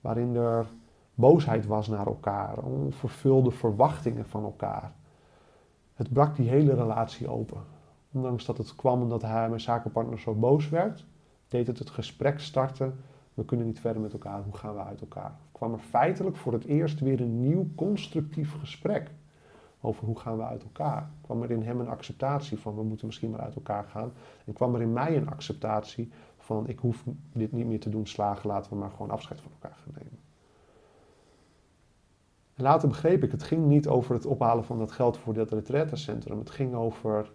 Waarin 0.00 0.36
er 0.36 0.66
boosheid 1.14 1.66
was 1.66 1.88
naar 1.88 2.06
elkaar, 2.06 2.58
onvervulde 2.58 3.50
verwachtingen 3.50 4.26
van 4.26 4.44
elkaar. 4.44 4.92
Het 5.94 6.12
brak 6.12 6.36
die 6.36 6.48
hele 6.48 6.74
relatie 6.74 7.28
open. 7.28 7.60
Ondanks 8.12 8.44
dat 8.44 8.58
het 8.58 8.74
kwam 8.74 9.02
omdat 9.02 9.22
hij, 9.22 9.48
mijn 9.48 9.60
zakenpartner, 9.60 10.18
zo 10.18 10.34
boos 10.34 10.68
werd, 10.68 11.06
deed 11.48 11.66
het 11.66 11.78
het 11.78 11.90
gesprek 11.90 12.40
starten 12.40 12.98
we 13.34 13.44
kunnen 13.44 13.66
niet 13.66 13.80
verder 13.80 14.02
met 14.02 14.12
elkaar, 14.12 14.42
hoe 14.42 14.56
gaan 14.56 14.74
we 14.74 14.82
uit 14.82 15.00
elkaar? 15.00 15.38
kwam 15.52 15.72
er 15.72 15.78
feitelijk 15.78 16.36
voor 16.36 16.52
het 16.52 16.64
eerst 16.64 17.00
weer 17.00 17.20
een 17.20 17.40
nieuw 17.40 17.68
constructief 17.74 18.58
gesprek 18.58 19.10
over 19.80 20.04
hoe 20.04 20.18
gaan 20.18 20.36
we 20.36 20.44
uit 20.44 20.62
elkaar. 20.62 21.10
kwam 21.20 21.42
er 21.42 21.50
in 21.50 21.62
hem 21.62 21.80
een 21.80 21.88
acceptatie 21.88 22.58
van 22.58 22.74
we 22.74 22.82
moeten 22.82 23.06
misschien 23.06 23.30
maar 23.30 23.40
uit 23.40 23.54
elkaar 23.54 23.84
gaan. 23.84 24.12
En 24.44 24.52
kwam 24.52 24.74
er 24.74 24.82
in 24.82 24.92
mij 24.92 25.16
een 25.16 25.28
acceptatie 25.28 26.10
van 26.36 26.68
ik 26.68 26.78
hoef 26.78 27.04
dit 27.32 27.52
niet 27.52 27.66
meer 27.66 27.80
te 27.80 27.88
doen 27.88 28.06
slagen, 28.06 28.48
laten 28.48 28.72
we 28.72 28.78
maar 28.78 28.90
gewoon 28.90 29.10
afscheid 29.10 29.40
van 29.40 29.52
elkaar 29.52 29.76
gaan 29.76 29.94
nemen. 29.96 30.18
En 32.54 32.64
later 32.64 32.88
begreep 32.88 33.22
ik, 33.22 33.30
het 33.30 33.42
ging 33.42 33.66
niet 33.66 33.88
over 33.88 34.14
het 34.14 34.26
ophalen 34.26 34.64
van 34.64 34.78
dat 34.78 34.92
geld 34.92 35.18
voor 35.18 35.34
dat 35.34 35.52
retraitecentrum. 35.52 36.38
Het 36.38 36.50
ging 36.50 36.74
over 36.74 37.32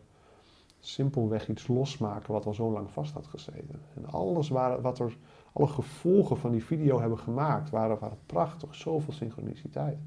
simpelweg 0.79 1.49
iets 1.49 1.67
losmaken 1.67 2.33
wat 2.33 2.45
al 2.45 2.53
zo 2.53 2.71
lang 2.71 2.91
vast 2.91 3.13
had 3.13 3.27
gezeten. 3.27 3.81
En 3.95 4.05
alles 4.05 4.49
waar, 4.49 4.81
wat 4.81 4.99
er, 4.99 5.17
alle 5.53 5.67
gevolgen 5.67 6.37
van 6.37 6.51
die 6.51 6.65
video 6.65 6.99
hebben 6.99 7.19
gemaakt, 7.19 7.69
waren, 7.69 7.99
waren 7.99 8.17
prachtig, 8.25 8.75
zoveel 8.75 9.13
synchroniciteit. 9.13 9.97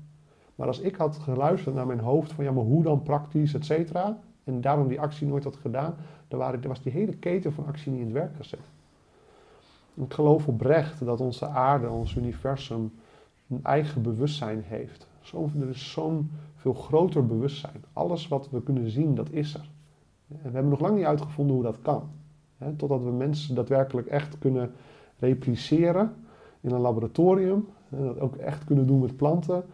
Maar 0.56 0.66
als 0.66 0.80
ik 0.80 0.96
had 0.96 1.16
geluisterd 1.16 1.74
naar 1.74 1.86
mijn 1.86 2.00
hoofd 2.00 2.32
van 2.32 2.44
ja, 2.44 2.52
maar 2.52 2.64
hoe 2.64 2.82
dan 2.82 3.02
praktisch, 3.02 3.54
et 3.54 3.64
cetera, 3.64 4.18
en 4.44 4.60
daarom 4.60 4.88
die 4.88 5.00
actie 5.00 5.26
nooit 5.26 5.44
had 5.44 5.56
gedaan, 5.56 5.94
dan, 6.28 6.60
was 6.62 6.82
die 6.82 6.92
hele 6.92 7.16
keten 7.16 7.52
van 7.52 7.66
actie 7.66 7.92
niet 7.92 8.00
in 8.00 8.06
het 8.06 8.14
werk 8.14 8.36
gezet. 8.36 8.60
Ik 9.94 10.12
geloof 10.12 10.46
oprecht 10.46 11.04
dat 11.04 11.20
onze 11.20 11.46
aarde, 11.46 11.88
ons 11.88 12.14
universum, 12.14 12.92
een 13.48 13.64
eigen 13.64 14.02
bewustzijn 14.02 14.62
heeft. 14.66 15.06
Er 15.60 15.68
is 15.68 15.92
zo'n 15.92 16.30
veel 16.56 16.74
groter 16.74 17.26
bewustzijn. 17.26 17.84
Alles 17.92 18.28
wat 18.28 18.50
we 18.50 18.62
kunnen 18.62 18.90
zien, 18.90 19.14
dat 19.14 19.30
is 19.30 19.54
er. 19.54 19.70
En 20.28 20.36
we 20.42 20.50
hebben 20.50 20.68
nog 20.68 20.80
lang 20.80 20.96
niet 20.96 21.04
uitgevonden 21.04 21.54
hoe 21.54 21.64
dat 21.64 21.82
kan. 21.82 22.10
totdat 22.76 23.02
we 23.02 23.10
mensen 23.10 23.54
daadwerkelijk 23.54 24.06
echt 24.06 24.38
kunnen 24.38 24.72
repliceren 25.18 26.14
in 26.60 26.70
een 26.70 26.80
laboratorium. 26.80 27.68
En 27.90 28.04
dat 28.04 28.20
ook 28.20 28.36
echt 28.36 28.64
kunnen 28.64 28.86
doen 28.86 29.00
met 29.00 29.16
planten. 29.16 29.64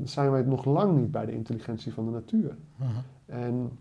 Dan 0.00 0.08
zijn 0.08 0.30
wij 0.30 0.42
nog 0.42 0.64
lang 0.64 0.98
niet 0.98 1.10
bij 1.10 1.26
de 1.26 1.32
intelligentie 1.32 1.92
van 1.92 2.04
de 2.04 2.10
natuur. 2.10 2.56
Mhm. 2.76 2.90
En, 3.26 3.78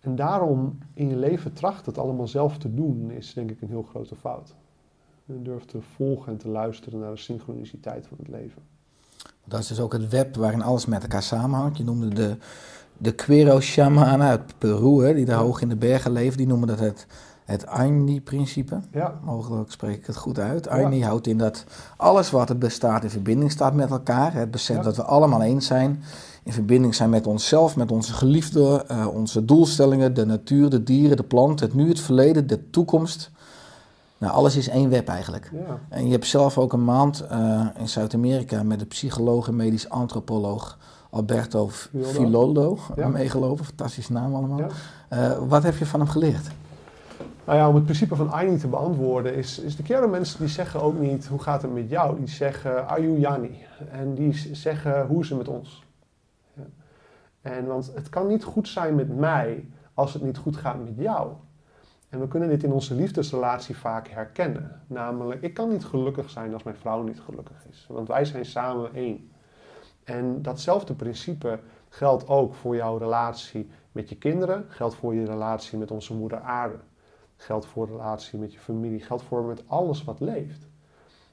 en 0.00 0.16
daarom 0.16 0.78
in 0.94 1.08
je 1.08 1.16
leven 1.16 1.52
trachten 1.52 1.84
het 1.84 1.98
allemaal 1.98 2.28
zelf 2.28 2.58
te 2.58 2.74
doen, 2.74 3.10
is 3.10 3.34
denk 3.34 3.50
ik 3.50 3.60
een 3.60 3.68
heel 3.68 3.82
grote 3.82 4.16
fout. 4.16 4.54
Je 5.24 5.42
durft 5.42 5.68
te 5.68 5.80
volgen 5.80 6.32
en 6.32 6.38
te 6.38 6.48
luisteren 6.48 7.00
naar 7.00 7.10
de 7.10 7.16
synchroniciteit 7.16 8.06
van 8.06 8.16
het 8.18 8.28
leven. 8.28 8.62
Dat 9.44 9.60
is 9.60 9.66
dus 9.66 9.80
ook 9.80 9.92
het 9.92 10.08
web 10.08 10.36
waarin 10.36 10.62
alles 10.62 10.86
met 10.86 11.02
elkaar 11.02 11.22
samenhangt. 11.22 11.76
Je 11.76 11.84
noemde 11.84 12.08
de, 12.08 12.36
de 12.96 13.14
Quero 13.14 13.60
Shamanen 13.60 14.26
uit 14.26 14.58
Peru, 14.58 15.04
hè, 15.04 15.14
die 15.14 15.24
daar 15.24 15.38
hoog 15.38 15.60
in 15.60 15.68
de 15.68 15.76
bergen 15.76 16.12
leven, 16.12 16.36
die 16.36 16.46
noemen 16.46 16.68
dat 16.68 16.78
het, 16.78 17.06
het 17.46 17.66
Aini-principe. 17.66 18.80
Ja. 18.92 19.14
Mogelijk 19.24 19.70
spreek 19.72 19.96
ik 19.96 20.06
het 20.06 20.16
goed 20.16 20.38
uit. 20.38 20.68
Aini 20.68 21.02
houdt 21.02 21.26
in 21.26 21.38
dat 21.38 21.64
alles 21.96 22.30
wat 22.30 22.48
er 22.48 22.58
bestaat 22.58 23.02
in 23.02 23.10
verbinding 23.10 23.50
staat 23.50 23.74
met 23.74 23.90
elkaar. 23.90 24.32
Het 24.34 24.50
besef 24.50 24.76
Ja. 24.76 24.82
dat 24.82 24.96
we 24.96 25.02
allemaal 25.02 25.42
eens 25.42 25.66
zijn. 25.66 26.02
In 26.42 26.52
verbinding 26.52 26.94
zijn 26.94 27.10
met 27.10 27.26
onszelf, 27.26 27.76
met 27.76 27.92
onze 27.92 28.12
geliefden, 28.12 28.88
eh, 28.88 29.06
onze 29.14 29.44
doelstellingen, 29.44 30.14
de 30.14 30.26
natuur, 30.26 30.70
de 30.70 30.82
dieren, 30.82 31.16
de 31.16 31.22
planten, 31.22 31.66
het 31.66 31.74
nu, 31.74 31.88
het 31.88 32.00
verleden, 32.00 32.46
de 32.46 32.70
toekomst. 32.70 33.30
Nou, 34.18 34.32
alles 34.32 34.56
is 34.56 34.68
één 34.68 34.90
web 34.90 35.08
eigenlijk. 35.08 35.50
Ja. 35.52 35.78
En 35.88 36.04
je 36.06 36.12
hebt 36.12 36.26
zelf 36.26 36.58
ook 36.58 36.72
een 36.72 36.84
maand 36.84 37.20
eh, 37.26 37.66
in 37.78 37.88
Zuid-Amerika 37.88 38.62
met 38.62 38.78
de 38.78 38.84
psycholoog 38.86 39.48
en 39.48 39.56
medisch 39.56 39.88
antropoloog 39.88 40.78
Alberto 41.10 41.70
Filoldo. 42.02 42.78
Ja. 42.96 43.08
meegelopen. 43.08 43.64
Fantastische 43.64 44.12
naam 44.12 44.34
allemaal. 44.34 44.58
Ja. 44.58 44.66
Eh, 45.08 45.38
wat 45.48 45.62
heb 45.62 45.76
je 45.76 45.86
van 45.86 46.00
hem 46.00 46.08
geleerd? 46.08 46.46
Nou 47.46 47.58
ja, 47.58 47.68
om 47.68 47.74
het 47.74 47.84
principe 47.84 48.16
van 48.16 48.30
Aini 48.30 48.58
te 48.58 48.68
beantwoorden, 48.68 49.34
is, 49.34 49.58
is 49.58 49.76
de 49.76 49.82
kern 49.82 50.10
mensen 50.10 50.38
die 50.38 50.48
zeggen 50.48 50.82
ook 50.82 50.98
niet 50.98 51.26
hoe 51.26 51.42
gaat 51.42 51.62
het 51.62 51.72
met 51.72 51.90
jou, 51.90 52.18
die 52.18 52.28
zeggen 52.28 52.88
Ayu 52.88 53.18
Yani. 53.18 53.64
En 53.90 54.14
die 54.14 54.32
zeggen 54.54 55.06
hoe 55.06 55.22
is 55.22 55.28
het 55.28 55.38
met 55.38 55.48
ons. 55.48 55.84
Ja. 56.52 56.62
En 57.40 57.66
want 57.66 57.92
het 57.94 58.08
kan 58.08 58.26
niet 58.26 58.44
goed 58.44 58.68
zijn 58.68 58.94
met 58.94 59.16
mij 59.16 59.68
als 59.94 60.12
het 60.12 60.22
niet 60.22 60.36
goed 60.36 60.56
gaat 60.56 60.84
met 60.84 60.94
jou. 60.96 61.32
En 62.08 62.20
we 62.20 62.28
kunnen 62.28 62.48
dit 62.48 62.62
in 62.62 62.72
onze 62.72 62.94
liefdesrelatie 62.94 63.76
vaak 63.76 64.08
herkennen. 64.08 64.82
Namelijk, 64.86 65.42
ik 65.42 65.54
kan 65.54 65.68
niet 65.68 65.84
gelukkig 65.84 66.30
zijn 66.30 66.52
als 66.52 66.62
mijn 66.62 66.76
vrouw 66.76 67.02
niet 67.02 67.20
gelukkig 67.20 67.66
is. 67.70 67.86
Want 67.88 68.08
wij 68.08 68.24
zijn 68.24 68.44
samen 68.44 68.94
één. 68.94 69.30
En 70.04 70.42
datzelfde 70.42 70.94
principe 70.94 71.58
geldt 71.88 72.28
ook 72.28 72.54
voor 72.54 72.76
jouw 72.76 72.96
relatie 72.96 73.70
met 73.92 74.08
je 74.08 74.16
kinderen, 74.16 74.64
geldt 74.68 74.94
voor 74.94 75.14
je 75.14 75.24
relatie 75.24 75.78
met 75.78 75.90
onze 75.90 76.14
moeder 76.14 76.40
aarde. 76.40 76.78
Geldt 77.36 77.66
voor 77.66 77.86
relatie 77.86 78.38
met 78.38 78.52
je 78.52 78.58
familie, 78.58 79.00
geldt 79.00 79.22
voor 79.22 79.44
met 79.44 79.62
alles 79.66 80.04
wat 80.04 80.20
leeft. 80.20 80.66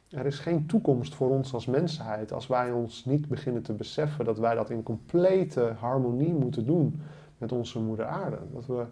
Er 0.09 0.25
is 0.25 0.39
geen 0.39 0.65
toekomst 0.65 1.15
voor 1.15 1.29
ons 1.29 1.53
als 1.53 1.65
mensheid 1.65 2.31
als 2.31 2.47
wij 2.47 2.71
ons 2.71 3.05
niet 3.05 3.27
beginnen 3.27 3.61
te 3.61 3.73
beseffen 3.73 4.25
dat 4.25 4.37
wij 4.37 4.55
dat 4.55 4.69
in 4.69 4.83
complete 4.83 5.73
harmonie 5.79 6.33
moeten 6.33 6.65
doen 6.65 7.01
met 7.37 7.51
onze 7.51 7.79
moeder 7.79 8.05
aarde. 8.05 8.37
Dat 8.51 8.65
we 8.65 8.85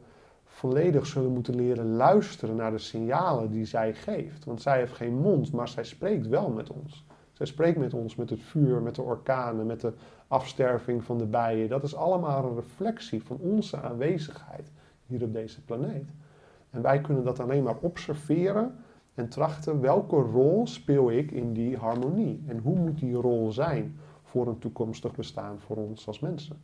volledig 0.43 1.05
zullen 1.05 1.31
moeten 1.31 1.55
leren 1.55 1.95
luisteren 1.95 2.55
naar 2.55 2.71
de 2.71 2.77
signalen 2.77 3.51
die 3.51 3.65
zij 3.65 3.93
geeft. 3.93 4.45
Want 4.45 4.61
zij 4.61 4.77
heeft 4.77 4.93
geen 4.93 5.17
mond, 5.17 5.51
maar 5.51 5.67
zij 5.67 5.83
spreekt 5.83 6.27
wel 6.27 6.49
met 6.49 6.69
ons. 6.69 7.05
Zij 7.33 7.45
spreekt 7.45 7.77
met 7.77 7.93
ons 7.93 8.15
met 8.15 8.29
het 8.29 8.41
vuur, 8.41 8.81
met 8.81 8.95
de 8.95 9.01
orkanen, 9.01 9.65
met 9.65 9.81
de 9.81 9.93
afsterving 10.27 11.03
van 11.03 11.17
de 11.17 11.25
bijen. 11.25 11.69
Dat 11.69 11.83
is 11.83 11.95
allemaal 11.95 12.45
een 12.45 12.55
reflectie 12.55 13.23
van 13.23 13.37
onze 13.37 13.81
aanwezigheid 13.81 14.71
hier 15.05 15.23
op 15.23 15.33
deze 15.33 15.61
planeet. 15.61 16.09
En 16.71 16.81
wij 16.81 17.01
kunnen 17.01 17.23
dat 17.23 17.39
alleen 17.39 17.63
maar 17.63 17.77
observeren 17.81 18.75
en 19.13 19.29
trachten 19.29 19.81
welke 19.81 20.15
rol 20.15 20.67
speel 20.67 21.11
ik 21.11 21.31
in 21.31 21.53
die 21.53 21.77
harmonie. 21.77 22.43
En 22.47 22.57
hoe 22.57 22.79
moet 22.79 22.99
die 22.99 23.13
rol 23.13 23.51
zijn 23.51 23.97
voor 24.23 24.47
een 24.47 24.59
toekomstig 24.59 25.15
bestaan 25.15 25.59
voor 25.59 25.75
ons 25.75 26.07
als 26.07 26.19
mensen. 26.19 26.61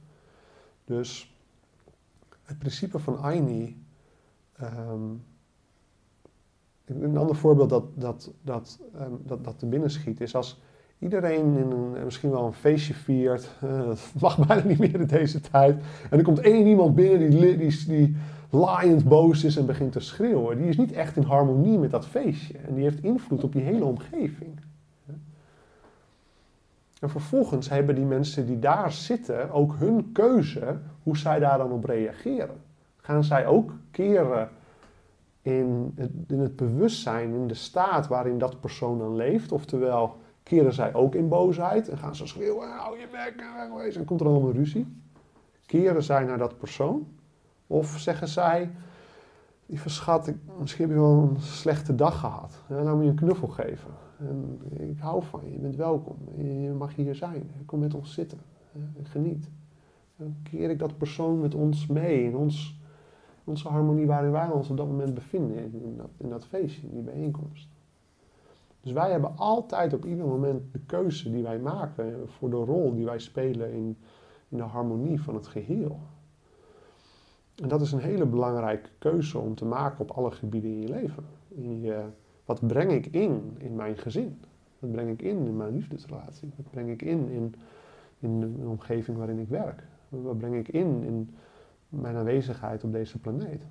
Dus 0.85 1.35
het 2.43 2.59
principe 2.59 2.99
van 2.99 3.17
Aini. 3.17 3.85
ehm, 4.57 5.01
een 6.85 7.17
ander 7.17 7.35
voorbeeld 7.35 7.69
dat, 7.69 7.85
dat, 7.93 8.31
dat, 8.41 8.79
ehm, 8.93 9.11
dat, 9.23 9.43
dat 9.43 9.59
te 9.59 9.65
binnen 9.65 9.91
schiet 9.91 10.21
is 10.21 10.35
als 10.35 10.61
iedereen 10.99 11.57
in 11.57 11.71
een, 11.71 12.03
misschien 12.03 12.29
wel 12.29 12.45
een 12.45 12.53
feestje 12.53 12.93
viert. 12.93 13.49
eh, 13.61 13.85
dat 13.85 14.13
mag 14.19 14.47
bijna 14.47 14.67
niet 14.67 14.79
meer 14.79 14.99
in 14.99 15.07
deze 15.07 15.41
tijd. 15.41 15.83
En 16.09 16.17
er 16.17 16.23
komt 16.23 16.39
één 16.39 16.67
iemand 16.67 16.95
binnen 16.95 17.29
die, 17.29 17.57
die, 17.57 17.85
die 17.85 18.17
laaiend 18.49 19.03
boos 19.03 19.43
is 19.43 19.57
en 19.57 19.65
begint 19.65 19.91
te 19.91 19.99
schreeuwen. 19.99 20.57
Die 20.57 20.67
is 20.67 20.77
niet 20.77 20.91
echt 20.91 21.15
in 21.15 21.23
harmonie 21.23 21.77
met 21.77 21.91
dat 21.91 22.07
feestje. 22.07 22.57
En 22.57 22.73
die 22.73 22.83
heeft 22.83 23.03
invloed 23.03 23.43
op 23.43 23.51
die 23.51 23.61
hele 23.61 23.85
omgeving. 23.85 24.59
En 26.99 27.09
vervolgens 27.09 27.69
hebben 27.69 27.95
die 27.95 28.05
mensen 28.05 28.45
die 28.45 28.59
daar 28.59 28.91
zitten 28.91 29.51
ook 29.51 29.75
hun 29.77 30.11
keuze 30.11 30.77
hoe 31.03 31.17
zij 31.17 31.39
daar 31.39 31.57
dan 31.57 31.71
op 31.71 31.83
reageren. 31.83 32.55
Gaan 32.97 33.23
zij 33.23 33.47
ook 33.47 33.73
keren 33.91 34.49
in 35.41 35.93
het, 35.95 36.11
in 36.27 36.39
het 36.39 36.55
bewustzijn, 36.55 37.33
in 37.33 37.47
de 37.47 37.53
staat 37.53 38.07
waarin 38.07 38.37
dat 38.37 38.59
persoon 38.59 38.97
dan 38.97 39.15
leeft? 39.15 39.51
Oftewel, 39.51 40.15
keren 40.43 40.73
zij 40.73 40.93
ook 40.93 41.15
in 41.15 41.27
boosheid 41.27 41.89
en 41.89 41.97
gaan 41.97 42.15
ze 42.15 42.27
schreeuwen, 42.27 42.69
hou 42.69 42.99
je 42.99 43.07
bek 43.11 43.45
en 43.95 44.05
komt 44.05 44.21
er 44.21 44.27
allemaal 44.27 44.51
ruzie? 44.51 44.87
Keren 45.65 46.03
zij 46.03 46.23
naar 46.23 46.37
dat 46.37 46.57
persoon? 46.57 47.07
Of 47.67 47.97
zeggen 47.99 48.27
zij, 48.27 48.71
lieve 49.65 49.89
schat, 49.89 50.27
ik, 50.27 50.35
misschien 50.59 50.85
heb 50.85 50.93
je 50.93 51.01
wel 51.01 51.29
een 51.29 51.41
slechte 51.41 51.95
dag 51.95 52.19
gehad. 52.19 52.63
Ja, 52.69 52.81
nou 52.81 52.95
moet 52.95 53.03
je 53.03 53.09
een 53.09 53.15
knuffel 53.15 53.47
geven. 53.47 53.89
En 54.17 54.59
ik 54.89 54.99
hou 54.99 55.23
van 55.23 55.41
je, 55.43 55.51
je 55.51 55.57
bent 55.57 55.75
welkom. 55.75 56.17
Je 56.35 56.73
mag 56.77 56.95
hier 56.95 57.15
zijn. 57.15 57.49
Kom 57.65 57.79
met 57.79 57.93
ons 57.93 58.13
zitten. 58.13 58.37
Geniet. 59.03 59.49
Dan 60.15 60.35
keer 60.43 60.69
ik 60.69 60.79
dat 60.79 60.97
persoon 60.97 61.39
met 61.39 61.55
ons 61.55 61.87
mee 61.87 62.23
in 62.23 62.35
ons, 62.35 62.79
onze 63.43 63.67
harmonie 63.67 64.05
waarin 64.05 64.31
wij 64.31 64.49
ons 64.49 64.69
op 64.69 64.77
dat 64.77 64.87
moment 64.87 65.13
bevinden. 65.13 65.57
In, 65.57 65.97
dat, 65.97 66.09
in 66.17 66.29
dat 66.29 66.45
feestje, 66.45 66.87
in 66.87 66.93
die 66.93 67.03
bijeenkomst. 67.03 67.67
Dus 68.81 68.91
wij 68.91 69.11
hebben 69.11 69.37
altijd 69.37 69.93
op 69.93 70.05
ieder 70.05 70.25
moment 70.25 70.73
de 70.73 70.79
keuze 70.79 71.31
die 71.31 71.43
wij 71.43 71.59
maken 71.59 72.29
voor 72.29 72.49
de 72.49 72.55
rol 72.55 72.93
die 72.93 73.05
wij 73.05 73.19
spelen 73.19 73.73
in 73.73 73.97
de 74.47 74.63
harmonie 74.63 75.21
van 75.21 75.35
het 75.35 75.47
geheel. 75.47 75.99
En 77.61 77.67
dat 77.67 77.81
is 77.81 77.91
een 77.91 77.99
hele 77.99 78.25
belangrijke 78.25 78.89
keuze 78.97 79.37
om 79.37 79.55
te 79.55 79.65
maken 79.65 79.99
op 79.99 80.11
alle 80.11 80.31
gebieden 80.31 80.69
in 80.69 80.81
je 80.81 80.89
leven. 80.89 81.23
In 81.49 81.81
je, 81.81 82.03
wat 82.45 82.67
breng 82.67 82.91
ik 82.91 83.05
in 83.05 83.55
in 83.57 83.75
mijn 83.75 83.97
gezin? 83.97 84.39
Wat 84.79 84.91
breng 84.91 85.09
ik 85.09 85.21
in 85.21 85.45
in 85.45 85.57
mijn 85.57 85.73
liefdesrelatie? 85.73 86.51
Wat 86.55 86.71
breng 86.71 86.89
ik 86.89 87.01
in 87.01 87.29
in, 87.29 87.55
in 88.19 88.39
de 88.39 88.67
omgeving 88.67 89.17
waarin 89.17 89.39
ik 89.39 89.49
werk? 89.49 89.83
Wat 90.09 90.37
breng 90.37 90.55
ik 90.55 90.67
in 90.67 91.03
in 91.03 91.35
mijn 91.89 92.15
aanwezigheid 92.15 92.83
op 92.83 92.91
deze 92.91 93.17
planeet? 93.17 93.61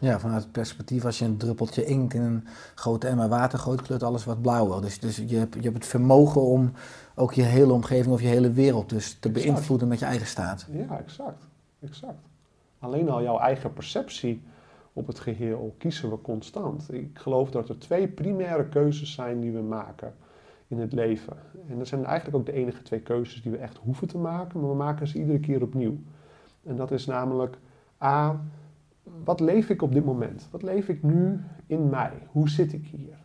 Ja, 0.00 0.20
vanuit 0.20 0.42
het 0.42 0.52
perspectief 0.52 1.04
als 1.04 1.18
je 1.18 1.24
een 1.24 1.36
druppeltje 1.36 1.84
inkt 1.84 2.14
in 2.14 2.22
een 2.22 2.46
grote 2.74 3.06
emmer 3.06 3.28
water 3.28 3.58
gooit, 3.58 3.82
kleurt 3.82 4.02
alles 4.02 4.24
wat 4.24 4.42
blauwer. 4.42 4.80
Dus, 4.80 5.00
dus 5.00 5.16
je, 5.16 5.36
hebt, 5.36 5.54
je 5.54 5.60
hebt 5.60 5.74
het 5.74 5.86
vermogen 5.86 6.42
om 6.42 6.72
ook 7.14 7.32
je 7.32 7.42
hele 7.42 7.72
omgeving 7.72 8.14
of 8.14 8.20
je 8.20 8.26
hele 8.26 8.52
wereld 8.52 8.88
dus 8.88 9.16
te 9.20 9.28
Exact. 9.28 9.46
beïnvloeden 9.46 9.88
met 9.88 9.98
je 9.98 10.04
eigen 10.04 10.26
staat. 10.26 10.66
Ja, 10.70 10.98
exact. 10.98 11.46
exact. 11.80 12.26
Alleen 12.78 13.08
al 13.08 13.22
jouw 13.22 13.38
eigen 13.38 13.72
perceptie 13.72 14.42
op 14.92 15.06
het 15.06 15.18
geheel 15.18 15.74
kiezen 15.78 16.10
we 16.10 16.20
constant. 16.20 16.92
Ik 16.92 17.18
geloof 17.18 17.50
dat 17.50 17.68
er 17.68 17.78
twee 17.78 18.08
primaire 18.08 18.68
keuzes 18.68 19.12
zijn 19.12 19.40
die 19.40 19.52
we 19.52 19.60
maken 19.62 20.14
in 20.68 20.78
het 20.78 20.92
leven. 20.92 21.36
En 21.68 21.78
dat 21.78 21.86
zijn 21.86 22.04
eigenlijk 22.04 22.36
ook 22.36 22.46
de 22.46 22.52
enige 22.52 22.82
twee 22.82 23.00
keuzes 23.00 23.42
die 23.42 23.52
we 23.52 23.58
echt 23.58 23.76
hoeven 23.76 24.08
te 24.08 24.18
maken, 24.18 24.60
maar 24.60 24.70
we 24.70 24.76
maken 24.76 25.08
ze 25.08 25.18
iedere 25.18 25.40
keer 25.40 25.62
opnieuw. 25.62 25.98
En 26.64 26.76
dat 26.76 26.90
is 26.90 27.06
namelijk 27.06 27.58
A, 28.02 28.40
wat 29.24 29.40
leef 29.40 29.68
ik 29.68 29.82
op 29.82 29.92
dit 29.92 30.04
moment? 30.04 30.48
Wat 30.50 30.62
leef 30.62 30.88
ik 30.88 31.02
nu 31.02 31.40
in 31.66 31.88
mij? 31.88 32.12
Hoe 32.30 32.48
zit 32.48 32.72
ik 32.72 32.86
hier? 32.86 33.18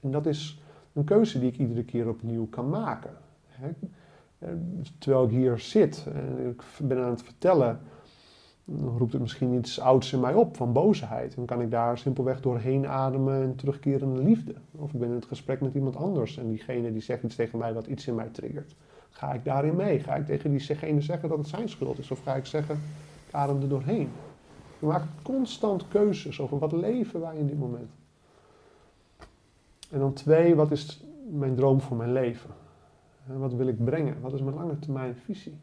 En 0.00 0.10
dat 0.10 0.26
is 0.26 0.62
een 0.92 1.04
keuze 1.04 1.40
die 1.40 1.48
ik 1.48 1.58
iedere 1.58 1.84
keer 1.84 2.08
opnieuw 2.08 2.46
kan 2.46 2.68
maken. 2.68 3.16
Terwijl 4.98 5.24
ik 5.24 5.30
hier 5.30 5.58
zit 5.58 6.06
en 6.12 6.48
ik 6.48 6.62
ben 6.82 6.98
aan 6.98 7.10
het 7.10 7.22
vertellen, 7.22 7.80
dan 8.64 8.98
roept 8.98 9.12
het 9.12 9.20
misschien 9.20 9.52
iets 9.52 9.80
ouds 9.80 10.12
in 10.12 10.20
mij 10.20 10.34
op 10.34 10.56
van 10.56 10.72
boosheid. 10.72 11.34
En 11.34 11.44
kan 11.44 11.60
ik 11.60 11.70
daar 11.70 11.98
simpelweg 11.98 12.40
doorheen 12.40 12.86
ademen 12.86 13.42
en 13.42 13.54
terugkeren 13.56 14.12
naar 14.12 14.22
liefde. 14.22 14.54
Of 14.72 14.92
ik 14.92 14.98
ben 14.98 15.08
in 15.08 15.14
het 15.14 15.24
gesprek 15.24 15.60
met 15.60 15.74
iemand 15.74 15.96
anders 15.96 16.38
en 16.38 16.48
diegene 16.48 16.92
die 16.92 17.02
zegt 17.02 17.22
iets 17.22 17.34
tegen 17.34 17.58
mij 17.58 17.74
wat 17.74 17.86
iets 17.86 18.06
in 18.06 18.14
mij 18.14 18.28
triggert. 18.28 18.74
Ga 19.10 19.32
ik 19.32 19.44
daarin 19.44 19.76
mee? 19.76 20.00
Ga 20.00 20.14
ik 20.14 20.26
tegen 20.26 20.50
diegene 20.50 21.00
zeggen 21.00 21.28
dat 21.28 21.38
het 21.38 21.48
zijn 21.48 21.68
schuld 21.68 21.98
is? 21.98 22.10
Of 22.10 22.22
ga 22.22 22.34
ik 22.34 22.46
zeggen, 22.46 22.80
ik 23.26 23.34
adem 23.34 23.62
er 23.62 23.68
doorheen? 23.68 24.08
We 24.78 24.86
maken 24.86 25.10
constant 25.22 25.88
keuzes 25.88 26.40
over 26.40 26.58
wat 26.58 26.72
leven 26.72 27.20
wij 27.20 27.36
in 27.36 27.46
dit 27.46 27.58
moment. 27.58 27.90
En 29.90 29.98
dan 29.98 30.12
twee, 30.12 30.54
wat 30.54 30.70
is 30.70 31.04
mijn 31.30 31.54
droom 31.54 31.80
voor 31.80 31.96
mijn 31.96 32.12
leven? 32.12 32.50
En 33.28 33.38
wat 33.38 33.52
wil 33.52 33.66
ik 33.66 33.84
brengen? 33.84 34.20
Wat 34.20 34.32
is 34.32 34.42
mijn 34.42 34.56
lange 34.56 34.78
termijn 34.78 35.14
visie? 35.14 35.58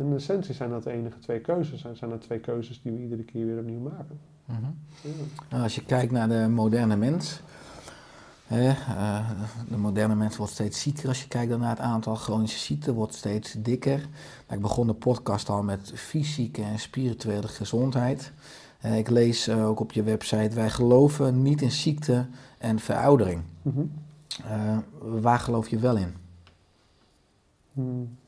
In 0.00 0.14
essentie 0.14 0.54
zijn 0.54 0.70
dat 0.70 0.82
de 0.82 0.90
enige 0.90 1.18
twee 1.18 1.40
keuzes. 1.40 1.84
En 1.84 1.96
zijn 1.96 2.10
dat 2.10 2.20
twee 2.20 2.38
keuzes 2.38 2.82
die 2.82 2.92
we 2.92 2.98
iedere 2.98 3.22
keer 3.22 3.46
weer 3.46 3.58
opnieuw 3.58 3.80
maken. 3.80 4.20
Mhm. 4.44 4.60
Ja. 5.02 5.10
Nou, 5.50 5.62
als 5.62 5.74
je 5.74 5.84
kijkt 5.84 6.12
naar 6.12 6.28
de 6.28 6.48
moderne 6.48 6.96
mens. 6.96 7.40
Hè, 8.46 8.68
eh, 8.68 9.30
de 9.68 9.76
moderne 9.76 10.14
mens 10.14 10.36
wordt 10.36 10.52
steeds 10.52 10.80
zieker. 10.80 11.08
Als 11.08 11.22
je 11.22 11.28
kijkt 11.28 11.58
naar 11.58 11.70
het 11.70 11.78
aantal 11.78 12.14
chronische 12.14 12.58
ziekten, 12.58 12.94
wordt 12.94 13.14
steeds 13.14 13.52
dikker. 13.58 13.98
Nou, 13.98 14.56
ik 14.56 14.60
begon 14.60 14.86
de 14.86 14.94
podcast 14.94 15.48
al 15.48 15.62
met 15.62 15.92
fysieke 15.94 16.62
en 16.62 16.78
spirituele 16.78 17.48
gezondheid. 17.48 18.32
Eh, 18.80 18.98
ik 18.98 19.10
lees 19.10 19.46
eh, 19.46 19.66
ook 19.66 19.80
op 19.80 19.92
je 19.92 20.02
website, 20.02 20.54
wij 20.54 20.70
geloven 20.70 21.42
niet 21.42 21.62
in 21.62 21.70
ziekte 21.70 22.26
en 22.58 22.78
veroudering. 22.78 23.42
Mhm. 23.62 23.82
Waar 24.98 25.38
geloof 25.38 25.68
je 25.68 25.78
wel 25.78 25.96
in? 25.96 26.14
Hmm. 27.72 28.18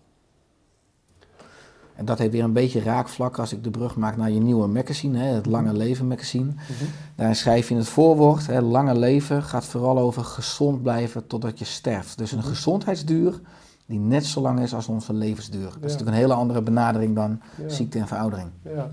En 1.95 2.05
dat 2.05 2.19
heeft 2.19 2.33
weer 2.33 2.45
een 2.45 2.53
beetje 2.53 2.83
raakvlak 2.83 3.39
als 3.39 3.53
ik 3.53 3.65
de 3.65 3.71
brug 3.71 3.97
maak 3.97 4.17
naar 4.17 4.31
je 4.31 4.41
nieuwe 4.41 4.67
magazine, 4.67 5.19
hè, 5.19 5.25
het 5.35 5.47
Lange 5.47 5.73
Leven 5.73 6.07
magazine. 6.07 6.45
Mhm. 6.53 6.85
Daar 7.17 7.35
schrijf 7.37 7.69
je 7.69 7.75
in 7.75 7.81
het 7.81 7.89
voorwoord, 7.89 8.47
hè, 8.47 8.61
lange 8.61 8.99
leven 8.99 9.43
gaat 9.43 9.65
vooral 9.65 9.99
over 9.99 10.25
gezond 10.25 10.83
blijven 10.83 11.27
totdat 11.27 11.59
je 11.59 11.65
sterft. 11.65 12.19
Dus 12.19 12.33
een 12.33 12.39
Mhm. 12.39 12.47
gezondheidsduur 12.49 13.41
die 13.87 13.99
net 13.99 14.27
zo 14.27 14.41
lang 14.41 14.61
is 14.61 14.75
als 14.75 14.87
onze 14.89 15.13
levensduur. 15.13 15.65
Dat 15.65 15.75
is 15.75 15.81
Ja. 15.81 15.81
natuurlijk 15.87 16.09
een 16.11 16.23
hele 16.23 16.35
andere 16.35 16.63
benadering 16.63 17.15
dan 17.15 17.41
Ja. 17.63 17.69
ziekte 17.69 17.99
en 17.99 18.07
veroudering. 18.09 18.49
Ja. 18.63 18.91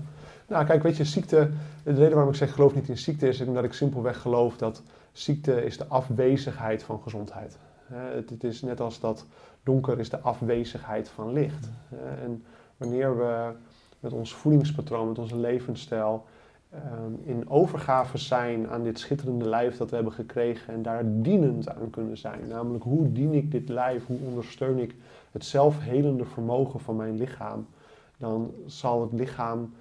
Nou, 0.48 0.64
kijk, 0.64 0.82
weet 0.82 0.96
je, 0.96 1.04
ziekte. 1.04 1.50
De 1.82 1.92
reden 1.92 2.12
waarom 2.14 2.28
ik 2.32 2.38
zeg 2.38 2.52
geloof 2.52 2.74
niet 2.74 2.88
in 2.88 2.98
ziekte 2.98 3.28
is 3.28 3.40
omdat 3.40 3.64
ik 3.64 3.72
simpelweg 3.72 4.20
geloof 4.20 4.56
dat 4.56 4.82
ziekte 5.12 5.64
is 5.64 5.78
de 5.78 5.86
afwezigheid 5.86 6.82
van 6.82 7.00
gezondheid. 7.02 7.56
Het, 8.28 8.44
is 8.44 8.62
net 8.62 8.80
als 8.80 9.00
dat 9.00 9.24
donker 9.62 9.98
is 9.98 10.10
de 10.10 10.20
afwezigheid 10.20 11.08
van 11.08 11.32
licht. 11.32 11.68
En 12.24 12.44
wanneer 12.80 13.16
we 13.16 13.52
met 14.00 14.12
ons 14.12 14.34
voedingspatroon, 14.34 15.08
met 15.08 15.18
onze 15.18 15.36
levensstijl, 15.36 16.24
ehm, 16.70 17.12
in 17.24 17.50
overgave 17.50 18.18
zijn 18.18 18.68
aan 18.68 18.82
dit 18.82 18.98
schitterende 18.98 19.44
lijf 19.44 19.76
dat 19.76 19.88
we 19.88 19.94
hebben 19.94 20.12
gekregen 20.12 20.74
en 20.74 20.82
daar 20.82 21.02
dienend 21.06 21.68
aan 21.68 21.90
kunnen 21.90 22.18
zijn. 22.18 22.48
Namelijk, 22.48 22.84
hoe 22.84 23.12
dien 23.12 23.34
ik 23.34 23.50
dit 23.50 23.68
lijf, 23.68 24.06
hoe 24.06 24.18
ondersteun 24.26 24.78
ik 24.78 24.94
het 25.30 25.44
zelfhelende 25.44 26.24
vermogen 26.24 26.80
van 26.80 26.96
mijn 26.96 27.16
lichaam, 27.16 27.66
dan 28.16 28.52
zal 28.66 29.00
het 29.00 29.12
lichaam, 29.12 29.74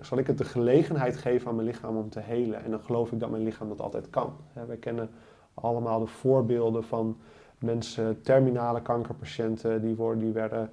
zal 0.00 0.18
ik 0.18 0.26
het 0.26 0.38
de 0.38 0.44
gelegenheid 0.44 1.16
geven 1.16 1.48
aan 1.48 1.54
mijn 1.54 1.68
lichaam 1.68 1.96
om 1.96 2.10
te 2.10 2.20
helen. 2.20 2.64
En 2.64 2.70
dan 2.70 2.80
geloof 2.80 3.12
ik 3.12 3.20
dat 3.20 3.30
mijn 3.30 3.42
lichaam 3.42 3.68
dat 3.68 3.80
altijd 3.80 4.10
kan. 4.10 4.32
Wij 4.66 4.76
kennen 4.76 5.10
allemaal 5.54 6.00
de 6.00 6.06
voorbeelden 6.06 6.84
van 6.84 7.16
mensen, 7.58 8.20
terminale 8.20 8.82
kankerpatiënten, 8.82 9.80
die, 9.80 9.94
worden, 9.94 10.24
die, 10.24 10.32
werden, 10.32 10.70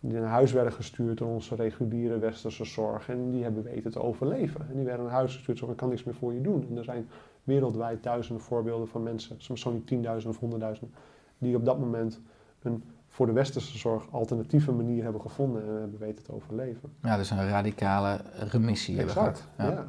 naar 0.00 0.22
huis 0.22 0.52
werden 0.52 0.72
gestuurd 0.72 1.18
door 1.18 1.28
onze 1.28 1.54
reguliere 1.54 2.18
westerse 2.18 2.64
zorg. 2.64 3.08
En 3.08 3.30
die 3.30 3.42
hebben 3.42 3.62
weten 3.62 3.90
te 3.90 4.02
overleven. 4.02 4.66
En 4.68 4.76
die 4.76 4.84
werden 4.84 5.04
naar 5.04 5.14
huis 5.14 5.34
gestuurd, 5.34 5.58
zo 5.58 5.70
ik 5.70 5.76
kan 5.76 5.88
niks 5.88 6.04
meer 6.04 6.14
voor 6.14 6.32
je 6.32 6.40
doen. 6.40 6.66
En 6.70 6.76
er 6.76 6.84
zijn 6.84 7.08
wereldwijd 7.44 8.02
duizenden 8.02 8.44
voorbeelden 8.44 8.88
van 8.88 9.02
mensen, 9.02 9.36
soms 9.38 9.60
zo 9.60 9.72
niet 9.72 9.86
tienduizenden 9.86 10.34
of 10.34 10.40
honderdduizenden, 10.40 10.96
die 11.38 11.56
op 11.56 11.64
dat 11.64 11.78
moment 11.78 12.20
een 12.62 12.82
voor 13.10 13.26
de 13.26 13.32
westerse 13.32 13.78
zorg 13.78 14.12
alternatieve 14.12 14.72
manier 14.72 15.02
hebben 15.02 15.20
gevonden 15.20 15.62
en 15.62 15.80
hebben 15.80 15.98
weten 15.98 16.24
te 16.24 16.32
overleven. 16.32 16.92
Ja, 17.02 17.16
dus 17.16 17.30
een 17.30 17.48
radicale 17.48 18.20
remissie 18.50 18.96
hebben 18.96 19.14
Exact, 19.14 19.44
gehad. 19.56 19.72
ja. 19.72 19.86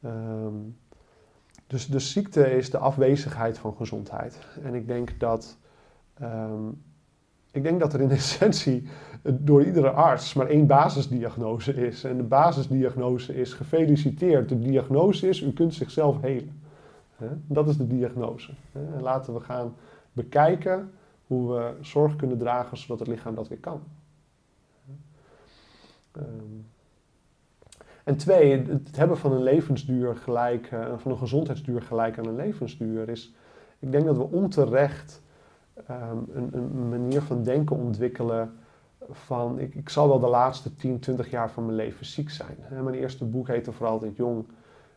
Ehm, 0.00 0.54
dus 1.66 1.86
de 1.86 1.98
ziekte 1.98 2.56
is 2.56 2.70
de 2.70 2.78
afwezigheid 2.78 3.58
van 3.58 3.74
gezondheid. 3.74 4.38
En 4.62 4.74
ik 4.74 4.86
denk 4.86 5.20
dat, 5.20 5.58
ehm, 6.14 6.68
ik 7.52 7.62
denk 7.62 7.80
dat 7.80 7.92
er 7.92 8.00
in 8.00 8.10
essentie 8.20 8.88
eh, 9.22 9.32
door 9.38 9.64
iedere 9.64 9.90
arts 9.90 10.34
maar 10.34 10.46
één 10.46 10.66
basisdiagnose 10.66 11.74
is. 11.74 12.04
En 12.04 12.16
de 12.16 12.22
basisdiagnose 12.22 13.34
is 13.34 13.52
gefeliciteerd. 13.52 14.48
De 14.48 14.58
diagnose 14.58 15.28
is, 15.28 15.40
u 15.40 15.52
kunt 15.52 15.74
zichzelf 15.74 16.20
helen. 16.20 16.60
Dat 17.46 17.68
is 17.68 17.76
de 17.76 17.86
diagnose. 17.86 18.52
En 18.72 19.02
laten 19.02 19.34
we 19.34 19.40
gaan 19.40 19.74
bekijken 20.12 20.90
hoe 21.26 21.52
we 21.52 21.72
zorg 21.80 22.16
kunnen 22.16 22.38
dragen 22.38 22.76
zodat 22.76 22.98
het 22.98 23.08
lichaam 23.08 23.34
dat 23.34 23.48
weer 23.48 23.58
kan. 23.58 23.82
Ehm, 26.12 26.26
en 28.04 28.16
twee, 28.16 28.56
het 28.56 28.96
hebben 28.96 29.18
van 29.18 29.32
een 29.32 29.42
levensduur 29.42 30.16
gelijk, 30.16 30.66
eh, 30.66 30.96
van 30.96 31.10
een 31.12 31.18
gezondheidsduur 31.18 31.82
gelijk 31.82 32.18
aan 32.18 32.26
een 32.26 32.36
levensduur 32.36 33.08
is, 33.08 33.34
ik 33.78 33.92
denk 33.92 34.04
dat 34.04 34.16
we 34.16 34.30
onterecht 34.30 35.22
ehm, 35.86 36.18
een, 36.32 36.88
manier 36.88 37.22
van 37.22 37.42
denken 37.42 37.76
ontwikkelen 37.76 38.52
van, 39.10 39.58
ik, 39.58 39.74
ik 39.74 39.88
zal 39.88 40.08
wel 40.08 40.20
de 40.20 40.26
laatste 40.26 40.74
10, 40.74 40.98
20 40.98 41.30
jaar 41.30 41.50
van 41.50 41.64
mijn 41.64 41.76
leven 41.76 42.06
ziek 42.06 42.30
zijn. 42.30 42.56
Mijn 42.70 42.94
eerste 42.94 43.24
boek 43.24 43.48
heette 43.48 43.72
voor 43.72 43.86
altijd 43.86 44.16
jong. 44.16 44.44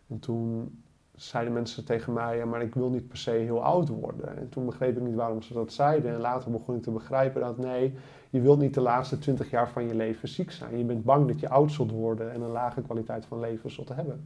En 0.07 0.19
toen 0.19 0.71
zeiden 1.15 1.53
mensen 1.53 1.85
tegen 1.85 2.13
mij, 2.13 2.37
ja, 2.37 2.45
maar 2.45 2.61
ik 2.61 2.75
wil 2.75 2.89
niet 2.89 3.07
per 3.07 3.17
se 3.17 3.31
heel 3.31 3.63
oud 3.63 3.89
worden. 3.89 4.37
En 4.37 4.49
toen 4.49 4.65
begreep 4.65 4.97
ik 4.97 5.03
niet 5.03 5.15
waarom 5.15 5.41
ze 5.41 5.53
dat 5.53 5.73
zeiden. 5.73 6.13
En 6.13 6.19
later 6.19 6.51
begon 6.51 6.75
ik 6.75 6.83
te 6.83 6.91
begrijpen 6.91 7.41
dat 7.41 7.57
nee, 7.57 7.93
je 8.29 8.41
wilt 8.41 8.59
niet 8.59 8.73
de 8.73 8.81
laatste 8.81 9.19
20 9.19 9.49
jaar 9.49 9.69
van 9.69 9.87
je 9.87 9.95
leven 9.95 10.27
ziek 10.27 10.51
zijn. 10.51 10.77
Je 10.77 10.83
bent 10.83 11.03
bang 11.03 11.27
dat 11.27 11.39
je 11.39 11.49
oud 11.49 11.71
zult 11.71 11.91
worden 11.91 12.31
en 12.31 12.41
een 12.41 12.51
lage 12.51 12.81
kwaliteit 12.81 13.25
van 13.25 13.39
leven 13.39 13.71
zult 13.71 13.89
hebben. 13.89 14.23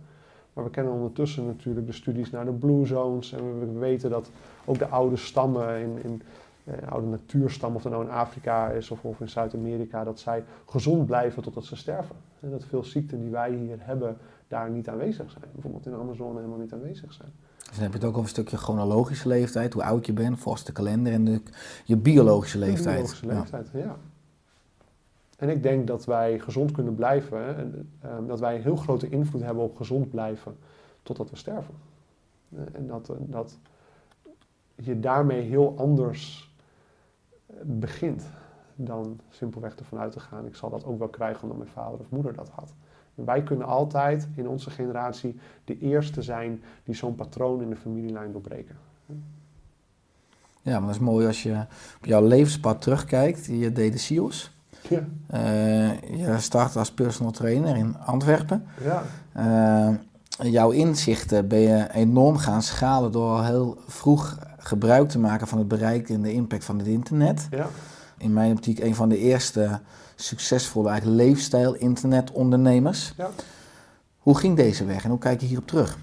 Maar 0.53 0.63
we 0.63 0.69
kennen 0.69 0.93
ondertussen 0.93 1.45
natuurlijk 1.45 1.85
de 1.87 1.93
studies 1.93 2.29
naar 2.31 2.45
de 2.45 2.51
blue 2.51 2.85
zones. 2.85 3.31
En 3.33 3.59
we, 3.59 3.65
we 3.65 3.79
weten 3.79 4.09
dat 4.09 4.29
ook 4.65 4.77
de 4.79 4.87
oude 4.87 5.17
stammen, 5.17 5.79
in, 5.79 5.99
in 6.03 6.21
eh, 6.63 6.91
oude 6.91 7.07
natuurstammen, 7.07 7.77
of 7.77 7.83
dat 7.83 7.91
nou 7.91 8.03
in 8.03 8.11
Afrika 8.11 8.69
is 8.69 8.91
of, 8.91 9.03
of 9.03 9.19
in 9.19 9.29
Zuid-Amerika, 9.29 10.03
dat 10.03 10.19
zij 10.19 10.43
gezond 10.65 11.05
blijven 11.05 11.43
totdat 11.43 11.65
ze 11.65 11.75
sterven. 11.75 12.15
En 12.39 12.49
dat 12.49 12.63
veel 12.65 12.83
ziekten 12.83 13.19
die 13.19 13.29
wij 13.29 13.51
hier 13.51 13.77
hebben, 13.79 14.17
daar 14.47 14.69
niet 14.69 14.89
aanwezig 14.89 15.31
zijn. 15.31 15.43
Bijvoorbeeld 15.53 15.85
in 15.85 15.91
de 15.91 15.97
Amazone 15.97 16.35
helemaal 16.35 16.57
niet 16.59 16.73
aanwezig 16.73 17.13
zijn. 17.13 17.31
Dus 17.57 17.73
dan 17.73 17.83
heb 17.83 17.91
je 17.91 17.97
het 17.97 18.03
ook 18.07 18.11
over 18.13 18.23
een 18.23 18.29
stukje 18.29 18.57
chronologische 18.57 19.27
leeftijd, 19.27 19.73
hoe 19.73 19.83
oud 19.83 20.05
je 20.05 20.13
bent, 20.13 20.39
volgens 20.39 20.63
de 20.63 20.71
kalender 20.71 21.13
en 21.13 21.25
de, 21.25 21.41
je 21.85 21.97
biologische 21.97 22.59
De 22.59 22.65
leeftijd. 22.65 22.95
biologische 22.95 23.25
Ja. 23.27 23.33
leeftijd, 23.33 23.67
ja. 23.73 23.97
En 25.39 25.49
ik 25.49 25.63
denk 25.63 25.87
dat 25.87 26.05
wij 26.05 26.39
gezond 26.39 26.71
kunnen 26.71 26.95
blijven, 26.95 27.57
en, 27.57 27.89
ehm, 28.01 28.25
dat 28.25 28.39
wij 28.39 28.55
een 28.55 28.61
heel 28.61 28.75
grote 28.75 29.09
invloed 29.09 29.41
hebben 29.41 29.63
op 29.63 29.75
gezond 29.75 30.09
blijven 30.09 30.55
totdat 31.03 31.29
we 31.29 31.35
sterven. 31.35 31.73
Eh, 32.55 32.59
en 32.73 32.87
dat, 32.87 33.09
eh, 33.09 33.15
dat 33.19 33.57
je 34.75 34.99
daarmee 34.99 35.41
heel 35.41 35.73
anders 35.77 36.53
eh, 37.45 37.55
begint 37.63 38.23
dan 38.75 39.19
simpelweg 39.29 39.75
ervan 39.75 39.99
uit 39.99 40.11
te 40.11 40.19
gaan, 40.19 40.45
ik 40.45 40.55
zal 40.55 40.69
dat 40.69 40.85
ook 40.85 40.99
wel 40.99 41.07
krijgen 41.07 41.41
omdat 41.41 41.57
mijn 41.57 41.69
vader 41.69 41.99
of 41.99 42.09
moeder 42.09 42.33
dat 42.33 42.49
had. 42.49 42.73
Wij 43.15 43.43
kunnen 43.43 43.67
altijd 43.67 44.27
in 44.35 44.47
onze 44.47 44.69
generatie 44.69 45.39
de 45.63 45.79
eerste 45.79 46.21
zijn 46.21 46.63
die 46.83 46.95
zo'n 46.95 47.15
patroon 47.15 47.61
in 47.61 47.69
de 47.69 47.75
familielijn 47.75 48.31
doorbreken. 48.31 48.75
Ja, 50.61 50.79
maar 50.79 50.87
dat 50.87 50.95
is 50.95 50.99
mooi 50.99 51.27
als 51.27 51.43
je 51.43 51.65
op 51.97 52.05
jouw 52.05 52.27
levenspad 52.27 52.81
terugkijkt. 52.81 53.45
Je 53.45 53.71
deed 53.71 53.91
de 53.91 53.97
SIOS. 53.97 54.58
Ja, 54.81 54.99
Eh, 55.27 56.01
je 56.01 56.35
startte 56.39 56.79
als 56.79 56.91
personal 56.91 57.31
trainer 57.31 57.75
in 57.75 57.97
Antwerpen. 58.05 58.65
ja, 58.83 59.03
Eh, 59.33 59.89
jouw 60.51 60.69
inzichten 60.71 61.47
ben 61.47 61.59
je 61.59 61.87
enorm 61.93 62.37
gaan 62.37 62.61
schalen 62.61 63.11
door 63.11 63.29
al 63.29 63.43
heel 63.43 63.77
vroeg 63.87 64.37
gebruik 64.57 65.09
te 65.09 65.19
maken 65.19 65.47
van 65.47 65.57
het 65.57 65.67
bereik 65.67 66.09
en 66.09 66.21
de 66.21 66.33
impact 66.33 66.65
van 66.65 66.77
het 66.77 66.87
internet. 66.87 67.47
ja. 67.51 67.67
In 68.17 68.33
mijn 68.33 68.51
optiek 68.51 68.79
een 68.79 68.95
van 68.95 69.09
de 69.09 69.17
eerste 69.17 69.79
succesvolle 70.15 70.89
eigenlijk 70.89 71.21
leefstijl 71.21 71.73
internetondernemers. 71.75 73.13
Ja. 73.17 73.29
Hoe 74.19 74.37
ging 74.37 74.55
deze 74.55 74.85
weg 74.85 75.03
en 75.03 75.09
hoe 75.09 75.19
kijk 75.19 75.41
je 75.41 75.47
hierop 75.47 75.67
terug? 75.67 75.97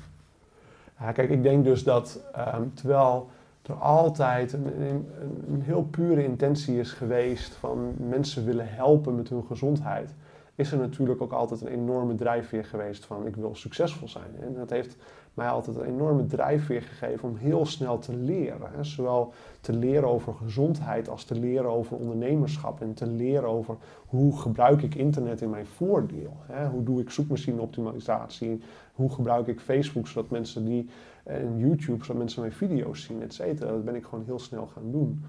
Ja, 1.00 1.12
kijk, 1.12 1.30
ik 1.30 1.42
denk 1.42 1.64
dus 1.64 1.84
dat 1.84 2.18
ehm, 2.34 2.62
terwijl 2.74 3.28
er 3.68 3.74
altijd 3.74 4.52
een, 4.52 5.62
heel 5.62 5.82
pure 5.82 6.24
intentie 6.24 6.78
is 6.78 6.92
geweest 6.92 7.54
van 7.54 7.94
mensen 8.08 8.44
willen 8.44 8.68
helpen 8.68 9.14
met 9.14 9.28
hun 9.28 9.44
gezondheid, 9.46 10.14
is 10.54 10.72
er 10.72 10.78
natuurlijk 10.78 11.22
ook 11.22 11.32
altijd 11.32 11.60
een 11.60 11.72
enorme 11.72 12.14
drijfveer 12.14 12.64
geweest 12.64 13.04
van 13.04 13.26
ik 13.26 13.36
wil 13.36 13.54
succesvol 13.54 14.08
zijn. 14.08 14.30
En 14.40 14.54
dat 14.54 14.70
heeft 14.70 14.96
mij 15.36 15.48
altijd 15.48 15.76
een 15.76 15.84
enorme 15.84 16.26
drijfveer 16.26 16.82
gegeven 16.82 17.28
om 17.28 17.36
heel 17.36 17.66
snel 17.66 17.98
te 17.98 18.16
leren. 18.16 18.70
Hè. 18.72 18.84
Zowel 18.84 19.32
te 19.60 19.72
leren 19.72 20.08
over 20.08 20.34
gezondheid 20.34 21.08
als 21.08 21.24
te 21.24 21.34
leren 21.34 21.70
over 21.70 21.96
ondernemerschap 21.96 22.80
en 22.80 22.94
te 22.94 23.06
leren 23.06 23.48
over 23.48 23.76
hoe 24.06 24.38
gebruik 24.38 24.82
ik 24.82 24.94
internet 24.94 25.40
in 25.40 25.50
mijn 25.50 25.66
voordeel. 25.66 26.36
Hè. 26.46 26.68
Hoe 26.68 26.82
doe 26.82 27.00
ik 27.00 27.10
zoekmachine 27.10 27.60
optimalisatie, 27.60 28.62
hoe 28.94 29.12
gebruik 29.12 29.46
ik 29.46 29.60
Facebook 29.60 30.06
zodat 30.06 30.30
mensen 30.30 30.64
die 30.64 30.88
en 31.26 31.58
YouTube 31.58 32.04
zodat 32.04 32.16
mensen 32.16 32.40
mijn 32.40 32.52
video's 32.52 33.02
zien, 33.02 33.22
et 33.22 33.34
cetera. 33.34 33.70
Dat 33.70 33.84
ben 33.84 33.94
ik 33.94 34.04
gewoon 34.04 34.24
heel 34.24 34.38
snel 34.38 34.66
gaan 34.66 34.90
doen. 34.90 35.24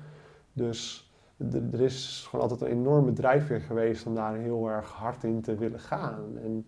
Dus 0.53 1.11
er 1.51 1.81
is 1.81 2.25
gewoon 2.29 2.49
altijd 2.49 2.61
een 2.61 2.77
enorme 2.77 3.13
drijfveer 3.13 3.61
geweest 3.61 4.05
om 4.05 4.15
daar 4.15 4.35
heel 4.35 4.69
erg 4.69 4.89
hard 4.89 5.23
in 5.23 5.41
te 5.41 5.55
willen 5.55 5.79
gaan. 5.79 6.37
En, 6.43 6.65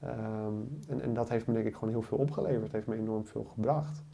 ehm, 0.00 0.54
en, 0.88 1.00
en, 1.00 1.14
dat 1.14 1.28
heeft 1.28 1.46
me 1.46 1.52
denk 1.52 1.66
ik 1.66 1.74
gewoon 1.74 1.90
heel 1.90 2.02
veel 2.02 2.18
opgeleverd. 2.18 2.72
Heeft 2.72 2.86
me 2.86 2.96
enorm 2.96 3.26
veel 3.26 3.44
gebracht. 3.44 4.04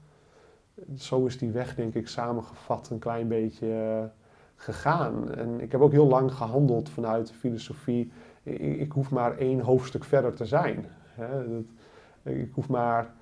Zo 0.97 1.27
is 1.27 1.39
die 1.39 1.51
weg 1.51 1.75
denk 1.75 1.95
ik 1.95 2.09
samengevat 2.09 2.91
een 2.91 2.99
klein 2.99 3.29
beetje 3.29 3.73
eh, 3.73 4.05
gegaan. 4.55 5.35
En 5.35 5.61
ik 5.61 5.73
heb 5.73 5.81
ook 5.81 5.93
heel 5.93 6.07
lang 6.07 6.33
gehandeld 6.33 6.89
vanuit 6.89 7.29
de 7.29 7.35
filosofie. 7.35 8.13
Ik, 8.43 8.59
ik 8.59 8.93
hoef 8.93 9.11
maar 9.11 9.37
één 9.37 9.61
hoofdstuk 9.61 10.05
verder 10.05 10.35
te 10.35 10.47
zijn. 10.47 10.87
Dat, 11.49 11.65
ik 12.23 12.53
hoef 12.53 12.69
maar 12.69 13.15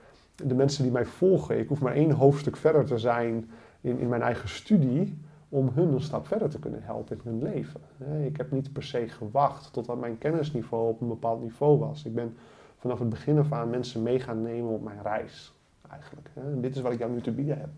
de 0.49 0.55
mensen 0.55 0.83
die 0.83 0.93
mij 0.93 1.05
volgen, 1.05 1.59
ik 1.59 1.69
hoef 1.69 1.81
maar 1.81 1.95
één 1.95 2.11
hoofdstuk 2.11 2.57
verder 2.57 2.85
te 2.85 2.99
zijn 2.99 3.51
in, 3.81 3.99
in 3.99 4.09
mijn 4.09 4.23
eigen 4.23 4.49
studie 4.49 5.19
om 5.49 5.71
hun 5.75 5.93
een 5.93 6.01
stap 6.01 6.27
verder 6.27 6.49
te 6.49 6.59
kunnen 6.59 6.83
helpen 6.83 7.17
in 7.17 7.31
hun 7.31 7.43
leven. 7.43 7.81
Ik 8.25 8.37
heb 8.37 8.51
niet 8.51 8.73
per 8.73 8.83
se 8.83 9.09
gewacht 9.09 9.73
totdat 9.73 10.01
mijn 10.01 10.19
kennisniveau 10.19 10.89
op 10.89 11.01
een 11.01 11.09
bepaald 11.09 11.43
niveau 11.43 11.79
was. 11.79 12.05
Ik 12.05 12.15
ben 12.15 12.35
vanaf 12.79 12.99
het 12.99 13.09
begin 13.09 13.39
af 13.39 13.53
aan 13.53 13.71
mensen 13.71 14.03
mee 14.03 14.21
gaan 14.21 14.43
nemen 14.43 14.71
op 14.71 14.83
mijn 14.83 15.03
reis, 15.03 15.55
eigenlijk. 15.91 16.31
En 16.35 16.61
dit 16.61 16.77
is 16.77 16.83
wat 16.83 16.93
ik 16.93 16.99
jou 16.99 17.13
nu 17.13 17.21
te 17.21 17.33
bieden 17.33 17.59
heb. 17.59 17.71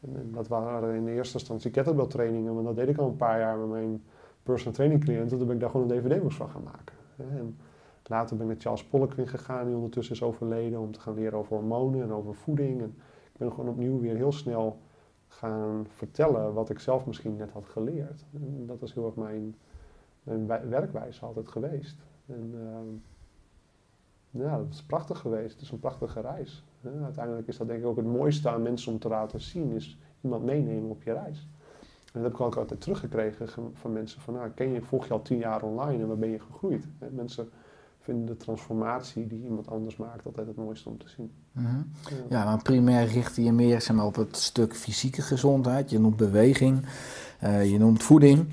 En 0.00 0.30
dat 0.32 0.48
waren 0.48 0.94
in 0.94 1.04
de 1.04 1.12
eerste 1.12 1.38
instantie 1.38 1.70
kettlebell 1.70 2.06
trainingen, 2.06 2.54
want 2.54 2.66
dat 2.66 2.76
deed 2.76 2.88
ik 2.88 2.98
al 2.98 3.08
een 3.08 3.16
paar 3.16 3.38
jaar 3.38 3.58
met 3.58 3.68
mijn 3.68 4.02
personal 4.42 4.74
training 4.74 5.04
cliënten. 5.04 5.38
Toen 5.38 5.46
ben 5.46 5.54
ik 5.54 5.60
daar 5.60 5.70
gewoon 5.70 5.90
een 5.90 6.00
dvd-box 6.00 6.34
van 6.34 6.48
gaan 6.48 6.62
maken. 6.62 6.94
En 7.16 7.56
later 8.08 8.36
ben 8.36 8.46
ik 8.46 8.52
met 8.52 8.62
Charles 8.62 8.84
Poliquin 8.84 9.28
gegaan, 9.28 9.66
die 9.66 9.74
ondertussen 9.74 10.14
is 10.14 10.22
overleden, 10.22 10.80
om 10.80 10.92
te 10.92 11.00
gaan 11.00 11.14
leren 11.14 11.38
over 11.38 11.56
hormonen 11.56 12.02
en 12.02 12.12
over 12.12 12.34
voeding. 12.34 12.80
En 12.80 12.96
ik 13.32 13.38
ben 13.38 13.50
gewoon 13.50 13.68
opnieuw 13.68 14.00
weer 14.00 14.16
heel 14.16 14.32
snel 14.32 14.78
gaan 15.28 15.86
vertellen 15.88 16.54
wat 16.54 16.70
ik 16.70 16.78
zelf 16.78 17.06
misschien 17.06 17.36
net 17.36 17.50
had 17.50 17.66
geleerd. 17.66 18.24
Dat 18.66 18.82
is 18.82 18.94
heel 18.94 19.06
erg 19.06 19.14
mijn, 19.14 19.56
mijn 20.22 20.68
werkwijze 20.68 21.24
altijd 21.24 21.48
geweest. 21.48 21.96
En 22.26 22.54
uh, 22.54 24.42
ja, 24.42 24.56
dat 24.56 24.70
is 24.70 24.82
prachtig 24.82 25.18
geweest. 25.18 25.52
Het 25.52 25.62
is 25.62 25.70
een 25.70 25.80
prachtige 25.80 26.20
reis. 26.20 26.64
uiteindelijk 27.02 27.48
is 27.48 27.56
dat 27.56 27.66
denk 27.66 27.80
ik 27.80 27.86
ook 27.86 27.96
het 27.96 28.06
mooiste 28.06 28.48
aan 28.48 28.62
mensen 28.62 28.92
om 28.92 28.98
te 28.98 29.08
laten 29.08 29.40
zien, 29.40 29.70
is 29.70 29.98
iemand 30.20 30.44
meenemen 30.44 30.90
op 30.90 31.02
je 31.02 31.12
reis. 31.12 31.48
En 31.80 32.22
dat 32.22 32.22
heb 32.22 32.32
ik 32.32 32.40
ook 32.40 32.56
altijd 32.56 32.80
teruggekregen 32.80 33.48
van 33.72 33.92
mensen 33.92 34.20
van, 34.20 34.34
nou, 34.34 34.50
ken 34.50 34.72
je, 34.72 34.82
volg 34.82 35.06
je 35.06 35.12
al 35.12 35.22
tien 35.22 35.38
jaar 35.38 35.62
online 35.62 36.02
en 36.02 36.08
waar 36.08 36.18
ben 36.18 36.30
je 36.30 36.40
gegroeid? 36.40 36.86
Mensen 37.10 37.48
vinden 38.04 38.26
de 38.26 38.36
transformatie 38.36 39.26
die 39.26 39.42
iemand 39.42 39.70
anders 39.70 39.96
maakt 39.96 40.26
altijd 40.26 40.46
het 40.46 40.56
mooiste 40.56 40.88
om 40.88 40.98
te 40.98 41.08
zien. 41.08 41.32
Mhm. 41.52 41.82
Ja, 42.28 42.44
maar 42.44 42.62
primair 42.62 43.06
richt 43.06 43.36
je 43.36 43.52
meer 43.52 43.80
zeg 43.80 43.96
maar, 43.96 44.06
op 44.06 44.14
het 44.14 44.36
stuk 44.36 44.76
fysieke 44.76 45.22
gezondheid. 45.22 45.90
Je 45.90 46.00
noemt 46.00 46.16
beweging, 46.16 46.86
uh, 47.44 47.70
je 47.70 47.78
noemt 47.78 48.02
voeding. 48.02 48.46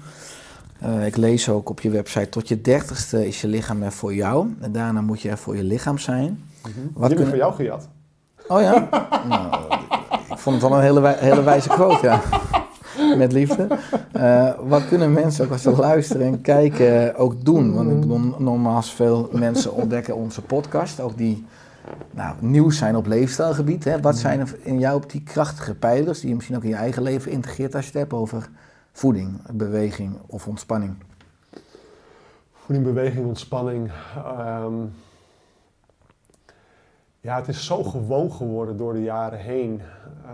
Uh, 0.84 1.06
ik 1.06 1.16
lees 1.16 1.50
ook 1.50 1.70
op 1.70 1.80
je 1.80 1.90
website, 1.90 2.30
tot 2.30 2.48
je 2.48 2.62
dertigste 2.62 3.28
is 3.28 3.42
je 3.42 3.48
lichaam 3.48 3.84
er 3.84 3.92
voor 3.92 4.14
jou. 4.14 4.56
En 4.60 4.72
daarna 4.72 5.02
moet 5.02 5.22
je 5.22 5.30
er 5.30 5.38
voor 5.38 5.56
je 5.56 5.64
lichaam 5.64 5.98
zijn. 5.98 6.30
Mm 6.30 6.72
-hmm. 6.74 6.92
Wat 6.94 7.10
kunnen... 7.10 7.28
voor 7.28 7.38
jou 7.38 7.54
gejat. 7.54 7.90
Oh 8.48 8.62
ja? 8.62 8.90
nou, 9.28 9.74
ik 10.30 10.38
vond 10.38 10.62
het 10.62 10.70
wel 10.70 10.78
een 10.78 10.84
hele, 10.84 11.16
hele 11.18 11.44
wijze 11.44 11.70
quote, 11.70 12.06
ja 12.06 12.22
met 13.18 13.32
liefde. 13.32 13.68
Uh, 14.16 14.52
wat 14.60 14.88
kunnen 14.88 15.14
mensen 15.14 15.46
ook 15.46 15.52
als 15.52 15.62
ze 15.62 15.72
luisteren 15.72 16.26
en 16.28 16.42
kijken 16.42 17.16
ook 17.16 17.46
doen? 17.46 17.74
Want 17.74 17.92
ik 17.92 18.00
bedoel, 18.00 18.36
nogmaals, 18.38 18.94
veel 18.94 19.30
mensen 19.32 19.74
ontdekken 19.74 20.16
onze 20.16 20.42
podcast, 20.42 21.00
ook 21.00 21.18
die 21.18 21.46
nou, 22.12 22.36
nieuw 22.40 22.70
zijn 22.70 22.96
op 22.96 23.06
leefstijlgebied. 23.06 23.84
Hè? 23.84 24.02
Wat 24.02 24.18
zijn 24.18 24.48
in 24.64 24.80
jou 24.80 24.96
op 24.96 25.12
die 25.12 25.24
krachtige 25.24 25.76
pijlers 25.76 26.20
die 26.20 26.30
je 26.30 26.36
misschien 26.36 26.56
ook 26.56 26.64
in 26.64 26.70
je 26.70 26.76
eigen 26.76 27.04
leven 27.04 27.32
integreert 27.32 27.76
als 27.76 27.86
je 27.86 27.92
het 27.92 28.00
hebt 28.00 28.14
over 28.14 28.50
voeding, 28.92 29.42
beweging 29.52 30.18
of 30.28 30.48
ontspanning? 30.48 30.94
Voeding, 32.54 32.86
beweging, 32.86 33.26
ontspanning. 33.26 33.92
Um, 34.64 34.92
ja, 37.22 37.36
het 37.36 37.48
is 37.48 37.66
zo 37.66 37.84
gewoon 37.84 38.32
geworden 38.32 38.78
door 38.78 38.94
de 38.94 39.04
jaren 39.04 39.40
heen 39.40 39.82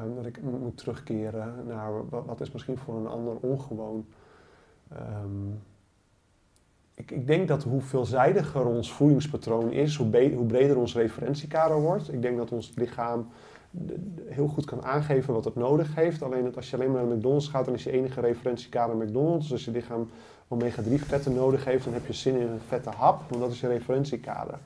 um, 0.03 0.15
dat 0.15 0.25
ik 0.25 0.41
moet 0.41 0.77
terugkeren 0.77 1.53
naar 1.67 2.09
wat, 2.09 2.41
is 2.41 2.51
misschien 2.51 2.77
voor 2.77 2.95
een 2.95 3.07
ander 3.07 3.35
ongewoon. 3.35 4.05
Um, 5.23 5.61
ik, 6.95 7.11
ik, 7.11 7.27
denk 7.27 7.47
dat 7.47 7.63
hoe 7.63 7.81
veelzijdiger 7.81 8.65
ons 8.65 8.93
voedingspatroon 8.93 9.71
is, 9.71 9.95
hoe, 9.95 10.33
hoe, 10.33 10.45
breder 10.45 10.77
ons 10.77 10.95
referentiekader 10.95 11.81
wordt. 11.81 12.13
Ik 12.13 12.21
denk 12.21 12.38
dat 12.38 12.51
ons 12.51 12.71
lichaam 12.75 13.27
heel 14.25 14.47
goed 14.47 14.65
kan 14.65 14.83
aangeven 14.83 15.33
wat 15.33 15.45
het 15.45 15.55
nodig 15.55 15.95
heeft. 15.95 16.21
Alleen 16.21 16.43
dat 16.43 16.55
als 16.55 16.69
je 16.69 16.75
alleen 16.75 16.91
maar 16.91 17.05
naar 17.05 17.15
McDonald's 17.15 17.47
gaat, 17.47 17.65
dan 17.65 17.73
is 17.73 17.83
je 17.83 17.91
enige 17.91 18.21
referentiekader 18.21 18.95
McDonald's. 18.95 19.43
Dus 19.43 19.51
als 19.51 19.65
je 19.65 19.71
lichaam 19.71 20.09
omega-3 20.47 20.93
vetten 20.93 21.33
nodig 21.33 21.65
heeft, 21.65 21.83
dan 21.83 21.93
heb 21.93 22.05
je 22.05 22.13
zin 22.13 22.35
in 22.35 22.47
een 22.47 22.59
vette 22.67 22.89
hap, 22.89 23.29
want 23.29 23.41
dat 23.41 23.51
is 23.51 23.59
je 23.59 23.67
referentiekader. 23.67 24.59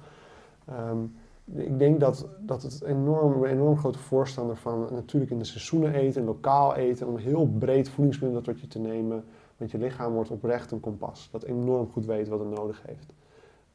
Um, 0.69 1.15
ik 1.54 1.80
denk 1.80 1.99
dat, 1.99 2.28
dat 2.39 2.64
het 2.64 2.84
enorm, 2.84 3.45
enorm 3.45 3.78
grote 3.78 3.99
voorstander 3.99 4.58
van 4.58 4.88
natuurlijk 4.91 5.32
in 5.32 5.39
de 5.39 5.45
seizoenen 5.45 5.93
eten, 5.93 6.24
lokaal 6.24 6.76
eten, 6.76 7.08
om 7.08 7.18
heel 7.18 7.47
breed 7.47 7.89
voedingsmiddelen 7.89 8.43
tot 8.43 8.60
je 8.60 8.68
te 8.68 8.80
nemen. 8.80 9.24
Want 9.58 9.72
je 9.72 9.78
lichaam 9.78 10.14
wordt 10.14 10.30
oprecht 10.32 10.72
een 10.72 10.80
kompas 10.80 11.30
dat 11.32 11.43
enorm 11.43 11.91
goed 11.91 12.06
weet 12.06 12.28
wat 12.28 12.39
het 12.39 12.49
nodig 12.49 12.82
heeft. 12.86 13.14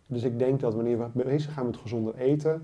Dus 0.06 0.22
ik 0.22 0.38
denk 0.38 0.60
dat 0.60 0.74
wanneer 0.74 0.98
we 0.98 1.24
bezig 1.24 1.52
gaan 1.52 1.66
met 1.66 1.76
gezonder 1.76 2.14
eten, 2.14 2.62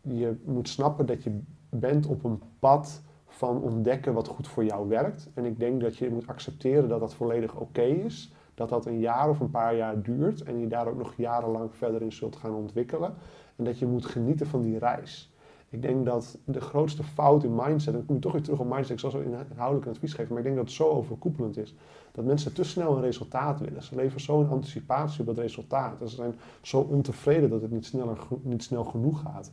je 0.00 0.36
moet 0.44 0.68
snappen 0.68 1.06
dat 1.06 1.22
je 1.22 1.40
bent 1.68 2.06
op 2.06 2.24
een 2.24 2.42
pad 2.58 3.02
van 3.26 3.62
ontdekken 3.62 4.12
wat 4.12 4.28
goed 4.28 4.48
voor 4.48 4.64
jou 4.64 4.88
werkt. 4.88 5.30
En 5.34 5.44
ik 5.44 5.58
denk 5.58 5.80
dat 5.80 5.96
je 5.96 6.10
moet 6.10 6.26
accepteren 6.26 6.88
dat 6.88 7.00
dat 7.00 7.14
volledig 7.14 7.56
oké 7.56 7.82
is. 7.82 8.32
Dat 8.54 8.68
dat 8.68 8.86
een 8.86 8.98
jaar 8.98 9.28
of 9.28 9.40
een 9.40 9.50
paar 9.50 9.76
jaar 9.76 10.02
duurt 10.02 10.42
en 10.42 10.58
je 10.58 10.66
daar 10.66 10.88
ook 10.88 10.98
nog 10.98 11.14
jarenlang 11.16 11.74
verder 11.74 12.02
in 12.02 12.12
zult 12.12 12.36
gaan 12.36 12.54
ontwikkelen. 12.54 13.14
En 13.60 13.66
dat 13.66 13.78
je 13.78 13.86
moet 13.86 14.06
genieten 14.06 14.46
van 14.46 14.62
die 14.62 14.78
reis. 14.78 15.32
Ik 15.68 15.82
denk 15.82 16.04
dat 16.04 16.38
de 16.44 16.60
grootste 16.60 17.02
fout 17.02 17.44
in 17.44 17.54
mindset, 17.54 17.86
en 17.86 17.98
dan 17.98 18.06
kom 18.06 18.20
toch 18.20 18.32
weer 18.32 18.42
terug 18.42 18.58
op 18.58 18.66
mindset, 18.66 18.90
ik 18.90 18.98
zal 18.98 19.10
zo 19.10 19.20
inhoudelijk 19.20 19.86
een 19.86 19.92
advies 19.92 20.12
geven, 20.12 20.28
maar 20.28 20.38
ik 20.38 20.44
denk 20.44 20.56
dat 20.56 20.64
het 20.64 20.74
zo 20.74 20.88
overkoepelend 20.88 21.56
is. 21.56 21.74
Dat 22.12 22.24
mensen 22.24 22.52
te 22.52 22.64
snel 22.64 22.96
een 22.96 23.02
resultaat 23.02 23.60
willen. 23.60 23.82
Ze 23.82 23.94
leven 23.94 24.20
zo 24.20 24.40
in 24.40 24.48
anticipatie 24.48 25.20
op 25.20 25.26
dat 25.26 25.38
resultaat. 25.38 25.98
Ze 25.98 26.14
zijn 26.14 26.34
zo 26.62 26.80
ontevreden 26.80 27.50
dat 27.50 27.62
het 27.62 27.70
niet, 27.70 27.86
sneller, 27.86 28.18
niet 28.42 28.62
snel 28.62 28.84
genoeg 28.84 29.20
gaat. 29.20 29.52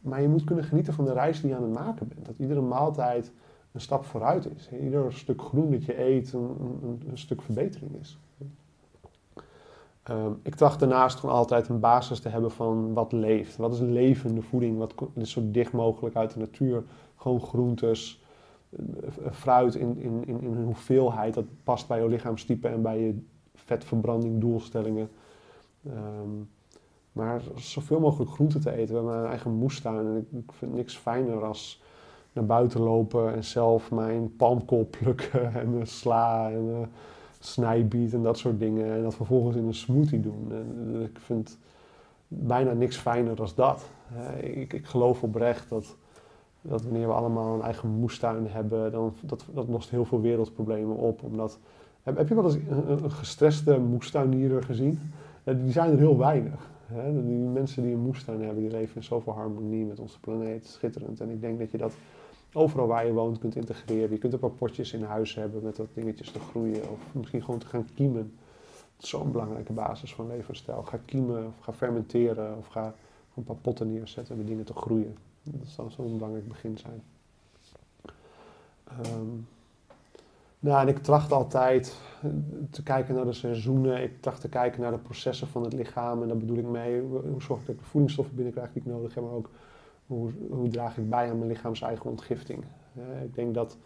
Maar 0.00 0.22
je 0.22 0.28
moet 0.28 0.44
kunnen 0.44 0.64
genieten 0.64 0.92
van 0.94 1.04
de 1.04 1.12
reis 1.12 1.40
die 1.40 1.50
je 1.50 1.56
aan 1.56 1.62
het 1.62 1.72
maken 1.72 2.08
bent. 2.08 2.26
Dat 2.26 2.38
iedere 2.38 2.60
maaltijd 2.60 3.32
een 3.72 3.80
stap 3.80 4.04
vooruit 4.04 4.48
is. 4.56 4.70
Ieder 4.82 5.12
stuk 5.12 5.42
groen 5.42 5.70
dat 5.70 5.84
je 5.84 6.00
eet 6.00 6.32
een 6.32 7.10
stuk 7.14 7.42
verbetering 7.42 7.94
is. 8.00 8.18
Um, 10.10 10.40
ik 10.42 10.54
tracht 10.54 10.80
daarnaast 10.80 11.18
gewoon 11.18 11.34
altijd 11.34 11.68
een 11.68 11.80
basis 11.80 12.20
te 12.20 12.28
hebben 12.28 12.50
van 12.50 12.92
wat 12.92 13.12
leeft. 13.12 13.56
Wat 13.56 13.72
is 13.72 13.80
levende 13.80 14.42
voeding? 14.42 14.78
Wat 14.78 14.94
is 15.14 15.30
zo 15.30 15.40
dicht 15.44 15.72
mogelijk 15.72 16.16
uit 16.16 16.32
de 16.32 16.38
natuur? 16.38 16.82
Gewoon 17.16 17.40
groentes, 17.40 18.22
eh, 18.70 19.32
fruit 19.32 19.74
in, 19.74 19.98
in, 19.98 20.26
in, 20.26 20.40
in 20.40 20.62
hoeveelheid. 20.64 21.34
Dat 21.34 21.44
past 21.64 21.88
bij 21.88 22.00
je 22.02 22.08
lichaamstype 22.08 22.68
en 22.68 22.82
bij 22.82 23.00
je 23.00 23.18
vetverbranding, 23.54 24.40
doelstellingen. 24.40 25.10
Um, 25.86 26.48
maar 27.12 27.42
zoveel 27.54 28.00
mogelijk 28.00 28.30
groenten 28.30 28.60
te 28.60 28.70
eten. 28.70 28.88
We 28.88 28.94
hebben 28.94 29.12
mijn 29.14 29.30
eigen 29.30 29.52
moestuin 29.52 30.06
en 30.06 30.26
ik, 30.30 30.52
vind 30.52 30.74
niks 30.74 30.96
fijner 30.96 31.44
als 31.44 31.82
naar 32.32 32.46
buiten 32.46 32.80
lopen 32.80 33.34
en 33.34 33.44
zelf 33.44 33.90
mijn 33.90 34.36
palmkool 34.36 34.88
plukken 34.90 35.54
en 35.62 35.86
sla 35.86 36.50
en... 36.50 36.90
Snijbiet 37.38 38.14
en 38.14 38.22
dat 38.22 38.38
soort 38.38 38.58
dingen. 38.58 38.92
En 38.92 39.02
dat 39.02 39.14
vervolgens 39.14 39.56
in 39.56 39.66
een 39.66 39.74
smoothie 39.74 40.20
doen. 40.20 40.46
En 40.50 41.02
ik 41.02 41.18
vind 41.18 41.58
bijna 42.28 42.72
niks 42.72 42.96
fijner 42.96 43.36
dan 43.36 43.48
dat. 43.54 43.90
Ik, 44.40 44.72
ik 44.72 44.86
geloof 44.86 45.22
oprecht 45.22 45.68
dat, 45.68 45.96
dat 46.62 46.82
wanneer 46.82 47.06
we 47.06 47.12
allemaal 47.12 47.54
een 47.54 47.62
eigen 47.62 47.88
moestuin 47.88 48.46
hebben, 48.46 48.92
dan 48.92 49.14
dat, 49.20 49.44
dat 49.52 49.68
lost 49.68 49.90
heel 49.90 50.04
veel 50.04 50.20
wereldproblemen 50.20 50.96
op. 50.96 51.22
Omdat, 51.22 51.58
heb, 52.02 52.28
je 52.28 52.34
wel 52.34 52.44
eens 52.44 52.54
een, 52.54 53.04
een 53.04 53.10
gestreste 53.10 53.78
moestuinier 53.78 54.62
gezien? 54.62 55.00
Die 55.44 55.72
zijn 55.72 55.90
er 55.90 55.98
heel 55.98 56.18
weinig. 56.18 56.70
Die 57.24 57.36
mensen 57.36 57.82
die 57.82 57.92
een 57.92 58.00
moestuin 58.00 58.42
hebben, 58.42 58.62
die 58.62 58.70
leven 58.70 58.96
in 58.96 59.02
zoveel 59.02 59.32
harmonie 59.32 59.84
met 59.84 60.00
onze 60.00 60.20
planeet. 60.20 60.66
Schitterend. 60.66 61.20
En 61.20 61.30
ik 61.30 61.40
denk 61.40 61.58
dat 61.58 61.70
je 61.70 61.78
dat 61.78 61.94
overal 62.52 62.86
waar 62.86 63.06
je 63.06 63.12
woont 63.12 63.38
kunt 63.38 63.56
integreren. 63.56 64.10
Je 64.10 64.18
kunt 64.18 64.34
ook 64.34 64.40
wel 64.40 64.50
potjes 64.50 64.92
in 64.92 65.02
huis 65.02 65.34
hebben 65.34 65.62
met 65.62 65.76
dat 65.76 65.88
dingetjes 65.94 66.30
te 66.30 66.40
groeien. 66.40 66.90
Of 66.90 66.98
misschien 67.12 67.44
gewoon 67.44 67.60
te 67.60 67.66
gaan 67.66 67.88
kiemen. 67.94 68.32
Dat 68.96 69.04
is 69.04 69.08
zo'n 69.08 69.32
belangrijke 69.32 69.72
basis 69.72 70.14
van 70.14 70.26
levensstijl. 70.26 70.82
Ga 70.82 70.98
kiemen 71.04 71.46
of 71.46 71.64
ga 71.64 71.72
fermenteren 71.72 72.56
of 72.56 72.66
ga 72.66 72.94
een 73.36 73.44
paar 73.44 73.56
potten 73.56 73.92
neerzetten 73.92 74.36
om 74.36 74.46
dingen 74.46 74.64
te 74.64 74.74
groeien. 74.74 75.16
Dat 75.42 75.68
zal 75.68 75.90
zo'n 75.90 76.16
belangrijk 76.16 76.48
begin 76.48 76.78
zijn. 76.78 77.02
Ehm, 78.84 79.26
nou, 80.58 80.80
en 80.80 80.88
ik 80.88 80.98
tracht 80.98 81.32
altijd 81.32 81.96
te 82.70 82.82
kijken 82.82 83.14
naar 83.14 83.24
de 83.24 83.32
seizoenen. 83.32 84.02
Ik 84.02 84.20
tracht 84.20 84.40
te 84.40 84.48
kijken 84.48 84.80
naar 84.80 84.90
de 84.90 84.98
processen 84.98 85.48
van 85.48 85.62
het 85.62 85.72
lichaam. 85.72 86.22
En 86.22 86.28
daar 86.28 86.36
bedoel 86.36 86.56
ik 86.56 86.66
mee, 86.66 87.00
hoe 87.00 87.42
zorg 87.42 87.60
ik 87.60 87.66
dat 87.66 87.74
ik 87.74 87.80
de 87.80 87.88
voedingsstoffen 87.88 88.34
binnenkrijg 88.34 88.72
die 88.72 88.82
ik 88.82 88.88
nodig 88.88 89.14
heb, 89.14 89.24
maar 89.24 89.32
ook 89.32 89.50
hoe, 90.08 90.68
draag 90.68 90.98
ik 90.98 91.10
bij 91.10 91.30
aan 91.30 91.38
mijn 91.38 91.50
lichaams 91.50 91.80
eigen 91.80 92.10
ontgifting. 92.10 92.64
Eh, 92.94 93.22
ik 93.22 93.34
denk 93.34 93.54
dat 93.54 93.76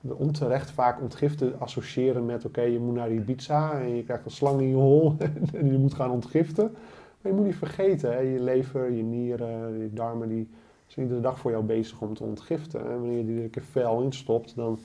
we 0.00 0.16
onterecht 0.16 0.70
vaak 0.70 1.00
ontgiften 1.00 1.60
associëren 1.60 2.26
met, 2.26 2.44
oké, 2.44 2.60
je 2.60 2.80
moet 2.80 2.94
naar 2.94 3.08
die 3.08 3.20
pizza 3.20 3.80
en 3.80 3.94
je 3.94 4.04
krijgt 4.04 4.24
een 4.24 4.30
slang 4.30 4.60
in 4.60 4.68
je 4.68 4.74
hol 4.74 5.16
en 5.54 5.72
je 5.72 5.78
moet 5.78 5.94
gaan 5.94 6.10
ontgiften. 6.10 6.72
Maar 7.20 7.32
je 7.32 7.38
moet 7.38 7.46
niet 7.46 7.56
vergeten, 7.56 8.12
hè, 8.12 8.18
je 8.18 8.40
lever, 8.40 8.90
je 8.90 9.02
nieren, 9.02 9.78
je 9.78 9.92
darmen, 9.92 10.28
die 10.28 10.48
zijn 10.86 11.06
iedere 11.06 11.22
dag 11.22 11.38
voor 11.38 11.50
jou 11.50 11.64
bezig 11.64 12.00
om 12.00 12.14
te 12.14 12.24
ontgiften. 12.24 12.80
En 12.80 13.00
wanneer 13.00 13.18
je 13.18 13.26
die 13.26 13.42
er 13.42 13.48
keer 13.48 13.62
fel 13.62 14.02
instopt, 14.02 14.56
dan 14.56 14.78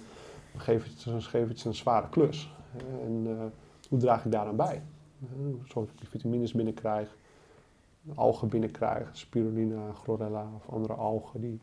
geeft 0.58 1.06
het, 1.06 1.32
het 1.32 1.64
een 1.66 1.74
zware 1.74 2.10
klus. 2.10 2.56
En 3.04 3.26
uh, 3.28 3.44
hoe 3.90 4.00
draag 4.00 4.26
ik 4.26 4.32
daaraan 4.32 4.56
bij? 4.56 4.82
Uh, 5.22 5.48
zorg 5.66 5.86
dat 5.86 5.94
ik 5.94 6.00
die 6.00 6.10
vitamines 6.10 6.54
binnenkrijg, 6.54 7.18
algen 8.16 8.48
binnenkrijg, 8.48 9.10
spirulina, 9.12 9.92
chlorella 9.94 10.48
of 10.56 10.70
andere 10.70 10.94
algen 10.94 11.42
die 11.42 11.60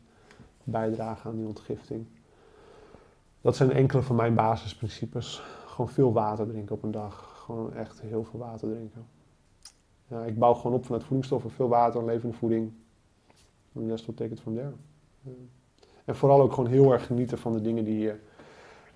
bijdragen 0.65 1.31
aan 1.31 1.37
die 1.37 1.47
ontgifting. 1.47 2.07
Dat 3.41 3.57
zijn 3.57 3.73
enkele 3.73 4.03
van 4.03 4.17
mijn 4.17 4.35
basisprincipes. 4.35 5.43
Gewoon 5.67 5.89
veel 5.89 6.13
water 6.13 6.47
drinken 6.47 6.75
op 6.75 6.83
een 6.83 6.91
dag. 6.91 7.43
Gewoon 7.45 7.75
echt 7.75 8.01
heel 8.01 8.25
veel 8.25 8.39
water 8.39 8.69
drinken. 8.69 9.07
Ja, 10.07 10.25
ik 10.25 10.39
bouw 10.39 10.55
gewoon 10.55 10.77
op 10.77 10.85
vanuit 10.85 11.03
voedingsstoffen, 11.05 11.51
veel 11.51 11.69
water, 11.69 12.05
levende 12.05 12.37
voeding. 12.37 12.73
En 13.73 13.89
rest 13.89 14.07
will 14.07 14.15
take 14.15 14.33
it 14.33 14.41
from 14.41 14.55
there. 14.55 14.73
En 16.05 16.17
vooral 16.17 16.41
ook 16.41 16.53
gewoon 16.53 16.71
heel 16.71 16.93
erg 16.93 17.07
genieten 17.07 17.39
van 17.39 17.53
de 17.53 17.61
dingen 17.61 17.85
die 17.85 17.99
je, 17.99 18.17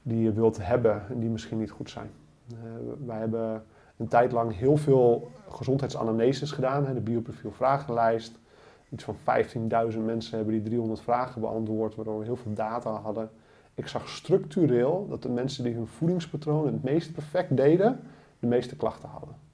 die 0.03 0.23
je 0.23 0.33
wilt 0.33 0.67
hebben 0.67 1.09
en 1.09 1.21
die 1.21 1.29
misschien 1.29 1.59
niet 1.59 1.71
goed 1.71 1.91
zijn. 1.91 2.11
Uh, 2.53 2.59
wij 3.07 3.19
hebben 3.19 3.65
een 3.99 4.09
tijd 4.09 4.33
lang 4.33 4.57
heel 4.57 4.77
veel 4.77 5.31
gezondheidsanamneses 5.49 6.53
gedaan, 6.53 6.87
hè, 6.87 6.95
de 6.95 7.01
bioprofiel 7.01 7.53
vragenlijst. 7.53 8.39
Iets 8.91 9.05
van 9.05 9.17
15.000 9.17 10.05
mensen 10.05 10.37
hebben 10.37 10.55
die 10.55 10.63
300 10.63 11.01
vragen 11.01 11.41
beantwoord, 11.41 11.95
waardoor 11.95 12.19
we 12.19 12.25
heel 12.25 12.37
veel 12.37 12.55
data 12.55 12.91
hadden. 12.91 13.31
Ik 13.75 13.87
zag 13.87 14.09
structureel 14.09 15.07
dat 15.09 15.23
de 15.23 15.29
mensen 15.29 15.65
die 15.65 15.75
hun 15.75 15.87
voedingspatroon 15.87 16.67
het 16.67 16.83
meest 16.83 17.13
perfect 17.13 17.57
deden, 17.57 18.01
de 18.39 18.47
meeste 18.47 18.77
klachten 18.77 19.09
hadden 19.09 19.47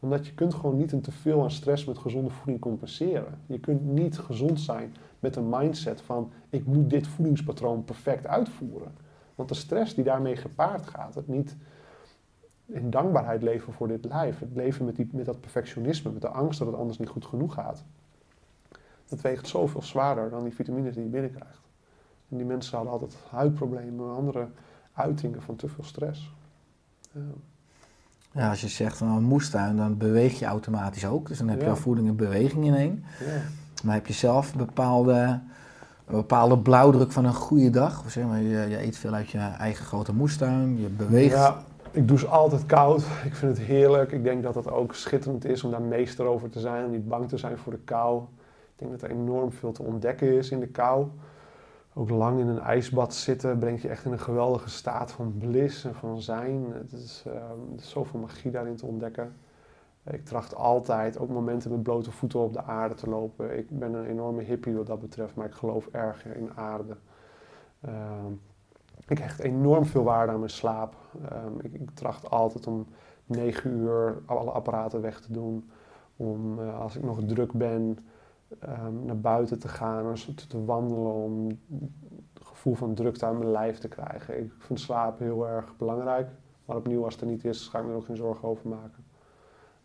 omdat 0.00 0.26
je 0.26 0.34
kunt 0.34 0.54
gewoon 0.54 0.76
niet 0.76 0.92
een 0.92 1.00
teveel 1.00 1.42
aan 1.42 1.50
stress 1.50 1.84
met 1.84 1.98
gezonde 1.98 2.30
voeding 2.30 2.60
compenseren. 2.60 3.38
Je 3.46 3.60
kunt 3.60 3.84
niet 3.84 4.18
gezond 4.18 4.60
zijn 4.60 4.94
met 5.18 5.36
een 5.36 5.48
mindset 5.48 6.00
van 6.00 6.32
ik 6.50 6.66
moet 6.66 6.90
dit 6.90 7.06
voedingspatroon 7.06 7.84
perfect 7.84 8.26
uitvoeren. 8.26 8.92
Want 9.34 9.48
de 9.48 9.54
stress 9.54 9.94
die 9.94 10.04
daarmee 10.04 10.36
gepaard 10.36 10.86
gaat, 10.86 11.14
het 11.14 11.28
niet 11.28 11.56
in 12.72 12.90
dankbaarheid 12.90 13.42
leven 13.42 13.72
voor 13.72 13.88
dit 13.88 14.04
lijf, 14.04 14.38
het 14.38 14.54
leven 14.54 14.84
met, 14.84 14.96
die, 14.96 15.08
met 15.12 15.26
dat 15.26 15.40
perfectionisme, 15.40 16.10
met 16.10 16.22
de 16.22 16.28
angst 16.28 16.58
dat 16.58 16.68
het 16.68 16.76
anders 16.76 16.98
niet 16.98 17.08
goed 17.08 17.24
genoeg 17.24 17.54
gaat. 17.54 17.84
Dat 19.08 19.20
weegt 19.20 19.48
zoveel 19.48 19.82
zwaarder 19.82 20.30
dan 20.30 20.42
die 20.44 20.54
vitamines 20.54 20.94
die 20.94 21.02
je 21.04 21.08
binnenkrijgt. 21.08 21.60
En 22.28 22.36
die 22.36 22.46
mensen 22.46 22.74
hadden 22.74 22.92
altijd 22.92 23.16
huidproblemen, 23.30 24.14
andere 24.14 24.48
uitingen 24.92 25.42
van 25.42 25.56
te 25.56 25.68
veel 25.68 25.84
stress. 25.84 26.32
Ja. 27.12 27.20
Ja, 28.32 28.48
als 28.50 28.60
je 28.60 28.68
zegt 28.68 28.96
van 28.96 29.08
een 29.08 29.22
moestuin, 29.22 29.76
dan 29.76 29.96
beweeg 29.96 30.38
je 30.38 30.44
automatisch 30.44 31.06
ook. 31.06 31.28
Dus 31.28 31.38
dan 31.38 31.48
heb 31.48 31.58
je 31.58 31.64
Ja. 31.64 31.70
al 31.70 31.76
voeding 31.76 32.08
en 32.08 32.16
beweging 32.16 32.64
in 32.64 32.74
één. 32.74 33.04
Ja. 33.20 33.40
Maar 33.84 33.94
heb 33.94 34.06
je 34.06 34.12
zelf 34.12 34.52
een 34.52 34.58
bepaalde, 34.58 35.14
een 36.06 36.16
bepaalde 36.16 36.58
blauwdruk 36.58 37.12
van 37.12 37.24
een 37.24 37.34
goede 37.34 37.70
dag? 37.70 38.04
Of 38.04 38.10
zeg 38.10 38.24
maar, 38.24 38.40
je, 38.40 38.68
je 38.68 38.82
eet 38.82 38.96
veel 38.96 39.12
uit 39.12 39.30
je 39.30 39.38
eigen 39.38 39.84
grote 39.84 40.14
moestuin, 40.14 40.80
je 40.80 40.88
beweegt. 40.88 41.34
Ja, 41.34 41.62
ik 41.90 42.08
douche 42.08 42.26
altijd 42.26 42.66
koud. 42.66 43.00
Ik 43.24 43.34
vind 43.34 43.56
het 43.56 43.66
heerlijk. 43.66 44.12
Ik 44.12 44.24
denk 44.24 44.42
dat 44.42 44.54
het 44.54 44.70
ook 44.70 44.94
schitterend 44.94 45.44
is 45.44 45.64
om 45.64 45.70
daar 45.70 45.82
meester 45.82 46.26
over 46.26 46.50
te 46.50 46.60
zijn. 46.60 46.84
Om 46.84 46.90
niet 46.90 47.08
bang 47.08 47.28
te 47.28 47.36
zijn 47.36 47.58
voor 47.58 47.72
de 47.72 47.78
kou. 47.78 48.22
Ik 48.22 48.76
denk 48.76 48.90
dat 48.90 49.02
er 49.02 49.10
enorm 49.10 49.52
veel 49.52 49.72
te 49.72 49.82
ontdekken 49.82 50.32
is 50.32 50.50
in 50.50 50.60
de 50.60 50.68
kou. 50.68 51.06
Ook 51.94 52.10
lang 52.10 52.40
in 52.40 52.48
een 52.48 52.60
ijsbad 52.60 53.14
zitten 53.14 53.58
brengt 53.58 53.82
je 53.82 53.88
echt 53.88 54.04
in 54.04 54.12
een 54.12 54.20
geweldige 54.20 54.68
staat 54.68 55.12
van 55.12 55.34
bliss 55.38 55.84
en 55.84 55.94
van 55.94 56.22
zijn. 56.22 56.72
Het 56.72 56.92
is, 56.92 57.24
eh, 57.26 57.34
er 57.34 57.76
is 57.76 57.90
zoveel 57.90 58.20
magie 58.20 58.50
daarin 58.50 58.76
te 58.76 58.86
ontdekken. 58.86 59.36
Ik 60.10 60.24
tracht 60.24 60.54
altijd 60.54 61.18
ook 61.18 61.28
momenten 61.28 61.70
met 61.70 61.82
blote 61.82 62.10
voeten 62.10 62.40
op 62.40 62.52
de 62.52 62.62
aarde 62.62 62.94
te 62.94 63.08
lopen. 63.08 63.58
Ik 63.58 63.78
ben 63.78 63.94
een 63.94 64.06
enorme 64.06 64.42
hippie 64.42 64.76
wat 64.76 64.86
dat 64.86 65.00
betreft, 65.00 65.34
maar 65.34 65.46
ik 65.46 65.54
geloof 65.54 65.86
erg 65.86 66.26
in 66.26 66.50
aarde. 66.54 66.96
Ehm, 67.80 68.32
ik 69.10 69.18
hecht 69.18 69.40
enorm 69.40 69.84
veel 69.84 70.02
waarde 70.02 70.32
aan 70.32 70.38
mijn 70.38 70.50
slaap. 70.50 70.94
Ehm, 71.28 71.58
ik, 71.60 71.72
ik 71.72 71.90
tracht 71.90 72.30
altijd 72.30 72.66
om 72.66 72.86
9 73.26 73.70
uur 73.70 74.22
alle 74.26 74.50
apparaten 74.50 75.00
weg 75.00 75.20
te 75.20 75.32
doen. 75.32 75.70
Om 76.16 76.60
eh, 76.60 76.80
als 76.80 76.96
ik 76.96 77.02
nog 77.02 77.24
druk 77.24 77.52
ben, 77.52 77.98
ehm, 78.58 79.04
naar 79.04 79.20
buiten 79.20 79.58
te 79.58 79.68
gaan, 79.68 80.14
te 80.48 80.64
wandelen 80.64 81.12
om 81.12 81.46
het 82.34 82.46
gevoel 82.46 82.74
van 82.74 82.94
drukte 82.94 83.26
aan 83.26 83.38
mijn 83.38 83.50
lijf 83.50 83.78
te 83.78 83.88
krijgen. 83.88 84.38
Ik 84.38 84.52
vind 84.58 84.80
slaap 84.80 85.18
heel 85.18 85.48
erg 85.48 85.76
belangrijk. 85.76 86.28
Maar 86.64 86.76
opnieuw, 86.76 87.04
als 87.04 87.12
het 87.12 87.22
er 87.22 87.28
niet 87.28 87.44
is, 87.44 87.68
ga 87.68 87.78
ik 87.78 87.84
me 87.84 87.90
er 87.90 87.96
ook 87.96 88.04
geen 88.04 88.16
zorgen 88.16 88.48
over 88.48 88.68
maken. 88.68 89.04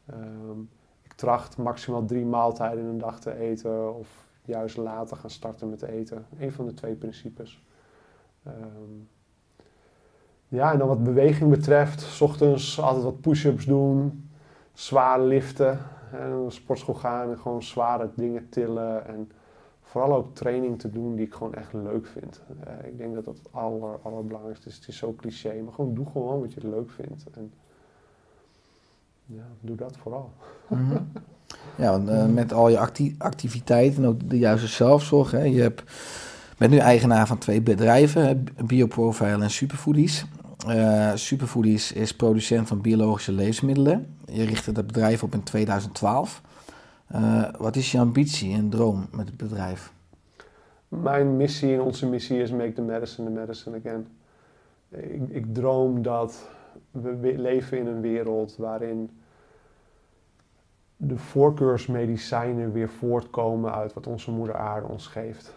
Ehm, 0.06 0.60
ik 1.02 1.14
tracht 1.14 1.58
maximaal 1.58 2.06
drie 2.06 2.26
maaltijden 2.26 2.80
in 2.80 2.90
een 2.90 2.98
dag 2.98 3.20
te 3.20 3.36
eten 3.36 3.96
of 3.96 4.28
juist 4.42 4.78
later 4.78 5.18
gaan 5.18 5.30
starten 5.30 5.70
met 5.70 5.82
eten. 5.82 6.26
Een 6.40 6.52
van 6.52 6.66
de 6.66 6.74
twee 6.74 6.96
principes. 6.96 7.64
Ehm, 8.44 9.02
ja, 10.48 10.72
en 10.72 10.78
dan 10.78 10.88
wat 10.88 11.04
beweging 11.04 11.50
betreft, 11.50 12.02
's 12.02 12.22
ochtends 12.22 12.82
altijd 12.82 13.04
wat 13.04 13.22
push-ups 13.22 13.66
doen, 13.66 14.30
zwaar 14.74 15.22
liften, 15.22 15.80
en 16.12 16.30
naar 16.30 16.44
de 16.46 16.52
sportschool 16.52 16.94
gaan 16.96 17.30
en 17.30 17.38
gewoon 17.38 17.64
zware 17.64 18.10
dingen 18.16 18.50
tillen. 18.50 19.08
En 19.08 19.32
vooral 19.82 20.16
ook 20.16 20.36
training 20.36 20.80
te 20.80 20.92
doen 20.92 21.16
die 21.16 21.26
ik 21.26 21.34
gewoon 21.34 21.54
echt 21.54 21.74
leuk 21.74 22.08
vind. 22.08 22.42
Eh, 22.64 22.88
ik 22.88 22.98
denk 22.98 23.16
dat 23.16 23.26
dat 23.26 23.38
het 23.38 23.48
aller, 23.52 24.00
allerbelangrijkste 24.02 24.70
is. 24.70 24.76
Het 24.76 24.88
is 24.88 24.98
zo 24.98 25.14
cliché, 25.18 25.62
maar 25.64 25.74
gewoon 25.74 25.94
doe 25.94 26.06
gewoon 26.12 26.40
wat 26.40 26.54
je 26.54 26.68
leuk 26.68 26.92
vindt. 26.92 27.26
En 27.34 27.52
ja, 29.26 29.44
doe 29.60 29.76
dat 29.76 29.98
vooral. 29.98 30.32
Mhm. 30.68 30.98
Ja, 31.78 31.92
want, 31.92 32.10
eh, 32.10 32.26
met 32.26 32.54
al 32.54 32.70
je 32.70 32.80
acti- 32.80 33.16
activiteiten 33.18 34.04
en 34.04 34.10
ook 34.10 34.30
de 34.30 34.38
juiste 34.38 34.68
zelfzorg. 34.68 35.32
Hè. 35.32 35.44
Je 35.44 35.62
hebt, 35.62 35.84
bent 36.58 36.72
nu 36.72 36.78
eigenaar 36.78 37.28
van 37.28 37.38
twee 37.38 37.62
bedrijven, 37.62 38.44
Bioprofile 38.66 39.44
en 39.44 39.50
Superfoodies. 39.50 40.26
Eh, 40.68 41.12
Superfoodies 41.16 41.92
is 41.92 42.16
producent 42.16 42.68
van 42.68 42.82
biologische 42.82 43.32
levensmiddelen. 43.32 44.18
Je 44.26 44.44
richtte 44.44 44.72
dat 44.72 44.88
bedrijf 44.88 45.24
op 45.24 45.34
in 45.34 45.44
2012. 45.44 46.42
Eh, 47.08 47.44
wat 47.58 47.76
is 47.76 47.92
je 47.92 48.00
ambitie 48.00 48.54
en 48.54 48.70
droom 48.70 49.08
met 49.12 49.28
het 49.28 49.38
bedrijf? 49.38 49.94
Mijn 50.88 51.38
missie 51.38 51.74
en 51.74 51.82
onze 51.82 52.06
missie 52.08 52.42
is 52.42 52.52
make 52.52 52.74
the 52.74 52.82
medicine 52.82 53.28
the 53.28 53.34
medicine 53.34 53.78
again. 53.78 54.08
Ik, 54.90 55.30
ik 55.30 55.54
droom 55.54 56.02
dat 56.02 56.50
we 56.92 57.34
leven 57.38 57.78
in 57.78 57.88
een 57.88 58.02
wereld 58.02 58.56
waarin 58.58 59.10
de 60.98 61.18
voorkeursmedicijnen 61.18 62.72
weer 62.72 62.90
voortkomen 62.90 63.74
uit 63.74 63.94
wat 63.94 64.08
onze 64.08 64.32
moeder 64.32 64.56
aarde 64.56 64.88
ons 64.88 65.08
geeft. 65.08 65.54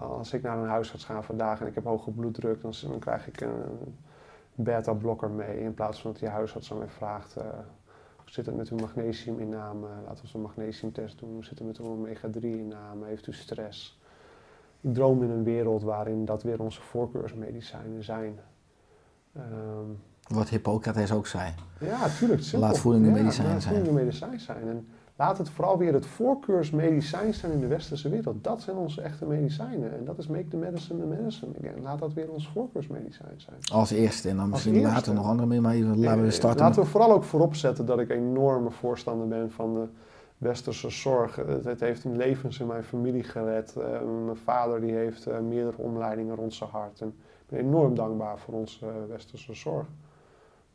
Als 0.00 0.32
ik 0.32 0.42
naar 0.42 0.58
een 0.58 0.68
huisarts 0.68 1.04
ga 1.04 1.22
vandaag 1.22 1.60
en 1.60 1.66
ik 1.66 1.74
heb 1.74 1.84
hoge 1.84 2.10
bloeddruk, 2.10 2.60
dan, 2.60 2.72
dan 2.82 2.98
krijg 2.98 3.26
ik 3.26 3.40
een 3.40 3.96
beta-blokker 4.54 5.30
mee. 5.30 5.60
In 5.60 5.74
plaats 5.74 6.00
van 6.00 6.10
dat 6.10 6.20
die 6.20 6.28
huisarts 6.28 6.72
aan 6.72 6.78
mij 6.78 6.88
vraagt, 6.88 7.36
eh, 7.36 7.44
hoe 8.16 8.30
zit 8.30 8.46
het 8.46 8.56
met 8.56 8.68
uw 8.68 8.76
magnesiuminname? 8.78 9.86
Laten 9.86 10.14
we 10.16 10.22
eens 10.22 10.34
een 10.34 10.40
magnesiumtest 10.40 11.18
doen. 11.18 11.32
Hoe 11.32 11.44
zit 11.44 11.58
het 11.58 11.66
met 11.66 11.78
uw 11.78 11.86
omega-3-inname? 11.86 13.06
Heeft 13.06 13.26
u 13.26 13.32
stress? 13.32 14.00
Ik 14.80 14.94
droom 14.94 15.22
in 15.22 15.30
een 15.30 15.44
wereld 15.44 15.82
waarin 15.82 16.24
dat 16.24 16.42
weer 16.42 16.60
onze 16.60 16.80
voorkeursmedicijnen 16.82 18.04
zijn. 18.04 18.38
Ehm, 19.36 19.86
Wat 20.28 20.48
Hippocrates 20.48 21.12
ook 21.12 21.26
zei. 21.26 21.54
ja, 21.80 22.08
tuurlijk. 22.18 22.42
Simpel. 22.42 22.68
Laat 22.68 22.78
voeding 22.78 23.06
een 23.06 23.14
Ja, 23.14 23.20
medicijn 23.22 23.48
laat 23.48 23.62
zijn. 23.62 23.74
voeding 23.74 23.96
een 23.98 24.04
medicijn 24.04 24.40
zijn. 24.40 24.68
En 24.68 24.88
laat 25.16 25.38
het 25.38 25.50
vooral 25.50 25.78
weer 25.78 25.92
het 25.92 26.06
voorkeursmedicijn 26.06 27.34
zijn 27.34 27.52
in 27.52 27.60
de 27.60 27.66
westerse 27.66 28.08
wereld. 28.08 28.44
Dat 28.44 28.60
zijn 28.60 28.76
onze 28.76 29.00
echte 29.00 29.26
medicijnen. 29.26 29.92
En 29.98 30.04
dat 30.04 30.18
is 30.18 30.26
make 30.26 30.48
the 30.48 30.56
medicine 30.56 31.00
the 31.00 31.06
medicine 31.06 31.52
again. 31.60 31.82
Laat 31.82 31.98
dat 31.98 32.12
weer 32.12 32.30
ons 32.30 32.48
voorkeursmedicijn 32.48 33.34
zijn. 33.40 33.56
Als 33.72 33.90
eerste 33.90 34.28
en 34.28 34.36
dan 34.36 34.48
misschien 34.48 34.80
later 34.80 35.14
nog 35.14 35.26
andere 35.26 35.48
meer. 35.48 35.60
Maar 35.60 35.74
even- 35.74 36.00
laten 36.00 36.20
we 36.20 36.26
Eh, 36.26 36.32
starten. 36.32 36.60
Laten 36.64 36.82
we 36.82 36.88
vooral 36.88 37.12
ook 37.12 37.24
voorop 37.24 37.54
zetten 37.54 37.86
dat 37.86 37.98
ik 37.98 38.10
enorme 38.10 38.70
voorstander 38.70 39.28
ben 39.28 39.50
van 39.50 39.74
de 39.74 39.84
westerse 40.38 40.90
zorg. 40.90 41.36
Het, 41.36 41.64
het 41.64 41.80
heeft 41.80 42.04
levens 42.04 42.60
in 42.60 42.66
mijn 42.66 42.84
familie 42.84 43.22
gered. 43.24 43.76
Eh, 43.76 43.84
mijn 44.24 44.36
vader 44.36 44.80
die 44.80 44.92
heeft 44.92 45.26
eh, 45.26 45.38
meerdere 45.40 45.76
omleidingen 45.82 46.34
rond 46.36 46.54
zijn 46.54 46.70
hart. 46.70 47.00
En 47.00 47.08
ik 47.08 47.14
ben 47.48 47.58
enorm 47.58 47.94
dankbaar 47.94 48.38
voor 48.38 48.54
onze 48.54 48.86
eh, 48.86 48.92
westerse 49.08 49.54
zorg. 49.54 49.86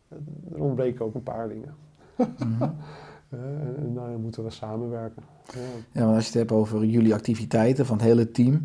Eh, 0.07 0.17
Er 0.55 0.61
ontbreken 0.61 1.05
ook 1.05 1.15
een 1.15 1.23
paar 1.23 1.47
dingen. 1.47 1.75
Mhm. 2.15 2.63
Eh, 2.63 2.69
en 3.29 3.75
en 3.77 3.93
daar 3.93 4.19
moeten 4.19 4.43
we 4.43 4.49
samenwerken. 4.49 5.23
Ja. 5.53 5.59
Ja, 5.91 6.05
maar 6.05 6.15
als 6.15 6.23
je 6.23 6.29
het 6.29 6.39
hebt 6.39 6.51
over 6.51 6.85
jullie 6.85 7.13
activiteiten 7.13 7.85
van 7.85 7.97
het 7.97 8.05
hele 8.05 8.31
team. 8.31 8.63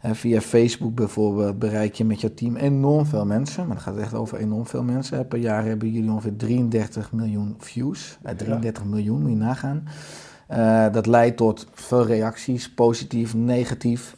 eh, 0.00 0.10
via 0.12 0.40
Facebook 0.40 0.94
bijvoorbeeld 0.94 1.58
bereik 1.58 1.94
je 1.94 2.04
met 2.04 2.20
jouw 2.20 2.34
team 2.34 2.56
enorm 2.56 3.06
veel 3.06 3.26
mensen. 3.26 3.66
Maar 3.66 3.76
het 3.76 3.84
gaat 3.84 3.96
echt 3.96 4.14
over 4.14 4.38
enorm 4.38 4.66
veel 4.66 4.82
mensen. 4.82 5.18
Eh, 5.18 5.26
Per 5.28 5.38
jaar 5.38 5.64
hebben 5.64 5.90
jullie 5.90 6.10
ongeveer 6.10 6.36
33 6.36 7.12
miljoen 7.12 7.54
views. 7.58 8.18
Eh, 8.22 8.34
33 8.34 8.84
miljoen, 8.84 9.20
moet 9.20 9.30
je 9.30 9.36
nagaan. 9.36 9.84
Eh, 10.46 10.92
dat 10.92 11.06
leidt 11.06 11.36
tot 11.36 11.66
veel 11.72 12.06
reacties, 12.06 12.70
positief, 12.74 13.34
negatief. 13.34 14.16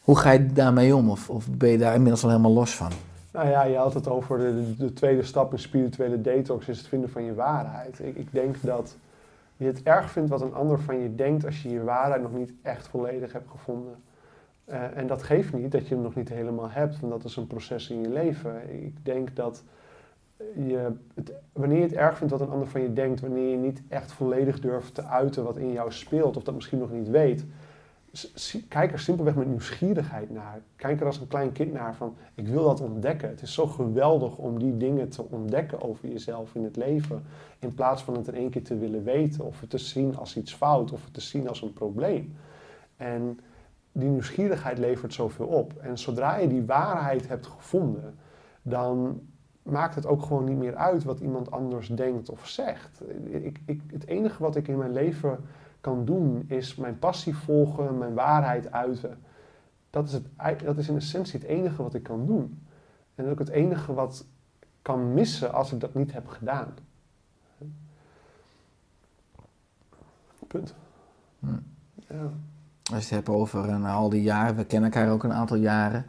Hoe 0.00 0.18
ga 0.18 0.30
je 0.30 0.46
daarmee 0.46 0.96
om? 0.96 1.10
Of, 1.10 1.30
of 1.30 1.50
ben 1.50 1.68
je 1.70 1.78
daar 1.78 1.94
inmiddels 1.94 2.22
al 2.24 2.30
helemaal 2.30 2.52
los 2.52 2.76
van? 2.76 2.90
Nou 3.34 3.48
ja, 3.48 3.64
je 3.64 3.76
had 3.76 3.94
het 3.94 4.08
over 4.08 4.38
de, 4.38 4.54
de, 4.54 4.76
de 4.76 4.92
tweede 4.92 5.22
stap 5.22 5.52
in 5.52 5.58
spirituele 5.58 6.20
detox, 6.20 6.68
is 6.68 6.78
het 6.78 6.86
vinden 6.86 7.10
van 7.10 7.24
je 7.24 7.34
waarheid. 7.34 7.98
Ik, 7.98 8.16
ik 8.16 8.32
denk 8.32 8.62
dat 8.62 8.96
je 9.56 9.64
het 9.64 9.82
erg 9.82 10.10
vindt 10.10 10.30
wat 10.30 10.40
een 10.40 10.54
ander 10.54 10.80
van 10.80 10.98
je 10.98 11.14
denkt 11.14 11.44
als 11.44 11.62
je 11.62 11.70
je 11.70 11.82
waarheid 11.82 12.22
nog 12.22 12.32
niet 12.32 12.52
echt 12.62 12.88
volledig 12.88 13.32
hebt 13.32 13.50
gevonden. 13.50 13.94
Eh, 14.64 14.96
en 14.96 15.06
dat 15.06 15.22
geeft 15.22 15.52
niet 15.52 15.72
dat 15.72 15.88
je 15.88 15.94
hem 15.94 16.02
nog 16.02 16.14
niet 16.14 16.28
helemaal 16.28 16.70
hebt, 16.70 17.00
want 17.00 17.12
dat 17.12 17.24
is 17.24 17.36
een 17.36 17.46
proces 17.46 17.90
in 17.90 18.00
je 18.00 18.08
leven. 18.08 18.84
Ik 18.84 19.04
denk 19.04 19.36
dat 19.36 19.62
je 20.56 20.92
het, 21.14 21.32
wanneer 21.52 21.78
je 21.78 21.84
het 21.84 21.92
erg 21.92 22.16
vindt 22.16 22.32
wat 22.32 22.42
een 22.42 22.50
ander 22.50 22.68
van 22.68 22.80
je 22.80 22.92
denkt, 22.92 23.20
wanneer 23.20 23.50
je 23.50 23.56
niet 23.56 23.82
echt 23.88 24.12
volledig 24.12 24.60
durft 24.60 24.94
te 24.94 25.04
uiten 25.04 25.44
wat 25.44 25.56
in 25.56 25.72
jou 25.72 25.92
speelt, 25.92 26.36
of 26.36 26.42
dat 26.42 26.54
misschien 26.54 26.78
nog 26.78 26.92
niet 26.92 27.08
weet, 27.08 27.44
kijk 28.68 28.92
er 28.92 28.98
simpelweg 28.98 29.34
met 29.34 29.46
nieuwsgierigheid 29.46 30.30
naar. 30.30 30.60
Kijk 30.76 31.00
er 31.00 31.06
als 31.06 31.20
een 31.20 31.28
klein 31.28 31.52
kind 31.52 31.72
naar 31.72 31.94
van, 31.94 32.16
ik 32.34 32.48
wil 32.48 32.64
dat 32.64 32.80
ontdekken. 32.80 33.28
Het 33.28 33.42
is 33.42 33.54
zo 33.54 33.66
geweldig 33.66 34.36
om 34.36 34.58
die 34.58 34.76
dingen 34.76 35.08
te 35.08 35.24
ontdekken 35.30 35.82
over 35.82 36.08
jezelf 36.08 36.54
in 36.54 36.64
het 36.64 36.76
leven, 36.76 37.22
in 37.58 37.74
plaats 37.74 38.02
van 38.02 38.16
het 38.16 38.28
in 38.28 38.34
één 38.34 38.50
keer 38.50 38.64
te 38.64 38.78
willen 38.78 39.04
weten, 39.04 39.44
of 39.44 39.60
het 39.60 39.70
te 39.70 39.78
zien 39.78 40.16
als 40.16 40.36
iets 40.36 40.54
fout, 40.54 40.92
of 40.92 41.04
het 41.04 41.14
te 41.14 41.20
zien 41.20 41.48
als 41.48 41.62
een 41.62 41.72
probleem. 41.72 42.36
En 42.96 43.40
die 43.92 44.08
nieuwsgierigheid 44.08 44.78
levert 44.78 45.12
zoveel 45.12 45.46
op. 45.46 45.72
En 45.80 45.98
zodra 45.98 46.36
je 46.36 46.48
die 46.48 46.64
waarheid 46.64 47.28
hebt 47.28 47.46
gevonden, 47.46 48.14
dan 48.62 49.20
maakt 49.62 49.94
het 49.94 50.06
ook 50.06 50.22
gewoon 50.22 50.44
niet 50.44 50.58
meer 50.58 50.76
uit 50.76 51.04
wat 51.04 51.20
iemand 51.20 51.50
anders 51.50 51.88
denkt 51.88 52.30
of 52.30 52.46
zegt. 52.46 53.02
Ik, 53.24 53.60
ik, 53.66 53.80
het 53.86 54.06
enige 54.06 54.42
wat 54.42 54.56
ik 54.56 54.68
in 54.68 54.78
mijn 54.78 54.92
leven 54.92 55.38
kan 55.84 56.04
doen, 56.04 56.44
is 56.46 56.74
mijn 56.74 56.98
passie 56.98 57.36
volgen, 57.36 57.98
mijn 57.98 58.14
waarheid 58.14 58.72
uiten. 58.72 59.18
Dat 59.90 60.06
is, 60.06 60.12
het, 60.12 60.60
dat 60.60 60.78
is 60.78 60.88
in 60.88 60.96
essentie 60.96 61.40
het 61.40 61.48
enige 61.48 61.82
wat 61.82 61.94
ik 61.94 62.02
kan 62.02 62.26
doen. 62.26 62.66
En 63.14 63.28
ook 63.28 63.38
het 63.38 63.48
enige 63.48 63.94
wat 63.94 64.26
kan 64.82 65.14
missen 65.14 65.52
als 65.52 65.72
ik 65.72 65.80
dat 65.80 65.94
niet 65.94 66.12
heb 66.12 66.28
gedaan. 66.28 66.74
Punt. 70.46 70.74
Hm. 71.40 71.46
Ja. 72.08 72.30
Als 72.92 73.08
je 73.08 73.14
het 73.14 73.26
hebt 73.26 73.28
over 73.28 73.68
eh, 73.68 73.96
al 73.96 74.08
die 74.08 74.22
jaren, 74.22 74.56
we 74.56 74.64
kennen 74.64 74.92
elkaar 74.92 75.12
ook 75.12 75.24
een 75.24 75.32
aantal 75.32 75.56
jaren. 75.56 76.06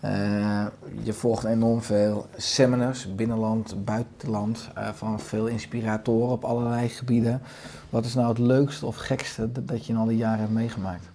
Eh, 0.00 0.66
je 1.02 1.12
volgt 1.12 1.44
enorm 1.44 1.82
veel 1.82 2.26
seminars, 2.36 3.14
binnenland, 3.14 3.84
buitenland, 3.84 4.70
eh, 4.74 4.88
van 4.88 5.20
veel 5.20 5.46
inspiratoren 5.46 6.32
op 6.32 6.44
allerlei 6.44 6.88
gebieden. 6.88 7.42
Wat 7.90 8.04
is 8.04 8.14
nou 8.14 8.28
het 8.28 8.38
leukste 8.38 8.86
of 8.86 8.96
gekste 8.96 9.52
dat, 9.52 9.68
dat 9.68 9.86
je 9.86 9.92
in 9.92 9.98
al 9.98 10.06
die 10.06 10.16
jaren 10.16 10.40
hebt 10.40 10.52
meegemaakt? 10.52 11.10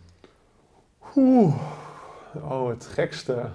Oeh, 1.15 1.55
oh, 2.35 2.69
het 2.69 2.85
gekste. 2.85 3.45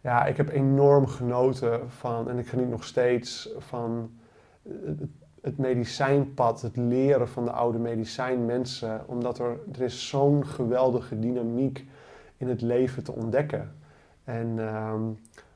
Ja, 0.00 0.24
ik 0.24 0.36
heb 0.36 0.48
enorm 0.48 1.06
genoten 1.06 1.80
van, 1.90 2.28
en 2.28 2.38
ik 2.38 2.48
geniet 2.48 2.68
nog 2.68 2.84
steeds 2.84 3.48
van 3.58 4.10
het, 5.40 5.58
medicijnpad, 5.58 6.62
het 6.62 6.76
leren 6.76 7.28
van 7.28 7.44
de 7.44 7.50
oude 7.50 7.78
medicijnmensen. 7.78 9.02
Omdat 9.06 9.38
er, 9.38 9.58
er 9.72 9.82
is 9.82 10.08
zo'n 10.08 10.46
geweldige 10.46 11.18
dynamiek 11.18 11.86
in 12.36 12.48
het 12.48 12.60
leven 12.60 13.04
te 13.04 13.12
ontdekken. 13.12 13.72
En 14.24 14.54
ehm, 14.58 15.02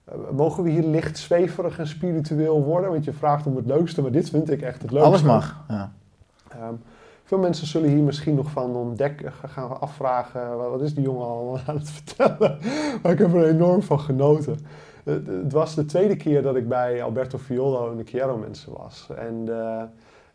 eh, 0.05 0.15
mogen 0.33 0.63
we 0.63 0.71
hier 0.71 0.83
licht 0.83 1.19
zweverig 1.19 1.79
en 1.79 1.87
spiritueel 1.87 2.65
worden? 2.65 2.91
Want 2.91 3.05
je 3.05 3.13
vraagt 3.13 3.47
om 3.47 3.57
het 3.57 3.67
leukste, 3.67 4.03
maar 4.03 4.11
dit 4.11 4.31
vind 4.31 4.51
ik 4.51 4.63
echt 4.63 4.83
het 4.83 4.91
leukste. 4.91 5.09
Alles 5.09 5.23
mag. 5.23 5.65
Ja. 5.69 5.93
Ehm, 6.49 6.75
veel 7.25 7.39
mensen 7.39 7.67
zullen 7.67 7.89
hier 7.89 8.03
misschien 8.03 8.35
nog 8.35 8.51
van 8.51 8.77
ontdekken, 8.77 9.33
gaan 9.33 9.81
afvragen, 9.81 10.57
wat 10.71 10.81
is 10.81 10.95
die 10.95 11.05
jongen 11.05 11.27
al 11.27 11.59
aan 11.67 11.77
het 11.77 11.91
vertellen? 12.01 12.59
Maar 13.03 13.13
ik 13.13 13.19
heb 13.19 13.35
er 13.35 13.47
enorm 13.47 13.83
van 13.83 14.01
genoten. 14.01 14.59
Het, 15.05 15.53
was 15.53 15.75
de 15.75 15.85
tweede 15.85 16.17
keer 16.17 16.43
dat 16.43 16.57
ik 16.57 16.69
bij 16.69 17.03
Alberto 17.03 17.39
Fiolo 17.39 17.91
in 17.91 17.97
de 17.97 18.05
Chiaro 18.05 18.37
mensen 18.37 18.73
was. 18.73 19.09
En 19.17 19.45
eh, 19.49 19.83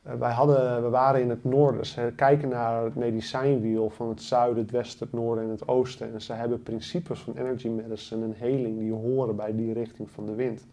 wij 0.03 0.31
hadden, 0.31 0.83
we 0.83 0.89
waren 0.89 1.21
in 1.21 1.29
het 1.29 1.43
noorden. 1.43 1.85
Ze 1.85 2.13
kijken 2.15 2.49
naar 2.49 2.83
het 2.83 2.95
medicijnwiel 2.95 3.89
van 3.89 4.09
het 4.09 4.21
zuiden, 4.21 4.63
het 4.63 4.71
westen, 4.71 5.05
het 5.05 5.15
noorden 5.15 5.43
en 5.43 5.49
het 5.49 5.67
oosten. 5.67 6.13
En 6.13 6.21
ze 6.21 6.33
hebben 6.33 6.63
principes 6.63 7.19
van 7.19 7.37
energy 7.37 7.67
medicine 7.67 8.25
en 8.25 8.33
heling 8.37 8.79
die 8.79 8.93
horen 8.93 9.35
bij 9.35 9.55
die 9.55 9.73
richting 9.73 10.09
van 10.09 10.25
de 10.25 10.35
wind. 10.35 10.65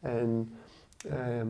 En 0.00 0.54
ehm, 1.08 1.46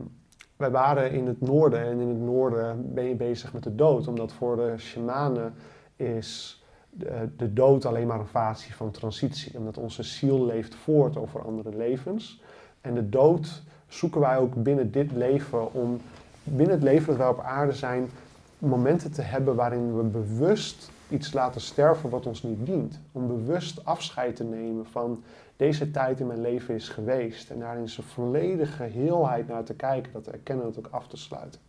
wij 0.57 0.71
waren 0.71 1.13
in 1.13 1.27
het 1.27 1.41
noorden 1.41 1.81
en 1.81 2.01
in 2.01 2.09
het 2.09 2.21
noorden 2.21 2.95
ben 2.95 3.05
je 3.05 3.15
bezig 3.15 3.53
met 3.53 3.63
de 3.63 3.75
dood. 3.75 4.09
Omdat 4.09 4.33
voor 4.33 4.57
de 4.57 4.75
shamanen 4.77 5.55
is 5.97 6.63
de, 6.91 7.29
de 7.37 7.53
dood 7.53 7.85
alleen 7.85 8.07
maar 8.07 8.21
een 8.21 8.27
fase 8.27 8.73
van 8.73 8.91
transitie. 8.91 9.59
Omdat 9.59 9.79
onze 9.79 10.03
ziel 10.03 10.45
leeft 10.45 10.75
voort 10.75 11.17
over 11.17 11.45
andere 11.45 11.77
levens. 11.77 12.43
En 12.81 12.95
de 12.95 13.09
dood 13.09 13.63
zoeken 13.89 14.21
wij 14.21 14.39
ook 14.39 14.63
binnen 14.63 14.91
dit 14.91 15.13
leven 15.13 15.73
om, 15.73 16.01
binnen 16.47 16.75
het 16.75 16.83
leven 16.83 17.07
dat 17.07 17.17
wij 17.17 17.29
op 17.29 17.41
aarde 17.41 17.73
zijn, 17.73 18.11
momenten 18.59 19.13
te 19.13 19.23
hebben 19.23 19.55
waarin 19.55 19.97
we 19.97 20.03
bewust 20.03 20.91
iets 21.09 21.33
laten 21.33 21.61
sterven 21.61 22.11
wat 22.11 22.27
ons 22.27 22.43
niet 22.43 22.67
dient. 22.67 23.01
Om 23.13 23.27
bewust 23.27 23.85
afscheid 23.85 24.37
te 24.37 24.45
nemen 24.45 24.87
van 24.87 25.23
deze 25.57 25.91
tijd 25.91 26.21
in 26.21 26.27
mijn 26.27 26.41
leven 26.41 26.75
is 26.75 26.89
geweest. 26.89 27.51
En 27.51 27.59
daar 27.59 27.79
in 27.79 27.89
zijn 27.89 28.07
volledige 28.07 28.83
heelheid 28.83 29.49
naar 29.49 29.65
te 29.65 29.75
kijken, 29.75 30.13
dat 30.13 30.25
te 30.25 30.31
erkennen, 30.31 30.65
dat 30.65 30.79
ook 30.79 30.93
af 30.93 31.09
te 31.09 31.17
sluiten. 31.17 31.61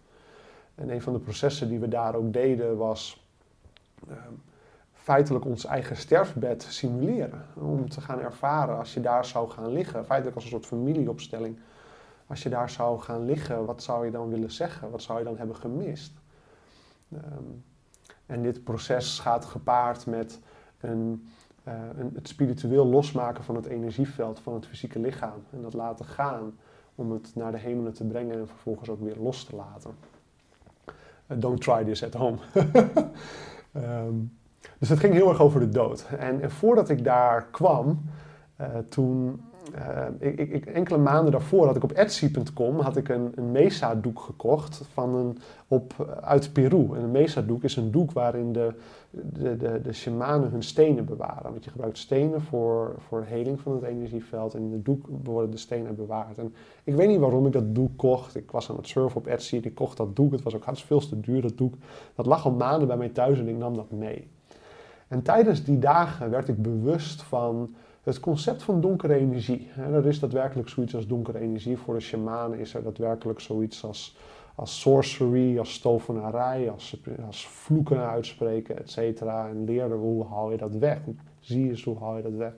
En 0.76 0.90
een 0.90 1.02
van 1.02 1.14
de 1.14 1.20
processen 1.20 1.70
die 1.70 1.80
we 1.80 1.88
daar 1.88 2.16
ook 2.16 2.34
deden 2.34 2.78
was 2.78 3.28
ehm, 4.10 4.34
feitelijk 4.94 5.46
ons 5.46 5.66
eigen 5.66 5.96
sterfbed 5.96 6.66
simuleren. 6.70 7.46
Om 7.54 7.90
te 7.90 8.02
gaan 8.02 8.20
ervaren 8.20 8.78
als 8.78 8.94
je 8.94 9.02
daar 9.02 9.26
zou 9.26 9.50
gaan 9.50 9.72
liggen, 9.72 10.06
feitelijk 10.06 10.36
als 10.36 10.44
een 10.44 10.52
soort 10.52 10.66
familieopstelling. 10.66 11.58
Als 12.28 12.44
je 12.44 12.50
daar 12.50 12.70
zou 12.70 13.00
gaan 13.00 13.26
liggen, 13.26 13.66
wat 13.66 13.84
zou 13.84 14.06
je 14.06 14.12
dan 14.12 14.30
willen 14.30 14.52
zeggen? 14.52 14.92
Wat 14.92 15.02
zou 15.02 15.20
je 15.20 15.26
dan 15.26 15.38
hebben 15.38 15.56
gemist? 15.56 16.14
Ehm, 17.14 17.44
en 18.26 18.42
dit 18.42 18.64
proces 18.64 19.20
gaat 19.20 19.46
gepaard 19.46 20.06
met 20.06 20.40
een 20.80 21.28
eh, 21.68 21.74
een, 21.98 22.12
het 22.14 22.28
spiritueel 22.28 22.86
losmaken 22.86 23.44
van 23.44 23.56
het 23.56 23.66
energieveld 23.66 24.40
van 24.40 24.54
het 24.54 24.66
fysieke 24.66 25.00
lichaam. 25.00 25.44
En 25.52 25.62
dat 25.62 25.74
laten 25.74 26.06
gaan 26.06 26.58
om 26.96 27.12
het 27.12 27.32
naar 27.36 27.52
de 27.52 27.58
hemelen 27.58 27.94
te 27.94 28.04
brengen 28.04 28.40
en 28.40 28.48
vervolgens 28.48 28.90
ook 28.90 29.02
weer 29.02 29.16
los 29.18 29.44
te 29.44 29.56
laten. 29.56 29.92
Eh, 31.28 31.38
don't 31.40 31.62
try 31.62 31.84
this 31.84 32.04
at 32.04 32.14
home. 32.14 32.38
Ehm, 33.72 34.16
dus 34.80 34.90
het 34.90 35.00
ging 35.00 35.14
heel 35.14 35.30
erg 35.30 35.42
over 35.42 35.60
de 35.60 35.70
dood. 35.70 36.06
En, 36.18 36.42
en 36.42 36.52
voordat 36.52 36.90
ik 36.90 37.04
daar 37.04 37.46
kwam, 37.46 38.02
eh, 38.56 38.68
toen, 38.90 39.42
eh, 39.74 40.06
ik, 40.20 40.40
ik, 40.40 40.66
enkele 40.66 40.98
maanden 40.98 41.32
daarvoor 41.32 41.66
had 41.66 41.76
ik 41.76 41.84
op 41.84 41.92
Etsy.com 41.92 42.80
had 42.80 42.98
ik 42.98 43.10
een, 43.10 43.32
een 43.36 43.52
Mesa-doek 43.52 44.20
gekocht 44.20 44.82
van 44.94 45.16
een, 45.16 45.38
op, 45.68 46.18
uit 46.22 46.54
Peru. 46.54 46.96
En 46.96 47.04
een 47.04 47.12
Mesa-doek 47.12 47.64
is 47.64 47.76
een 47.76 47.92
doek 47.92 48.12
waarin 48.12 48.54
de, 48.54 48.74
de, 49.10 49.58
de, 49.58 49.82
de 49.82 49.94
shamanen 49.94 50.50
hun 50.50 50.64
stenen 50.64 51.06
bewaren. 51.06 51.52
Want 51.52 51.64
je 51.64 51.70
gebruikt 51.70 51.98
stenen 51.98 52.42
voor, 52.42 52.96
voor 53.08 53.24
heling 53.24 53.60
van 53.60 53.74
het 53.74 53.84
energieveld. 53.84 54.54
En 54.54 54.62
in 54.62 54.72
de 54.72 54.82
doek 54.82 55.08
worden 55.24 55.52
de 55.52 55.58
stenen 55.58 55.96
bewaard. 55.96 56.38
En 56.38 56.54
ik 56.84 56.96
weet 56.96 57.08
niet 57.08 57.20
waarom 57.20 57.46
ik 57.46 57.54
dat 57.54 57.76
doek 57.76 57.98
kocht. 57.98 58.36
Ik 58.36 58.52
was 58.52 58.70
aan 58.70 58.76
het 58.76 58.88
surfen 58.88 59.20
op 59.20 59.28
Etsy 59.28 59.56
ik 59.56 59.76
kocht 59.76 59.98
dat 59.98 60.16
doek. 60.16 60.32
Het 60.32 60.44
was 60.44 60.56
ook 60.56 60.64
hartstikke 60.64 61.00
veel 61.00 61.10
te 61.10 61.20
duur, 61.20 61.42
dat 61.42 61.58
doek. 61.58 61.74
Dat 62.16 62.26
lag 62.26 62.46
al 62.46 62.52
maanden 62.52 62.88
bij 62.88 62.98
mij 62.98 63.10
thuis 63.10 63.40
en 63.40 63.48
ik 63.48 63.58
nam 63.58 63.76
dat 63.76 63.92
mee. 63.92 64.28
En 65.08 65.22
tijdens 65.22 65.64
die 65.64 65.80
dagen 65.80 66.30
werd 66.30 66.48
ik 66.48 66.62
bewust 66.62 67.22
van 67.22 67.76
het 68.08 68.20
concept 68.20 68.64
van 68.64 68.82
donkere 68.82 69.14
energie. 69.14 69.70
En 69.76 69.94
er 69.94 70.06
is 70.06 70.20
daadwerkelijk 70.20 70.70
zoiets 70.70 70.96
als 70.96 71.08
donkere 71.08 71.40
energie. 71.40 71.78
Voor 71.78 71.94
de 71.94 72.00
shamanen 72.00 72.60
is 72.60 72.74
er 72.74 72.84
daadwerkelijk 72.84 73.40
zoiets 73.40 73.84
als, 73.84 74.18
als 74.56 74.80
sorcery, 74.80 75.58
als 75.58 75.80
tovenarij, 75.80 76.70
als, 76.70 77.02
als 77.26 77.48
vloeken 77.48 78.08
uitspreken, 78.08 78.78
et 78.78 78.92
cetera. 78.92 79.50
En 79.50 79.64
leerden 79.64 80.00
we 80.00 80.06
hoe 80.06 80.26
haal 80.26 80.52
je 80.52 80.58
dat 80.58 80.76
weg? 80.76 81.00
Zie 81.40 81.64
je 81.64 81.70
eens 81.70 81.84
hoe 81.84 82.00
haal 82.00 82.18
je 82.18 82.24
dat 82.24 82.34
weg? 82.36 82.54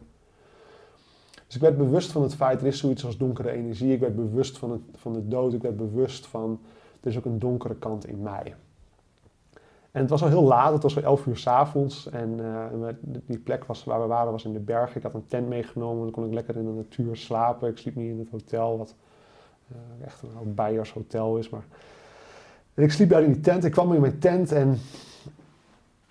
Dus 1.46 1.56
ik 1.56 1.62
werd 1.62 1.78
bewust 1.78 2.12
van 2.12 2.22
het 2.22 2.36
feit, 2.36 2.62
er 2.62 2.68
is 2.68 2.80
zoiets 2.80 3.06
als 3.06 3.18
donkere 3.18 3.52
energie. 3.52 3.94
Ik 3.94 4.00
werd 4.00 4.16
bewust 4.16 4.58
van, 4.58 4.72
het, 4.72 4.82
van 4.96 5.14
de 5.14 5.28
dood. 5.28 5.54
Ik 5.54 5.62
werd 5.62 5.78
bewust 5.78 6.28
van, 6.28 6.60
er 7.02 7.10
is 7.10 7.18
ook 7.18 7.26
een 7.26 7.40
donkere 7.40 7.76
kant 7.76 8.08
in 8.08 8.22
mij. 8.22 8.56
En 9.92 10.02
het 10.02 10.10
was 10.10 10.22
al 10.22 10.28
heel 10.28 10.44
laat, 10.44 10.74
het 10.74 10.84
was 10.84 10.96
al 10.96 11.04
11 11.04 11.26
uur 11.26 11.38
s'avonds. 11.38 12.10
En 12.10 12.40
eh, 12.40 12.94
die 13.26 13.40
plek 13.40 13.66
was, 13.66 13.84
waar 13.84 14.02
we 14.02 14.08
waren 14.08 14.32
was 14.32 14.46
in 14.46 14.54
de 14.54 14.60
bergen. 14.60 14.98
Ik 14.98 15.04
had 15.04 15.14
een 15.14 15.28
tent 15.28 15.48
meegenomen, 15.48 16.04
dan 16.04 16.12
kon 16.12 16.26
ik 16.26 16.34
lekker 16.34 16.56
in 16.56 16.66
de 16.66 16.72
natuur 16.72 17.16
slapen. 17.16 17.70
Ik 17.70 17.78
sliep 17.78 17.96
niet 17.96 18.10
in 18.10 18.20
het 18.20 18.30
hotel, 18.30 18.78
wat 18.78 18.96
eh, 19.68 20.06
echt 20.06 20.22
een 20.22 20.58
oud 20.58 20.90
hotel 20.90 21.38
is. 21.38 21.50
Maar... 21.50 21.64
En 22.74 22.84
ik 22.84 22.92
sliep 22.92 23.10
daar 23.10 23.24
in 23.24 23.32
die 23.32 23.42
tent, 23.42 23.64
ik 23.64 23.72
kwam 23.72 23.94
in 23.94 24.02
mijn 24.02 24.20
tent 24.20 24.52
en 24.52 24.78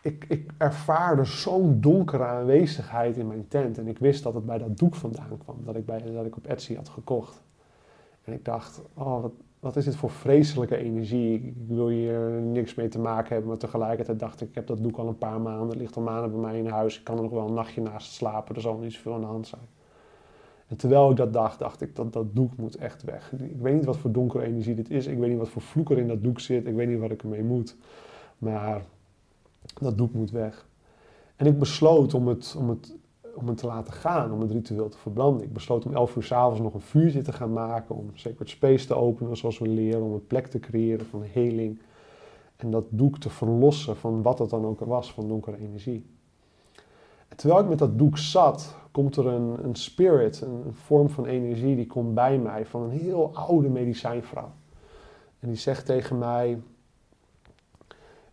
ik, 0.00 0.24
ik 0.28 0.50
ervaarde 0.56 1.24
zo'n 1.24 1.80
donkere 1.80 2.24
aanwezigheid 2.24 3.16
in 3.16 3.26
mijn 3.26 3.48
tent. 3.48 3.78
En 3.78 3.88
ik 3.88 3.98
wist 3.98 4.22
dat 4.22 4.34
het 4.34 4.46
bij 4.46 4.58
dat 4.58 4.78
doek 4.78 4.94
vandaan 4.94 5.38
kwam, 5.38 5.56
dat 5.64 5.76
ik, 5.76 5.86
bij, 5.86 6.02
dat 6.12 6.26
ik 6.26 6.36
op 6.36 6.46
Etsy 6.46 6.76
had 6.76 6.88
gekocht. 6.88 7.42
En 8.24 8.32
ik 8.32 8.44
dacht, 8.44 8.80
oh, 8.94 9.22
wat, 9.22 9.32
wat 9.60 9.76
is 9.76 9.84
dit 9.84 9.96
voor 9.96 10.10
vreselijke 10.10 10.76
energie? 10.76 11.34
Ik 11.34 11.54
wil 11.66 11.88
hier 11.88 12.18
niks 12.30 12.74
mee 12.74 12.88
te 12.88 12.98
maken 12.98 13.28
hebben. 13.28 13.48
Maar 13.48 13.58
tegelijkertijd 13.58 14.18
dacht 14.18 14.40
ik, 14.40 14.48
ik 14.48 14.54
heb 14.54 14.66
dat 14.66 14.82
doek 14.82 14.96
al 14.96 15.08
een 15.08 15.18
paar 15.18 15.40
maanden. 15.40 15.68
Het 15.68 15.76
ligt 15.76 15.96
al 15.96 16.02
maanden 16.02 16.30
bij 16.30 16.40
mij 16.40 16.58
in 16.58 16.66
huis. 16.66 16.98
Ik 16.98 17.04
kan 17.04 17.16
er 17.16 17.22
nog 17.22 17.32
wel 17.32 17.46
een 17.46 17.54
nachtje 17.54 17.80
naast 17.80 18.12
slapen. 18.12 18.54
Er 18.54 18.60
zal 18.60 18.78
niet 18.78 18.92
zoveel 18.92 19.14
aan 19.14 19.20
de 19.20 19.26
hand 19.26 19.46
zijn. 19.46 19.62
En 20.68 20.76
terwijl 20.76 21.10
ik 21.10 21.16
dat 21.16 21.32
dacht, 21.32 21.58
dacht 21.58 21.80
ik 21.80 21.96
dat 21.96 22.12
dat 22.12 22.34
doek 22.34 22.56
moet 22.56 22.76
echt 22.76 23.02
weg. 23.02 23.32
Ik 23.32 23.60
weet 23.60 23.74
niet 23.74 23.84
wat 23.84 23.96
voor 23.96 24.12
donkere 24.12 24.44
energie 24.44 24.74
dit 24.74 24.90
is. 24.90 25.06
Ik 25.06 25.18
weet 25.18 25.28
niet 25.28 25.38
wat 25.38 25.48
voor 25.48 25.62
vloek 25.62 25.90
er 25.90 25.98
in 25.98 26.08
dat 26.08 26.22
doek 26.22 26.40
zit. 26.40 26.66
Ik 26.66 26.74
weet 26.74 26.88
niet 26.88 26.98
wat 26.98 27.10
ik 27.10 27.22
ermee 27.22 27.42
moet. 27.42 27.76
Maar 28.38 28.82
dat 29.80 29.98
doek 29.98 30.12
moet 30.12 30.30
weg. 30.30 30.66
En 31.36 31.46
ik 31.46 31.58
besloot 31.58 32.14
om 32.14 32.28
het, 32.28 32.56
om 32.58 32.68
het, 32.68 32.94
om 33.38 33.48
het 33.48 33.56
te 33.56 33.66
laten 33.66 33.92
gaan, 33.92 34.32
om 34.32 34.40
het 34.40 34.50
ritueel 34.50 34.88
te 34.88 34.98
verbranden. 34.98 35.44
Ik 35.44 35.52
besloot 35.52 35.84
om 35.84 35.94
11 35.94 36.16
uur 36.16 36.22
s'avonds 36.22 36.60
nog 36.60 36.74
een 36.74 36.80
vuurtje 36.80 37.22
te 37.22 37.32
gaan 37.32 37.52
maken, 37.52 37.94
om 37.94 38.10
Sacred 38.14 38.48
Space 38.48 38.86
te 38.86 38.94
openen 38.94 39.36
zoals 39.36 39.58
we 39.58 39.68
leren, 39.68 40.02
om 40.02 40.12
een 40.12 40.26
plek 40.26 40.46
te 40.46 40.58
creëren 40.58 41.06
van 41.06 41.22
heling. 41.22 41.80
En 42.56 42.70
dat 42.70 42.84
doek 42.88 43.18
te 43.18 43.30
verlossen 43.30 43.96
van 43.96 44.22
wat 44.22 44.38
het 44.38 44.50
dan 44.50 44.64
ook 44.64 44.80
was, 44.80 45.12
van 45.12 45.28
donkere 45.28 45.58
energie. 45.58 46.06
En 47.28 47.36
terwijl 47.36 47.60
ik 47.60 47.68
met 47.68 47.78
dat 47.78 47.98
doek 47.98 48.18
zat, 48.18 48.76
komt 48.90 49.16
er 49.16 49.26
een, 49.26 49.64
een 49.64 49.74
spirit, 49.74 50.40
een, 50.40 50.62
een 50.66 50.74
vorm 50.74 51.08
van 51.08 51.26
energie, 51.26 51.76
die 51.76 51.86
komt 51.86 52.14
bij 52.14 52.38
mij 52.38 52.66
van 52.66 52.82
een 52.82 52.90
heel 52.90 53.30
oude 53.34 53.68
medicijnvrouw. 53.68 54.50
En 55.40 55.48
die 55.48 55.56
zegt 55.56 55.86
tegen 55.86 56.18
mij, 56.18 56.60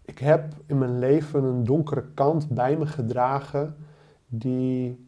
ik 0.01 0.20
heb 0.20 0.53
in 0.66 0.78
mijn 0.78 0.99
leven 0.99 1.43
een 1.43 1.64
donkere 1.64 2.06
kant 2.14 2.49
bij 2.49 2.78
me 2.78 2.86
gedragen 2.86 3.76
die, 4.38 5.07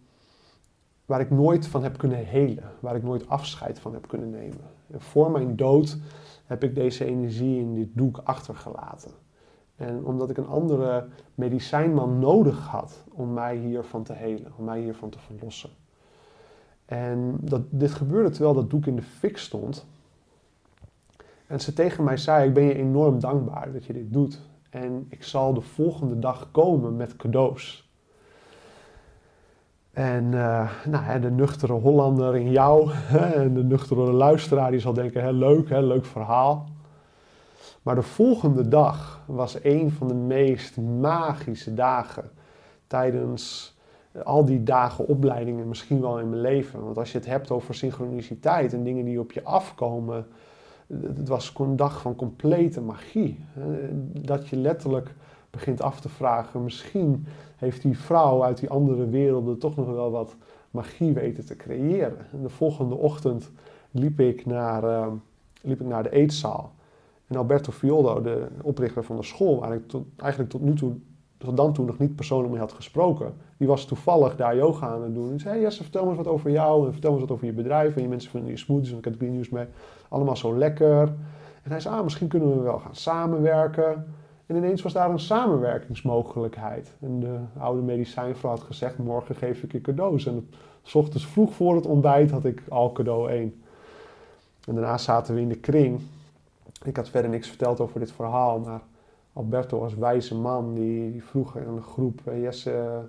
waar 1.06 1.20
ik 1.20 1.30
nooit 1.30 1.68
van 1.68 1.84
heb 1.84 1.98
kunnen 1.98 2.26
helen, 2.26 2.72
waar 2.80 2.96
ik 2.96 3.04
nooit 3.04 3.30
afscheid 3.30 3.80
van 3.80 3.94
heb 3.94 4.08
kunnen 4.08 4.30
nemen. 4.30 4.66
En 4.92 5.02
voor 5.02 5.32
mijn 5.32 5.56
dood 5.56 5.98
heb 6.46 6.64
ik 6.64 6.76
deze 6.76 7.06
energie 7.06 7.60
in 7.60 7.76
dit 7.76 7.90
doek 7.94 8.22
achtergelaten. 8.24 9.12
En 9.76 10.06
omdat 10.06 10.30
ik 10.30 10.38
een 10.38 10.48
andere 10.48 11.08
medicijnman 11.36 12.20
nodig 12.20 12.68
had 12.68 13.04
om 13.12 13.34
mij 13.34 13.58
hiervan 13.58 14.04
te 14.04 14.14
helen, 14.14 14.52
om 14.58 14.66
mij 14.66 14.80
hiervan 14.80 15.10
te 15.10 15.20
verlossen. 15.20 15.70
En 16.86 17.38
dat, 17.42 17.62
dit 17.70 17.92
gebeurde 17.92 18.30
terwijl 18.30 18.54
dat 18.54 18.70
doek 18.70 18.86
in 18.86 18.96
de 18.96 19.02
fik 19.02 19.38
stond. 19.38 19.86
En 21.48 21.60
ze 21.60 21.74
tegen 21.74 22.04
mij 22.04 22.18
zei, 22.18 22.48
ik 22.48 22.54
ben 22.54 22.64
je 22.64 22.76
enorm 22.76 23.20
dankbaar 23.20 23.72
dat 23.72 23.86
je 23.86 23.94
dit 23.94 24.14
doet. 24.14 24.42
En 24.70 25.06
ik 25.10 25.24
zal 25.24 25.54
de 25.54 25.62
volgende 25.62 26.20
dag 26.20 26.52
komen 26.52 26.96
met 26.96 27.16
cadeaus. 27.16 27.87
En 29.98 30.34
eh, 30.34 30.70
nou, 30.86 31.20
de 31.20 31.32
nuchtere 31.32 31.74
Hollander 31.74 32.36
in 32.36 32.52
jou 32.52 32.92
en 33.12 33.54
de 33.54 33.64
nuchtere 33.64 34.12
luisteraar 34.12 34.72
die 34.72 34.80
zal 34.80 34.94
denken, 34.94 35.24
hè, 35.24 35.32
leuk, 35.32 35.70
hè, 35.70 35.82
leuk 35.82 36.06
verhaal. 36.06 36.66
Maar 37.82 37.96
de 37.96 38.02
volgende 38.02 38.68
dag 38.68 39.22
was 39.26 39.64
een 39.64 39.92
van 39.92 40.08
de 40.08 40.14
meest 40.14 40.78
magische 40.78 41.74
dagen 41.74 42.30
tijdens 42.88 43.76
al 44.24 44.46
die 44.46 44.64
dagen 44.64 45.08
opleidingen 45.08 45.68
misschien 45.68 46.02
wel 46.02 46.20
in 46.20 46.30
mijn 46.30 46.42
leven. 46.42 46.84
Want 46.84 46.98
als 46.98 47.12
je 47.12 47.18
het 47.18 47.28
hebt 47.28 47.52
over 47.52 47.76
synchroniciteit 47.76 48.74
en 48.74 48.84
dingen 48.84 49.06
die 49.06 49.20
op 49.20 49.32
je 49.32 49.44
afkomen, 49.44 50.28
het 50.88 51.28
was 51.28 51.54
een 51.60 51.76
dag 51.76 52.02
van 52.02 52.16
complete 52.16 52.82
magie. 52.82 53.46
Dat 54.22 54.48
je 54.48 54.56
letterlijk 54.56 55.16
begint 55.50 55.82
af 55.82 56.00
te 56.00 56.10
vragen, 56.10 56.64
misschien 56.64 57.26
heeft 57.56 57.82
die 57.82 58.00
vrouw 58.00 58.44
uit 58.44 58.60
die 58.60 58.70
andere 58.70 59.10
werelden 59.10 59.58
toch 59.58 59.76
nog 59.76 59.88
wel 59.88 60.12
wat 60.12 60.36
magie 60.72 61.14
weten 61.14 61.46
te 61.46 61.56
creëren. 61.56 62.26
En 62.32 62.42
de 62.42 62.50
volgende 62.50 62.96
ochtend 62.96 63.52
liep 63.92 64.20
ik 64.20 64.46
naar, 64.46 64.84
eh, 64.84 65.08
liep 65.62 65.82
ik 65.82 65.88
naar 65.88 66.04
de 66.04 66.12
eetzaal. 66.12 66.72
En 67.28 67.36
Alberto 67.36 67.72
Fioldo, 67.72 68.22
de 68.22 68.48
oprichter 68.62 69.04
van 69.04 69.16
de 69.16 69.24
school, 69.24 69.60
waar 69.60 69.74
ik 69.74 69.88
tot, 69.88 70.06
eigenlijk 70.18 70.52
tot 70.52 70.62
nu 70.62 70.74
toe, 70.74 70.96
tot 71.38 71.58
dan 71.58 71.74
toe 71.74 71.86
nog 71.86 71.98
niet 71.98 72.16
persoonlijk 72.16 72.52
mee 72.52 72.60
had 72.60 72.74
gesproken, 72.74 73.34
die 73.58 73.68
was 73.68 73.86
toevallig 73.86 74.36
daar 74.36 74.56
yoga 74.56 74.88
aan 74.88 75.04
het 75.04 75.14
doen. 75.14 75.32
En 75.32 75.40
zei, 75.40 75.62
Jesse, 75.62 75.84
vertel 75.84 76.04
me 76.04 76.08
eens 76.10 76.18
wat 76.18 76.28
over 76.28 76.52
jou 76.52 76.86
en 76.86 76.92
vertel 76.92 77.12
me 77.12 77.18
eens 77.18 77.28
wat 77.28 77.36
over 77.36 77.48
je 77.48 77.54
bedrijf 77.54 77.96
en 77.96 78.02
je 78.02 78.08
mensen 78.08 78.32
vinden 78.32 78.50
je 78.50 78.58
smoothies 78.58 78.92
en 78.92 78.98
ik 78.98 79.04
heb 79.06 79.16
Green 79.16 79.34
News 79.34 79.50
mee. 79.50 79.66
Allemaal 80.10 80.36
zo 80.36 80.58
lekker. 80.58 81.02
En 81.64 81.72
hij 81.72 81.80
zei, 81.80 81.96
ah, 81.96 82.04
misschien 82.04 82.28
kunnen 82.28 82.58
we 82.58 82.62
wel 82.64 82.80
gaan 82.80 82.96
samenwerken. 82.96 84.06
En 84.48 84.56
ineens 84.56 84.82
was 84.82 84.94
daar 84.94 85.10
een 85.10 85.20
samenwerkingsmogelijkheid. 85.20 86.94
En 87.00 87.20
de 87.20 87.38
oude 87.58 87.82
medicijnvrouw 87.82 88.52
had 88.52 88.62
gezegd, 88.62 88.98
morgen 88.98 89.36
geef 89.36 89.64
ik 89.64 89.72
je 89.72 89.82
cadeaus. 89.82 90.26
En 90.26 90.50
s 90.84 90.96
ochtends 90.96 91.28
vroeg 91.28 91.54
voor 91.54 91.76
het 91.76 91.86
ontbijt 91.86 92.32
had 92.32 92.46
ik 92.46 92.64
al 92.70 92.92
cadeau 92.92 93.30
1. 93.30 93.62
En 94.68 94.76
daarna 94.76 94.98
zaten 94.98 95.36
we 95.36 95.42
in 95.42 95.50
de 95.50 95.60
kring. 95.60 96.00
Ik 96.84 96.96
had 96.96 97.10
verder 97.10 97.32
niks 97.32 97.48
verteld 97.48 97.80
over 97.80 98.00
dit 98.00 98.12
verhaal, 98.12 98.60
maar 98.60 98.82
Alberto 99.34 99.84
als 99.84 99.96
wijze 99.96 100.36
man, 100.36 100.74
die, 100.74 101.24
vroeg 101.24 101.58
aan 101.58 101.76
de 101.76 101.82
groep, 101.82 102.22
eh, 102.24 102.42
Jesse, 102.42 103.02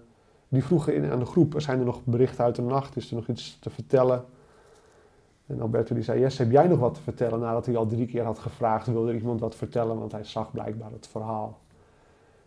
die 0.49 0.65
vroeg 0.65 0.91
aan 0.91 1.19
de 1.19 1.25
groep, 1.25 1.55
zijn 1.57 1.79
er 1.79 1.85
nog 1.85 2.05
berichten 2.05 2.45
uit 2.45 2.57
de 2.57 2.63
nacht? 2.63 2.97
Is 2.97 3.11
er 3.11 3.17
nog 3.17 3.29
iets 3.29 3.59
te 3.61 3.71
vertellen? 3.71 4.25
En 5.49 5.61
Alberto 5.61 5.95
die 5.95 6.05
zei, 6.05 6.21
Jesse, 6.21 6.43
heb 6.43 6.53
jij 6.53 6.67
nog 6.67 6.79
wat 6.79 6.95
te 6.95 7.01
vertellen? 7.01 7.41
Nadat 7.41 7.67
hij 7.67 7.77
al 7.77 7.87
drie 7.87 8.07
keer 8.07 8.25
had 8.25 8.39
gevraagd, 8.39 8.87
wilde 8.87 9.15
iemand 9.15 9.41
wat 9.41 9.55
vertellen? 9.55 9.99
Want 9.99 10.13
hij 10.13 10.25
zag 10.25 10.51
blijkbaar 10.53 10.91
het 10.91 11.07
verhaal. 11.07 11.59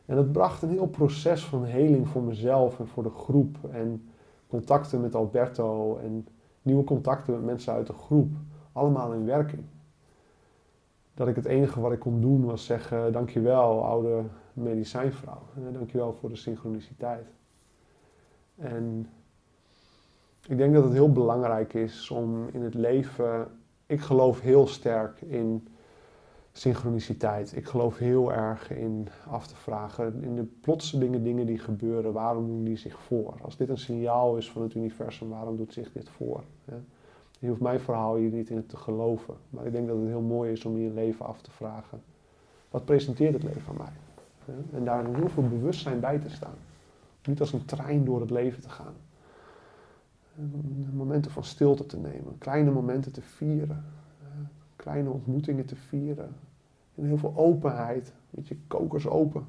En 0.05 0.17
het 0.17 0.31
bracht 0.31 0.61
een 0.61 0.69
heel 0.69 0.87
proces 0.87 1.45
van 1.45 1.65
heling 1.65 2.07
voor 2.07 2.23
mezelf 2.23 2.79
en 2.79 2.87
voor 2.87 3.03
de 3.03 3.09
groep. 3.09 3.57
En 3.71 4.09
contacten 4.47 5.01
met 5.01 5.15
Alberto 5.15 5.97
en 5.97 6.27
nieuwe 6.61 6.83
contacten 6.83 7.33
met 7.33 7.43
mensen 7.43 7.73
uit 7.73 7.87
de 7.87 7.93
groep. 7.93 8.31
Allemaal 8.71 9.13
in 9.13 9.25
werking. 9.25 9.63
Dat 11.13 11.27
ik 11.27 11.35
het 11.35 11.45
enige 11.45 11.81
wat 11.81 11.91
ik 11.91 11.99
kon 11.99 12.21
doen 12.21 12.45
was 12.45 12.65
zeggen, 12.65 13.13
dankjewel 13.13 13.85
oude 13.85 14.23
medicijnvrouw. 14.53 15.41
Dankjewel 15.73 16.13
voor 16.13 16.29
de 16.29 16.35
synchroniciteit. 16.35 17.27
En 18.55 19.07
ik 20.47 20.57
denk 20.57 20.73
dat 20.73 20.83
het 20.83 20.93
heel 20.93 21.11
belangrijk 21.11 21.73
is 21.73 22.09
om 22.09 22.47
in 22.51 22.61
het 22.61 22.73
leven. 22.73 23.47
Ik 23.85 24.01
geloof 24.01 24.41
heel 24.41 24.67
sterk 24.67 25.21
in 25.21 25.67
synchroniciteit. 26.51 27.55
Ik 27.55 27.65
geloof 27.65 27.97
heel 27.97 28.33
erg 28.33 28.71
in 28.71 29.07
af 29.29 29.47
te 29.47 29.55
vragen. 29.55 30.23
In 30.23 30.35
de 30.35 30.43
plotselinge 30.61 31.21
dingen 31.21 31.45
die 31.45 31.59
gebeuren, 31.59 32.13
waarom 32.13 32.47
doen 32.47 32.63
die 32.63 32.77
zich 32.77 32.99
voor? 32.99 33.33
Als 33.41 33.57
dit 33.57 33.69
een 33.69 33.77
signaal 33.77 34.37
is 34.37 34.51
van 34.51 34.61
het 34.61 34.73
universum, 34.73 35.29
waarom 35.29 35.57
doet 35.57 35.73
zich 35.73 35.91
dit 35.91 36.09
voor? 36.09 36.43
Je 37.39 37.47
hoeft 37.47 37.61
mijn 37.61 37.79
verhaal 37.79 38.15
hier 38.15 38.31
niet 38.31 38.49
in 38.49 38.65
te 38.65 38.77
geloven. 38.77 39.33
Maar 39.49 39.65
ik 39.65 39.71
denk 39.71 39.87
dat 39.87 39.97
het 39.97 40.07
heel 40.07 40.21
mooi 40.21 40.51
is 40.51 40.65
om 40.65 40.77
je 40.77 40.89
leven 40.89 41.25
af 41.25 41.41
te 41.41 41.51
vragen. 41.51 42.01
Wat 42.69 42.85
presenteert 42.85 43.33
het 43.33 43.43
leven 43.43 43.63
aan 43.69 43.77
mij? 43.77 44.55
En 44.73 44.85
daar 44.85 45.05
heel 45.15 45.29
veel 45.29 45.47
bewustzijn 45.47 45.99
bij 45.99 46.19
te 46.19 46.29
staan. 46.29 46.55
Niet 47.25 47.39
als 47.39 47.53
een 47.53 47.65
trein 47.65 48.05
door 48.05 48.21
het 48.21 48.29
leven 48.29 48.61
te 48.61 48.69
gaan 48.69 48.95
momenten 50.93 51.31
van 51.31 51.43
stilte 51.43 51.85
te 51.85 51.97
nemen, 51.97 52.37
kleine 52.37 52.71
momenten 52.71 53.11
te 53.11 53.21
vieren, 53.21 53.85
eh, 54.21 54.27
kleine 54.75 55.09
ontmoetingen 55.09 55.65
te 55.65 55.75
vieren. 55.75 56.35
En 56.95 57.05
heel 57.05 57.17
veel 57.17 57.33
openheid, 57.35 58.13
met 58.29 58.47
je 58.47 58.57
kokers 58.67 59.07
open. 59.07 59.45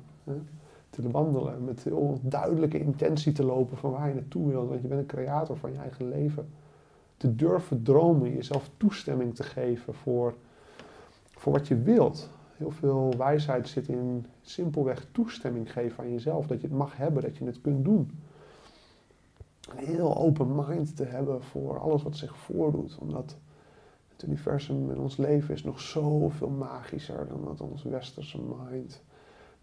Te 0.90 1.10
wandelen, 1.10 1.64
met 1.64 1.84
heel 1.84 2.18
duidelijke 2.22 2.78
intentie 2.78 3.32
te 3.32 3.44
lopen 3.44 3.76
van 3.76 3.90
waar 3.90 4.08
je 4.08 4.14
naartoe 4.14 4.48
wilt. 4.48 4.68
Want 4.68 4.82
je 4.82 4.88
bent 4.88 5.00
een 5.00 5.06
creator 5.06 5.56
van 5.56 5.72
je 5.72 5.78
eigen 5.78 6.08
leven. 6.08 6.48
Te 7.16 7.34
durven 7.34 7.82
dromen, 7.82 8.34
jezelf 8.34 8.70
toestemming 8.76 9.34
te 9.34 9.42
geven 9.42 9.94
voor, 9.94 10.34
voor 11.30 11.52
wat 11.52 11.68
je 11.68 11.76
wilt. 11.76 12.30
Heel 12.56 12.70
veel 12.70 13.14
wijsheid 13.16 13.68
zit 13.68 13.88
in 13.88 14.26
simpelweg 14.40 15.06
toestemming 15.12 15.72
geven 15.72 16.04
aan 16.04 16.10
jezelf. 16.10 16.46
Dat 16.46 16.60
je 16.60 16.66
het 16.66 16.76
mag 16.76 16.96
hebben, 16.96 17.22
dat 17.22 17.36
je 17.36 17.44
het 17.44 17.60
kunt 17.60 17.84
doen 17.84 18.10
een 19.70 19.84
heel 19.86 20.16
open 20.16 20.54
mind 20.66 20.96
te 20.96 21.04
hebben 21.04 21.42
voor 21.42 21.78
alles 21.80 22.02
wat 22.02 22.16
zich 22.16 22.36
voordoet. 22.36 22.96
Omdat 22.98 23.36
het 24.12 24.22
universum 24.22 24.90
en 24.90 24.98
ons 24.98 25.16
leven 25.16 25.54
is 25.54 25.64
nog 25.64 25.80
zoveel 25.80 26.48
magischer 26.48 27.26
dan 27.28 27.44
dat 27.44 27.60
ons 27.60 27.82
westerse 27.82 28.38
mind 28.68 29.00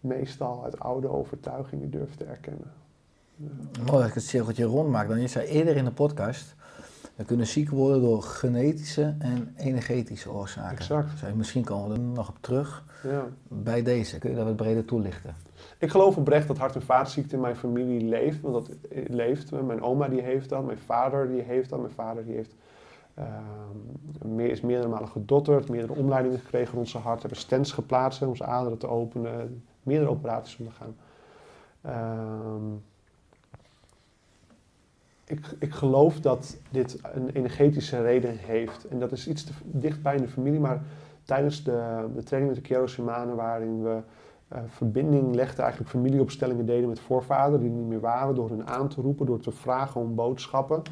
meestal 0.00 0.64
uit 0.64 0.78
oude 0.80 1.08
overtuigingen 1.08 1.90
durft 1.90 2.18
te 2.18 2.24
erkennen. 2.24 2.72
Mooi 3.86 3.98
als 4.00 4.06
ik 4.08 4.14
het 4.14 4.22
cirkeltje 4.22 4.64
rond 4.64 4.88
maak. 4.90 5.08
Dan 5.08 5.20
je 5.20 5.26
zei 5.28 5.46
eerder 5.46 5.76
in 5.76 5.84
de 5.84 5.90
podcast, 5.92 6.54
we 7.16 7.24
kunnen 7.24 7.46
ziek 7.46 7.70
worden 7.70 8.00
door 8.00 8.22
genetische 8.22 9.14
en 9.18 9.52
energetische 9.56 10.30
oorzaken. 10.30 10.76
Exact. 10.76 11.18
Zei, 11.18 11.34
misschien 11.34 11.64
komen 11.64 11.88
we 11.88 11.94
er 11.94 12.00
nog 12.00 12.28
op 12.28 12.36
terug 12.40 12.84
Ja. 13.02 13.24
bij 13.48 13.82
deze. 13.82 14.18
Kun 14.18 14.30
je 14.30 14.36
dat 14.36 14.44
wat 14.44 14.56
breder 14.56 14.84
toelichten? 14.84 15.34
Ik 15.78 15.90
geloof 15.90 16.16
oprecht 16.16 16.48
dat 16.48 16.58
hart- 16.58 16.74
en 16.74 16.82
vaatziekte 16.82 17.34
in 17.34 17.40
mijn 17.40 17.56
familie 17.56 18.08
leeft. 18.08 18.40
Want 18.40 18.54
dat 18.54 18.76
eh, 18.90 19.04
leeft. 19.08 19.50
Mijn 19.50 19.82
oma 19.82 20.08
die 20.08 20.20
heeft 20.20 20.48
dat. 20.48 20.64
Mijn 20.64 20.78
vader 20.78 21.28
die 21.28 21.40
heeft 21.40 21.70
dat. 21.70 21.80
Mijn 21.80 21.92
vader 21.92 22.24
die 22.24 22.34
heeft, 22.34 22.54
meer, 24.24 24.50
is 24.50 24.60
meerdere 24.60 24.88
malen 24.88 25.08
gedotterd. 25.08 25.68
Meerdere 25.68 25.98
omleidingen 25.98 26.38
gekregen 26.38 26.74
rond 26.74 26.88
zijn 26.88 27.02
hart. 27.02 27.20
Hebben 27.20 27.38
stents 27.38 27.72
geplaatst 27.72 28.22
om 28.22 28.36
zijn 28.36 28.50
aderen 28.50 28.78
te 28.78 28.88
openen. 28.88 29.62
Meerdere 29.82 30.10
operaties 30.10 30.58
ondergaan. 30.58 30.96
Ehm, 31.80 32.74
ik, 35.30 35.46
ik 35.58 35.72
geloof 35.74 36.20
dat 36.20 36.56
dit 36.70 36.98
een 37.14 37.30
energetische 37.30 38.02
reden 38.02 38.36
heeft. 38.36 38.88
En 38.88 38.98
dat 38.98 39.12
is 39.12 39.28
iets 39.28 39.44
te 39.44 39.52
dichtbij 39.64 40.16
in 40.16 40.22
de 40.22 40.28
familie. 40.28 40.60
Maar 40.60 40.82
tijdens 41.24 41.64
de, 41.64 42.06
de 42.14 42.22
training 42.22 42.54
met 42.54 42.62
de 42.62 42.68
Kero 42.68 42.86
Shimane, 42.86 43.34
waarin 43.34 43.82
we 43.82 44.00
verbinding 44.66 45.34
legden, 45.34 45.60
eigenlijk 45.62 45.90
familieopstellingen 45.90 46.66
deden 46.66 46.88
met 46.88 47.00
voorvaderen 47.00 47.60
die 47.60 47.70
niet 47.70 47.86
meer 47.86 48.00
waren, 48.00 48.34
door 48.34 48.48
hun 48.48 48.66
aan 48.66 48.88
te 48.88 49.00
roepen, 49.00 49.26
door 49.26 49.40
te 49.40 49.50
vragen 49.50 50.00
om 50.00 50.14
boodschappen, 50.14 50.82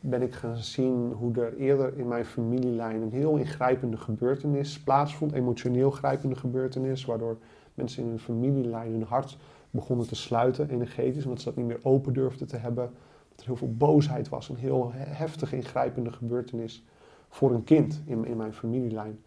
ben 0.00 0.22
ik 0.22 0.34
gaan 0.34 0.56
zien 0.56 1.12
hoe 1.12 1.40
er 1.40 1.56
eerder 1.56 1.98
in 1.98 2.08
mijn 2.08 2.24
familielijn 2.24 3.02
een 3.02 3.12
heel 3.12 3.36
ingrijpende 3.36 3.96
gebeurtenis 3.96 4.80
plaatsvond, 4.80 5.32
emotioneel 5.32 5.90
grijpende 5.90 6.36
gebeurtenis, 6.36 7.04
waardoor 7.04 7.36
mensen 7.74 8.02
in 8.02 8.08
hun 8.08 8.18
familielijn 8.18 8.92
hun 8.92 9.02
hart 9.02 9.38
begonnen 9.70 10.06
te 10.06 10.14
sluiten, 10.14 10.70
energetisch, 10.70 11.24
omdat 11.24 11.40
ze 11.40 11.48
dat 11.48 11.56
niet 11.56 11.66
meer 11.66 11.80
open 11.82 12.12
durfden 12.12 12.46
te 12.46 12.56
hebben. 12.56 12.90
Dat 13.28 13.40
er 13.40 13.46
heel 13.46 13.56
veel 13.56 13.74
boosheid 13.76 14.28
was, 14.28 14.48
een 14.48 14.56
heel 14.56 14.90
heftig 14.94 15.52
ingrijpende 15.52 16.12
gebeurtenis 16.12 16.84
voor 17.28 17.54
een 17.54 17.64
kind 17.64 18.02
in, 18.04 18.24
in 18.24 18.36
mijn 18.36 18.52
familielijn. 18.52 19.18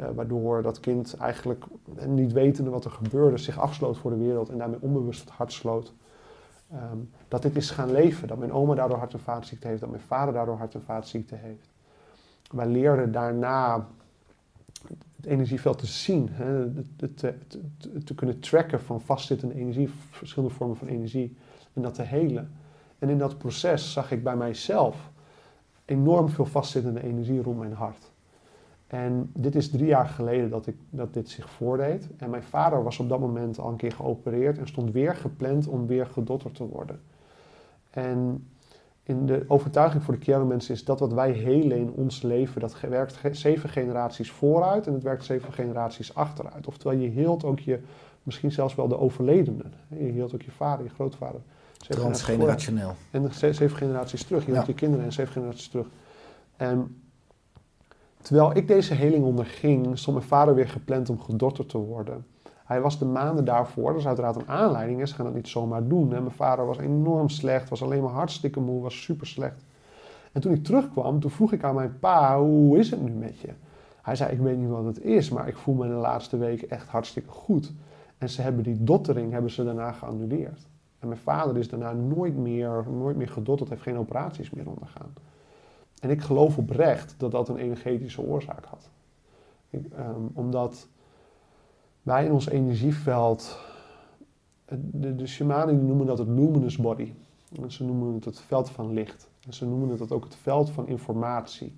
Uh, 0.00 0.06
waardoor 0.14 0.62
dat 0.62 0.80
kind 0.80 1.16
eigenlijk, 1.16 1.64
niet 2.06 2.32
wetende 2.32 2.70
wat 2.70 2.84
er 2.84 2.90
gebeurde, 2.90 3.38
zich 3.38 3.58
afsloot 3.58 3.98
voor 3.98 4.10
de 4.10 4.16
wereld 4.16 4.48
en 4.48 4.58
daarmee 4.58 4.80
onbewust 4.80 5.20
het 5.20 5.30
hart 5.30 5.52
sloot. 5.52 5.94
Um, 6.72 7.10
dat 7.28 7.42
dit 7.42 7.56
is 7.56 7.70
gaan 7.70 7.92
leven. 7.92 8.28
Dat 8.28 8.38
mijn 8.38 8.52
oma 8.52 8.74
daardoor 8.74 8.98
hart- 8.98 9.12
en 9.12 9.20
vaatziekte 9.20 9.66
heeft, 9.66 9.80
dat 9.80 9.90
mijn 9.90 10.02
vader 10.02 10.34
daardoor 10.34 10.56
hart- 10.56 10.74
en 10.74 10.82
vaatziekte 10.82 11.34
heeft. 11.34 11.68
Wij 12.50 12.66
leerden 12.66 13.12
daarna 13.12 13.88
het 15.16 15.26
energieveld 15.26 15.78
te 15.78 15.86
zien, 15.86 16.28
hè, 16.32 16.70
te, 16.96 17.34
te, 18.04 18.14
kunnen 18.14 18.40
tracken 18.40 18.80
van 18.80 19.00
vastzittende 19.00 19.54
energie, 19.54 19.90
verschillende 20.10 20.54
vormen 20.54 20.76
van 20.76 20.88
energie, 20.88 21.36
en 21.72 21.82
dat 21.82 21.94
te 21.94 22.02
helen. 22.02 22.52
En 22.98 23.08
in 23.08 23.18
dat 23.18 23.38
proces 23.38 23.92
zag 23.92 24.10
ik 24.10 24.22
bij 24.22 24.36
mijzelf 24.36 25.10
enorm 25.84 26.28
veel 26.28 26.46
vastzittende 26.46 27.02
energie 27.02 27.42
rond 27.42 27.58
mijn 27.58 27.72
hart. 27.72 28.12
En 28.86 29.30
dit 29.34 29.54
is 29.54 29.70
drie 29.70 29.86
jaar 29.86 30.06
geleden 30.06 30.50
dat, 30.50 30.66
ik, 30.66 30.76
dat 30.90 31.14
dit 31.14 31.28
zich 31.28 31.50
voordeed. 31.50 32.08
En 32.16 32.30
mijn 32.30 32.42
vader 32.42 32.82
was 32.82 32.98
op 32.98 33.08
dat 33.08 33.20
moment 33.20 33.58
al 33.58 33.70
een 33.70 33.76
keer 33.76 33.92
geopereerd 33.92 34.58
en 34.58 34.66
stond 34.66 34.92
weer 34.92 35.16
gepland 35.16 35.66
om 35.66 35.86
weer 35.86 36.06
gedotterd 36.06 36.54
te 36.54 36.66
worden. 36.66 37.00
En 37.90 38.48
in 39.02 39.26
de 39.26 39.44
overtuiging 39.48 40.02
voor 40.02 40.14
de 40.14 40.20
kernmensen 40.20 40.74
is 40.74 40.84
dat 40.84 41.00
wat 41.00 41.12
wij 41.12 41.30
helen 41.30 41.78
in 41.78 41.90
ons 41.90 42.22
leven, 42.22 42.60
dat 42.60 42.80
werkt 42.80 43.18
zeven 43.30 43.68
generaties 43.68 44.30
vooruit 44.30 44.86
en 44.86 44.92
het 44.92 45.02
werkt 45.02 45.24
zeven 45.24 45.52
generaties 45.52 46.14
achteruit. 46.14 46.66
Oftewel, 46.66 46.98
je 46.98 47.08
heelt 47.08 47.44
ook 47.44 47.58
je, 47.58 47.80
misschien 48.22 48.52
zelfs 48.52 48.74
wel 48.74 48.88
de 48.88 48.98
overledenen. 48.98 49.72
Je 49.88 49.96
heelt 49.96 50.34
ook 50.34 50.42
je 50.42 50.50
vader, 50.50 50.84
je 50.84 50.90
grootvader. 50.90 51.40
Transgenerationeel. 51.76 52.94
En 53.10 53.30
zeven 53.34 53.76
generaties 53.76 54.24
terug. 54.24 54.46
Je 54.46 54.52
ja. 54.52 54.64
je 54.66 54.74
kinderen 54.74 55.04
en 55.04 55.12
zeven 55.12 55.32
generaties 55.32 55.68
terug. 55.68 55.86
En 56.56 57.03
terwijl 58.24 58.56
ik 58.56 58.68
deze 58.68 58.94
heling 58.94 59.24
onderging, 59.24 59.98
stond 59.98 60.16
mijn 60.16 60.28
vader 60.28 60.54
weer 60.54 60.68
gepland 60.68 61.10
om 61.10 61.20
gedotterd 61.20 61.68
te 61.68 61.78
worden. 61.78 62.26
Hij 62.64 62.80
was 62.80 62.98
de 62.98 63.04
maanden 63.04 63.44
daarvoor, 63.44 63.90
dat 63.90 64.00
is 64.00 64.06
uiteraard 64.06 64.36
een 64.36 64.48
aanleiding, 64.48 65.08
ze 65.08 65.14
gaan 65.14 65.24
dat 65.24 65.34
niet 65.34 65.48
zomaar 65.48 65.88
doen. 65.88 66.10
Hè. 66.10 66.20
Mijn 66.20 66.34
vader 66.34 66.66
was 66.66 66.78
enorm 66.78 67.28
slecht, 67.28 67.68
was 67.68 67.82
alleen 67.82 68.02
maar 68.02 68.12
hartstikke 68.12 68.60
moe, 68.60 68.82
was 68.82 69.02
super 69.02 69.26
slecht. 69.26 69.64
En 70.32 70.40
toen 70.40 70.52
ik 70.52 70.64
terugkwam, 70.64 71.20
toen 71.20 71.30
vroeg 71.30 71.52
ik 71.52 71.64
aan 71.64 71.74
mijn 71.74 71.98
pa, 71.98 72.40
hoe 72.40 72.78
is 72.78 72.90
het 72.90 73.02
nu 73.02 73.10
met 73.10 73.40
je? 73.40 73.52
Hij 74.02 74.16
zei, 74.16 74.32
ik 74.32 74.38
weet 74.38 74.58
niet 74.58 74.68
wat 74.68 74.84
het 74.84 75.00
is, 75.00 75.30
maar 75.30 75.48
ik 75.48 75.56
voel 75.56 75.74
me 75.74 75.86
de 75.86 75.94
laatste 75.94 76.36
weken 76.36 76.70
echt 76.70 76.88
hartstikke 76.88 77.30
goed. 77.30 77.72
En 78.18 78.28
ze 78.28 78.42
hebben 78.42 78.62
die 78.62 78.84
dottering 78.84 79.32
hebben 79.32 79.50
ze 79.50 79.64
daarna 79.64 79.92
geannuleerd. 79.92 80.68
En 80.98 81.08
mijn 81.08 81.20
vader 81.20 81.56
is 81.56 81.68
daarna 81.68 81.92
nooit 81.92 82.36
meer, 82.36 82.84
nooit 82.90 83.16
meer 83.16 83.28
gedotterd, 83.28 83.70
heeft 83.70 83.82
geen 83.82 83.98
operaties 83.98 84.50
meer 84.50 84.68
ondergaan. 84.68 85.12
En 86.04 86.10
ik 86.10 86.20
geloof 86.20 86.58
oprecht 86.58 87.14
dat 87.18 87.30
dat 87.30 87.48
een 87.48 87.56
energetische 87.56 88.20
oorzaak 88.20 88.64
had. 88.64 88.90
Ik, 89.70 89.86
um, 89.98 90.30
omdat 90.34 90.88
wij 92.02 92.24
in 92.24 92.32
ons 92.32 92.48
energieveld, 92.48 93.58
de, 94.76 95.14
de 95.14 95.26
shamanen 95.26 95.86
noemen 95.86 96.06
dat 96.06 96.18
het 96.18 96.28
luminous 96.28 96.76
body. 96.76 97.12
En 97.62 97.72
ze 97.72 97.84
noemen 97.84 98.14
het 98.14 98.24
het 98.24 98.40
veld 98.40 98.70
van 98.70 98.92
licht. 98.92 99.28
En 99.46 99.54
ze 99.54 99.66
noemen 99.66 99.88
het 99.88 100.12
ook 100.12 100.24
het 100.24 100.34
veld 100.34 100.70
van 100.70 100.86
informatie. 100.86 101.72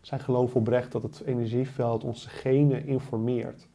Zij 0.00 0.18
geloven 0.18 0.60
oprecht 0.60 0.92
dat 0.92 1.02
het 1.02 1.22
energieveld 1.24 2.04
onze 2.04 2.28
genen 2.28 2.86
informeert. 2.86 3.68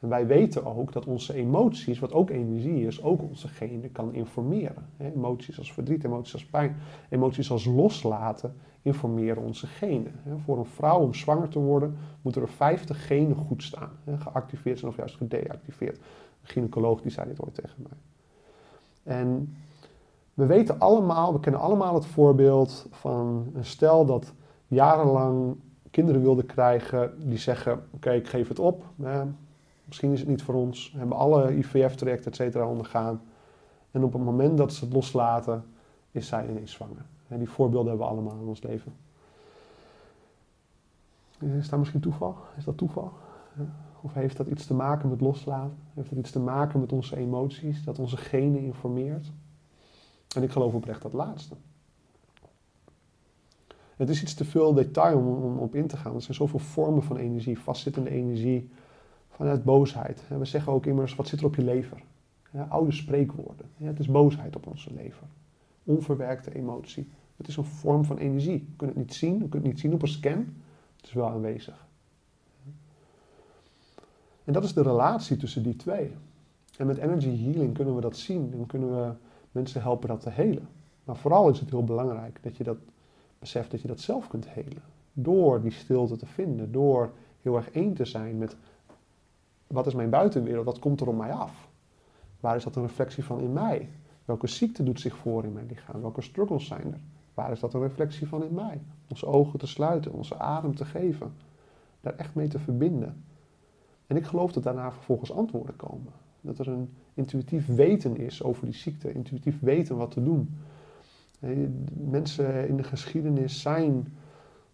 En 0.00 0.08
wij 0.08 0.26
weten 0.26 0.64
ook 0.76 0.92
dat 0.92 1.06
onze 1.06 1.34
emoties, 1.34 1.98
wat 1.98 2.12
ook 2.12 2.30
energie 2.30 2.86
is, 2.86 3.02
ook 3.02 3.22
onze 3.22 3.48
genen 3.48 3.92
kan 3.92 4.14
informeren. 4.14 4.86
Emoties 4.98 5.58
als 5.58 5.72
verdriet, 5.72 6.04
emoties 6.04 6.32
als 6.32 6.46
pijn, 6.46 6.76
emoties 7.08 7.50
als 7.50 7.64
loslaten 7.64 8.54
informeren 8.82 9.42
onze 9.42 9.66
genen. 9.66 10.12
Voor 10.44 10.58
een 10.58 10.64
vrouw 10.64 10.98
om 10.98 11.14
zwanger 11.14 11.48
te 11.48 11.58
worden 11.58 11.96
moeten 12.22 12.42
er 12.42 12.48
50 12.48 13.06
genen 13.06 13.36
goed 13.36 13.62
staan. 13.62 13.90
Geactiveerd 14.18 14.78
zijn 14.78 14.90
of 14.90 14.96
juist 14.96 15.16
gedeactiveerd. 15.16 15.96
Een 15.96 16.48
gynaecoloog 16.48 17.00
die 17.00 17.10
zei 17.10 17.28
dit 17.28 17.40
ooit 17.40 17.54
tegen 17.54 17.76
mij. 17.82 17.98
En 19.16 19.56
we 20.34 20.46
weten 20.46 20.78
allemaal, 20.78 21.32
we 21.32 21.40
kennen 21.40 21.60
allemaal 21.60 21.94
het 21.94 22.06
voorbeeld 22.06 22.86
van 22.90 23.50
een 23.54 23.64
stel 23.64 24.04
dat 24.04 24.32
jarenlang 24.66 25.56
kinderen 25.90 26.22
wilde 26.22 26.44
krijgen. 26.44 27.28
Die 27.28 27.38
zeggen, 27.38 27.82
oké, 27.90 28.10
ik 28.10 28.28
geef 28.28 28.48
het 28.48 28.58
op. 28.58 28.84
Misschien 29.84 30.12
is 30.12 30.20
het 30.20 30.28
niet 30.28 30.42
voor 30.42 30.54
ons. 30.54 30.90
We 30.92 30.98
hebben 30.98 31.16
alle 31.16 31.56
IVF-trajecten, 31.56 32.30
et 32.30 32.36
cetera, 32.36 32.66
ondergaan. 32.66 33.20
En 33.90 34.04
op 34.04 34.12
het 34.12 34.22
moment 34.22 34.58
dat 34.58 34.72
ze 34.72 34.84
het 34.84 34.94
loslaten, 34.94 35.64
is 36.12 36.26
zij 36.26 36.48
ineens 36.48 36.72
zwanger. 36.72 37.04
En 37.28 37.38
die 37.38 37.48
voorbeelden 37.48 37.88
hebben 37.88 38.06
we 38.06 38.12
allemaal 38.12 38.40
in 38.40 38.48
ons 38.48 38.62
leven. 38.62 38.92
Is 41.38 41.68
dat 41.68 41.78
misschien 41.78 42.00
toeval? 42.00 42.36
Is 42.56 42.64
dat 42.64 42.76
toeval? 42.76 43.12
Of 44.00 44.14
heeft 44.14 44.36
dat 44.36 44.46
iets 44.46 44.66
te 44.66 44.74
maken 44.74 45.08
met 45.08 45.20
loslaten? 45.20 45.76
Heeft 45.94 46.08
dat 46.08 46.18
iets 46.18 46.30
te 46.30 46.40
maken 46.40 46.80
met 46.80 46.92
onze 46.92 47.16
emoties? 47.16 47.84
Dat 47.84 47.98
onze 47.98 48.16
genen 48.16 48.60
informeert? 48.60 49.30
En 50.36 50.42
ik 50.42 50.50
geloof 50.50 50.74
oprecht 50.74 51.02
dat 51.02 51.12
laatste. 51.12 51.54
Het 53.96 54.08
is 54.08 54.22
iets 54.22 54.34
te 54.34 54.44
veel 54.44 54.74
detail 54.74 55.18
om, 55.18 55.58
op 55.58 55.74
in 55.74 55.86
te 55.86 55.96
gaan. 55.96 56.14
Er 56.14 56.22
zijn 56.22 56.36
zoveel 56.36 56.58
vormen 56.58 57.02
van 57.02 57.16
energie, 57.16 57.58
vastzittende 57.58 58.10
energie, 58.10 58.70
vanuit 59.28 59.64
boosheid. 59.64 60.22
We 60.28 60.44
zeggen 60.44 60.72
ook 60.72 60.86
immers, 60.86 61.14
wat 61.14 61.28
zit 61.28 61.40
er 61.40 61.46
op 61.46 61.54
je 61.54 61.62
lever? 61.62 62.02
Oude 62.68 62.92
spreekwoorden. 62.92 63.66
Het 63.76 63.98
is 63.98 64.08
boosheid 64.08 64.56
op 64.56 64.66
onze 64.66 64.92
lever. 64.92 65.26
Onverwerkte 65.84 66.54
emotie. 66.54 67.08
Het 67.36 67.48
is 67.48 67.56
een 67.56 67.64
vorm 67.64 68.04
van 68.04 68.18
energie. 68.18 68.52
Je 68.52 68.76
kunt 68.76 68.90
het 68.90 68.98
niet 68.98 69.14
zien, 69.14 69.32
je 69.32 69.38
kunt 69.38 69.52
het 69.52 69.62
niet 69.62 69.80
zien 69.80 69.92
op 69.92 70.02
een 70.02 70.08
scan. 70.08 70.54
Het 70.96 71.06
is 71.06 71.12
wel 71.12 71.28
aanwezig. 71.28 71.86
En 74.44 74.52
dat 74.52 74.64
is 74.64 74.72
de 74.72 74.82
relatie 74.82 75.36
tussen 75.36 75.62
die 75.62 75.76
twee. 75.76 76.14
En 76.76 76.86
met 76.86 76.96
energy 76.96 77.42
healing 77.42 77.74
kunnen 77.74 77.94
we 77.94 78.00
dat 78.00 78.16
zien 78.16 78.52
en 78.52 78.66
kunnen 78.66 78.90
we 78.90 79.12
mensen 79.52 79.82
helpen 79.82 80.08
dat 80.08 80.20
te 80.20 80.30
helen. 80.30 80.68
Maar 81.04 81.16
vooral 81.16 81.48
is 81.48 81.60
het 81.60 81.70
heel 81.70 81.84
belangrijk 81.84 82.38
dat 82.42 82.56
je 82.56 82.64
dat 82.64 82.78
beseft 83.38 83.70
dat 83.70 83.80
je 83.80 83.88
dat 83.88 84.00
zelf 84.00 84.28
kunt 84.28 84.48
helen. 84.48 84.82
Door 85.12 85.62
die 85.62 85.70
stilte 85.70 86.16
te 86.16 86.26
vinden, 86.26 86.72
door 86.72 87.12
heel 87.42 87.56
erg 87.56 87.70
één 87.70 87.94
te 87.94 88.04
zijn 88.04 88.38
met 88.38 88.56
wat 89.66 89.86
is 89.86 89.94
mijn 89.94 90.10
buitenwereld, 90.10 90.64
wat 90.64 90.78
komt 90.78 91.00
er 91.00 91.08
op 91.08 91.16
mij 91.16 91.32
af? 91.32 91.68
Waar 92.40 92.56
is 92.56 92.64
dat 92.64 92.76
een 92.76 92.82
reflectie 92.82 93.24
van 93.24 93.40
in 93.40 93.52
mij? 93.52 93.88
Welke 94.24 94.46
ziekte 94.46 94.82
doet 94.82 95.00
zich 95.00 95.16
voor 95.16 95.44
in 95.44 95.52
mijn 95.52 95.66
lichaam? 95.66 96.00
Welke 96.00 96.22
struggles 96.22 96.66
zijn 96.66 96.92
er? 96.92 97.00
Waar 97.34 97.52
is 97.52 97.60
dat 97.60 97.74
een 97.74 97.80
reflectie 97.80 98.28
van 98.28 98.44
in 98.44 98.54
mij? 98.54 98.80
Onze 99.08 99.26
ogen 99.26 99.58
te 99.58 99.66
sluiten, 99.66 100.12
onze 100.12 100.38
adem 100.38 100.74
te 100.74 100.84
geven. 100.84 101.32
Daar 102.00 102.16
echt 102.16 102.34
mee 102.34 102.48
te 102.48 102.58
verbinden. 102.58 103.24
En 104.06 104.16
ik 104.16 104.24
geloof 104.24 104.52
dat 104.52 104.62
daarna 104.62 104.92
vervolgens 104.92 105.32
antwoorden 105.32 105.76
komen. 105.76 106.12
Dat 106.40 106.58
er 106.58 106.68
een 106.68 106.88
intuïtief 107.14 107.66
weten 107.66 108.16
is 108.16 108.42
over 108.42 108.64
die 108.64 108.74
ziekte, 108.74 109.12
intuïtief 109.12 109.60
weten 109.60 109.96
wat 109.96 110.10
te 110.10 110.22
doen. 110.22 110.56
Mensen 111.92 112.68
in 112.68 112.76
de 112.76 112.82
geschiedenis 112.82 113.60
zijn 113.60 114.14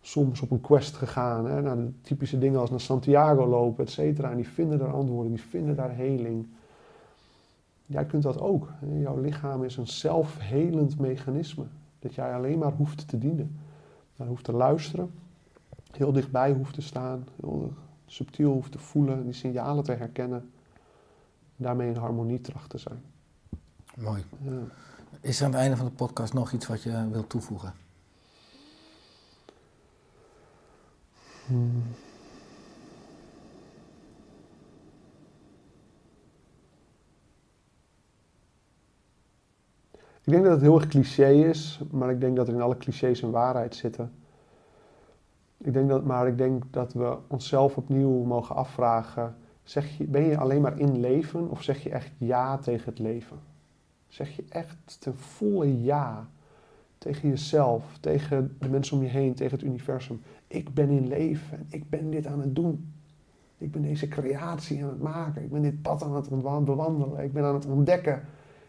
soms 0.00 0.40
op 0.40 0.50
een 0.50 0.60
quest 0.60 0.96
gegaan, 0.96 1.46
hè, 1.46 1.62
naar 1.62 1.76
de 1.76 1.90
typische 2.00 2.38
dingen 2.38 2.60
als 2.60 2.70
naar 2.70 2.80
Santiago 2.80 3.46
lopen, 3.46 3.84
et 3.84 3.90
cetera. 3.90 4.30
En 4.30 4.36
die 4.36 4.48
vinden 4.48 4.78
daar 4.78 4.92
antwoorden, 4.92 5.32
die 5.32 5.42
vinden 5.42 5.76
daar 5.76 5.94
heling. 5.94 6.46
Jij 7.88 8.06
kunt 8.06 8.22
dat 8.22 8.40
ook. 8.40 8.72
Jouw 8.98 9.20
lichaam 9.20 9.64
is 9.64 9.76
een 9.76 9.86
zelfhelend 9.86 10.98
mechanisme. 10.98 11.64
Dat 11.98 12.14
jij 12.14 12.34
alleen 12.34 12.58
maar 12.58 12.72
hoeft 12.72 13.08
te 13.08 13.18
dienen. 13.18 13.58
Daar 14.16 14.26
hoeft 14.26 14.44
te 14.44 14.52
luisteren, 14.52 15.10
heel 15.92 16.12
dichtbij 16.12 16.52
hoeft 16.52 16.74
te 16.74 16.80
staan, 16.80 17.26
heel 17.40 17.72
subtiel 18.06 18.52
hoeft 18.52 18.72
te 18.72 18.78
voelen, 18.78 19.24
die 19.24 19.32
signalen 19.32 19.84
te 19.84 19.92
herkennen. 19.92 20.50
daarmee 21.56 21.88
in 21.88 21.96
harmonie 21.96 22.40
tracht 22.40 22.70
te 22.70 22.78
zijn. 22.78 23.02
Mooi. 23.96 24.24
Ja. 24.40 24.60
Is 25.20 25.38
er 25.38 25.46
aan 25.46 25.52
het 25.52 25.60
einde 25.60 25.76
van 25.76 25.86
de 25.86 25.92
podcast 25.92 26.32
nog 26.32 26.52
iets 26.52 26.66
wat 26.66 26.82
je 26.82 27.08
wilt 27.10 27.28
toevoegen? 27.28 27.72
Hmm. 31.46 31.82
Ik 40.24 40.32
denk 40.32 40.44
dat 40.44 40.52
het 40.52 40.62
heel 40.62 40.74
erg 40.74 40.88
cliché 40.88 41.30
is, 41.30 41.80
maar 41.90 42.10
ik 42.10 42.20
denk 42.20 42.36
dat 42.36 42.48
er 42.48 42.54
in 42.54 42.60
alle 42.60 42.76
clichés 42.76 43.22
een 43.22 43.30
waarheid 43.30 43.74
zitten. 43.74 44.12
Ik 45.58 45.72
denk 45.72 45.88
dat, 45.88 46.04
maar 46.04 46.28
ik 46.28 46.38
denk 46.38 46.62
dat 46.70 46.92
we 46.92 47.16
onszelf 47.26 47.76
opnieuw 47.76 48.24
mogen 48.24 48.54
afvragen: 48.54 49.36
zeg 49.62 49.98
je, 49.98 50.04
ben 50.04 50.24
je 50.24 50.38
alleen 50.38 50.60
maar 50.60 50.78
in 50.78 51.00
leven 51.00 51.50
of 51.50 51.62
zeg 51.62 51.82
je 51.82 51.90
echt 51.90 52.10
ja 52.18 52.58
tegen 52.58 52.84
het 52.84 52.98
leven? 52.98 53.38
Zeg 54.08 54.36
je 54.36 54.44
echt 54.48 55.00
ten 55.00 55.16
volle 55.16 55.82
ja 55.82 56.28
tegen 56.98 57.28
jezelf, 57.28 57.98
tegen 58.00 58.56
de 58.58 58.68
mensen 58.68 58.96
om 58.96 59.02
je 59.02 59.08
heen, 59.08 59.34
tegen 59.34 59.58
het 59.58 59.66
universum? 59.66 60.22
Ik 60.46 60.74
ben 60.74 60.88
in 60.88 61.08
leven, 61.08 61.66
ik 61.68 61.90
ben 61.90 62.10
dit 62.10 62.26
aan 62.26 62.40
het 62.40 62.54
doen. 62.54 62.92
Ik 63.58 63.72
ben 63.72 63.82
deze 63.82 64.08
creatie 64.08 64.82
aan 64.82 64.88
het 64.88 65.02
maken, 65.02 65.42
ik 65.42 65.50
ben 65.50 65.62
dit 65.62 65.82
pad 65.82 66.02
aan 66.02 66.14
het 66.14 66.28
bewandelen, 66.64 67.24
ik 67.24 67.32
ben 67.32 67.44
aan 67.44 67.54
het 67.54 67.66
ontdekken, 67.66 68.24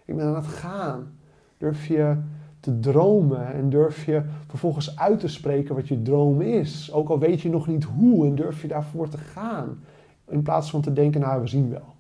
ik 0.06 0.16
ben 0.16 0.26
aan 0.26 0.36
het 0.36 0.48
gaan. 0.48 1.19
Durf 1.60 1.86
je 1.86 2.18
te 2.60 2.80
dromen 2.80 3.54
en 3.54 3.70
durf 3.70 4.06
je 4.06 4.24
vervolgens 4.48 4.98
uit 4.98 5.20
te 5.20 5.28
spreken 5.28 5.76
wat 5.76 5.88
je 5.88 6.02
droom 6.02 6.42
is. 6.42 6.92
Ook 6.92 7.10
al 7.10 7.20
weet 7.20 7.42
je 7.42 7.50
nog 7.50 7.68
niet 7.68 7.84
hoe 7.84 8.26
en 8.26 8.36
durf 8.36 8.62
je 8.62 8.68
daarvoor 8.68 9.10
te 9.10 9.18
gaan. 9.18 9.80
In 10.28 10.42
plaats 10.42 10.70
van 10.70 10.82
te 10.82 10.94
denken, 10.94 11.22
nou 11.22 11.42
we 11.42 11.48
zien 11.48 11.70
wel. 11.70 11.98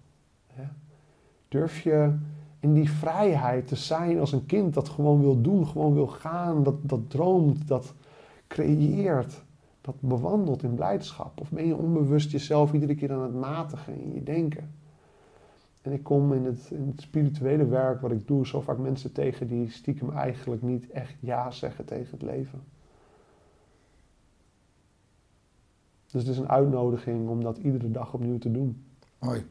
Durf 1.47 1.81
je 1.81 2.13
in 2.59 2.73
die 2.73 2.89
vrijheid 2.89 3.67
te 3.67 3.75
zijn 3.75 4.19
als 4.19 4.31
een 4.31 4.45
kind 4.45 4.73
dat 4.73 4.89
gewoon 4.89 5.21
wil 5.21 5.41
doen, 5.41 5.67
gewoon 5.67 5.93
wil 5.93 6.07
gaan, 6.07 6.63
dat, 6.63 6.75
dat 6.81 7.09
droomt, 7.09 7.67
dat 7.67 7.93
creëert, 8.47 9.43
dat 9.81 9.95
bewandelt 9.99 10.63
in 10.63 10.75
blijdschap? 10.75 11.39
Of 11.39 11.49
ben 11.49 11.67
je 11.67 11.75
onbewust 11.75 12.31
jezelf 12.31 12.73
iedere 12.73 12.95
keer 12.95 13.11
aan 13.11 13.21
het 13.21 13.33
matigen 13.33 14.01
in 14.01 14.13
je 14.13 14.23
denken? 14.23 14.69
En 15.81 15.91
ik 15.91 16.03
kom 16.03 16.33
in 16.33 16.45
het, 16.45 16.69
in 16.71 16.87
het 16.87 17.01
spirituele 17.01 17.67
werk 17.67 18.01
wat 18.01 18.11
ik 18.11 18.27
doe 18.27 18.47
zo 18.47 18.61
vaak 18.61 18.77
mensen 18.77 19.11
tegen 19.11 19.47
die 19.47 19.71
stiekem 19.71 20.11
eigenlijk 20.11 20.61
niet 20.61 20.89
echt 20.89 21.15
ja 21.19 21.51
zeggen 21.51 21.85
tegen 21.85 22.11
het 22.11 22.21
leven. 22.21 22.61
Dus 26.11 26.21
het 26.21 26.31
is 26.31 26.37
een 26.37 26.49
uitnodiging 26.49 27.29
om 27.29 27.43
dat 27.43 27.57
iedere 27.57 27.91
dag 27.91 28.13
opnieuw 28.13 28.37
te 28.37 28.51
doen. 28.51 28.83
Mooi. 29.19 29.45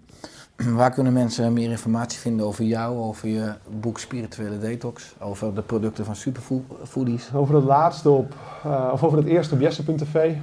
Waar 0.76 0.91
kunnen 0.91 1.12
mensen 1.12 1.53
meer 1.53 1.70
informatie 1.70 2.18
vinden 2.18 2.47
over 2.47 2.64
jou, 2.64 2.97
over 2.97 3.29
je 3.29 3.55
boek 3.81 3.99
Spirituele 3.99 4.59
Detox, 4.59 5.16
over 5.20 5.55
de 5.55 5.62
producten 5.62 6.05
van 6.05 6.16
Superfoodies? 6.16 7.35
Over 7.35 7.55
het 7.55 7.64
laatste 7.64 8.11
op, 8.11 8.35
uh, 8.66 8.91
of 8.93 9.05
over 9.05 9.18
het 9.18 9.26
eerste 9.26 9.55
op 9.55 9.61
jesse.tv. 9.61 10.35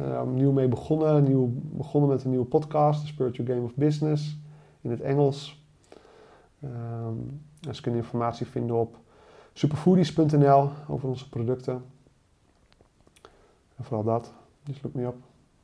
Uh, 0.00 0.22
nieuw 0.22 0.52
mee 0.52 0.68
begonnen, 0.68 1.24
nieuw, 1.24 1.50
begonnen 1.52 2.10
met 2.10 2.24
een 2.24 2.30
nieuwe 2.30 2.44
podcast, 2.44 3.00
The 3.00 3.06
Spiritual 3.06 3.46
Game 3.46 3.62
of 3.62 3.74
Business 3.74 4.36
in 4.80 4.90
het 4.90 5.00
Engels. 5.00 5.62
Um, 6.64 7.40
ze 7.72 7.82
kunnen 7.82 8.00
informatie 8.00 8.46
vinden 8.46 8.76
op 8.76 8.96
superfoodies.nl 9.52 10.70
over 10.88 11.08
onze 11.08 11.28
producten. 11.28 11.84
En 13.76 13.84
vooral 13.84 14.04
dat. 14.04 14.32
Dus 14.62 14.82
look 14.82 14.94
me 14.94 15.06
op. 15.06 15.16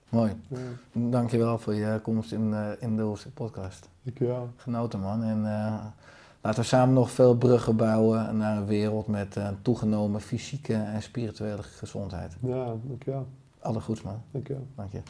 Mooi. 0.09 0.33
Ja. 0.49 0.59
Dankjewel 0.93 1.59
voor 1.59 1.75
je 1.75 2.01
komst 2.03 2.33
in, 2.33 2.51
uh, 2.51 2.69
in 2.79 2.97
de 2.97 3.13
podcast. 3.35 3.89
Dankjewel. 4.03 4.49
Genoten 4.57 5.01
man. 5.01 5.23
En 5.23 5.39
uh, 5.39 5.85
laten 6.41 6.61
we 6.61 6.67
samen 6.67 6.95
nog 6.95 7.11
veel 7.11 7.37
bruggen 7.37 7.77
bouwen 7.77 8.37
naar 8.37 8.57
een 8.57 8.67
wereld 8.67 9.07
met 9.07 9.37
uh, 9.37 9.49
toegenomen 9.63 10.21
fysieke 10.21 10.75
en 10.75 11.03
spirituele 11.03 11.63
gezondheid. 11.63 12.37
Ja, 12.41 12.75
dankjewel. 12.83 13.27
Alle 13.59 13.81
goeds 13.81 14.03
man. 14.03 14.23
Dankjewel. 14.31 14.67
Dank 14.75 14.93
je. 14.93 15.01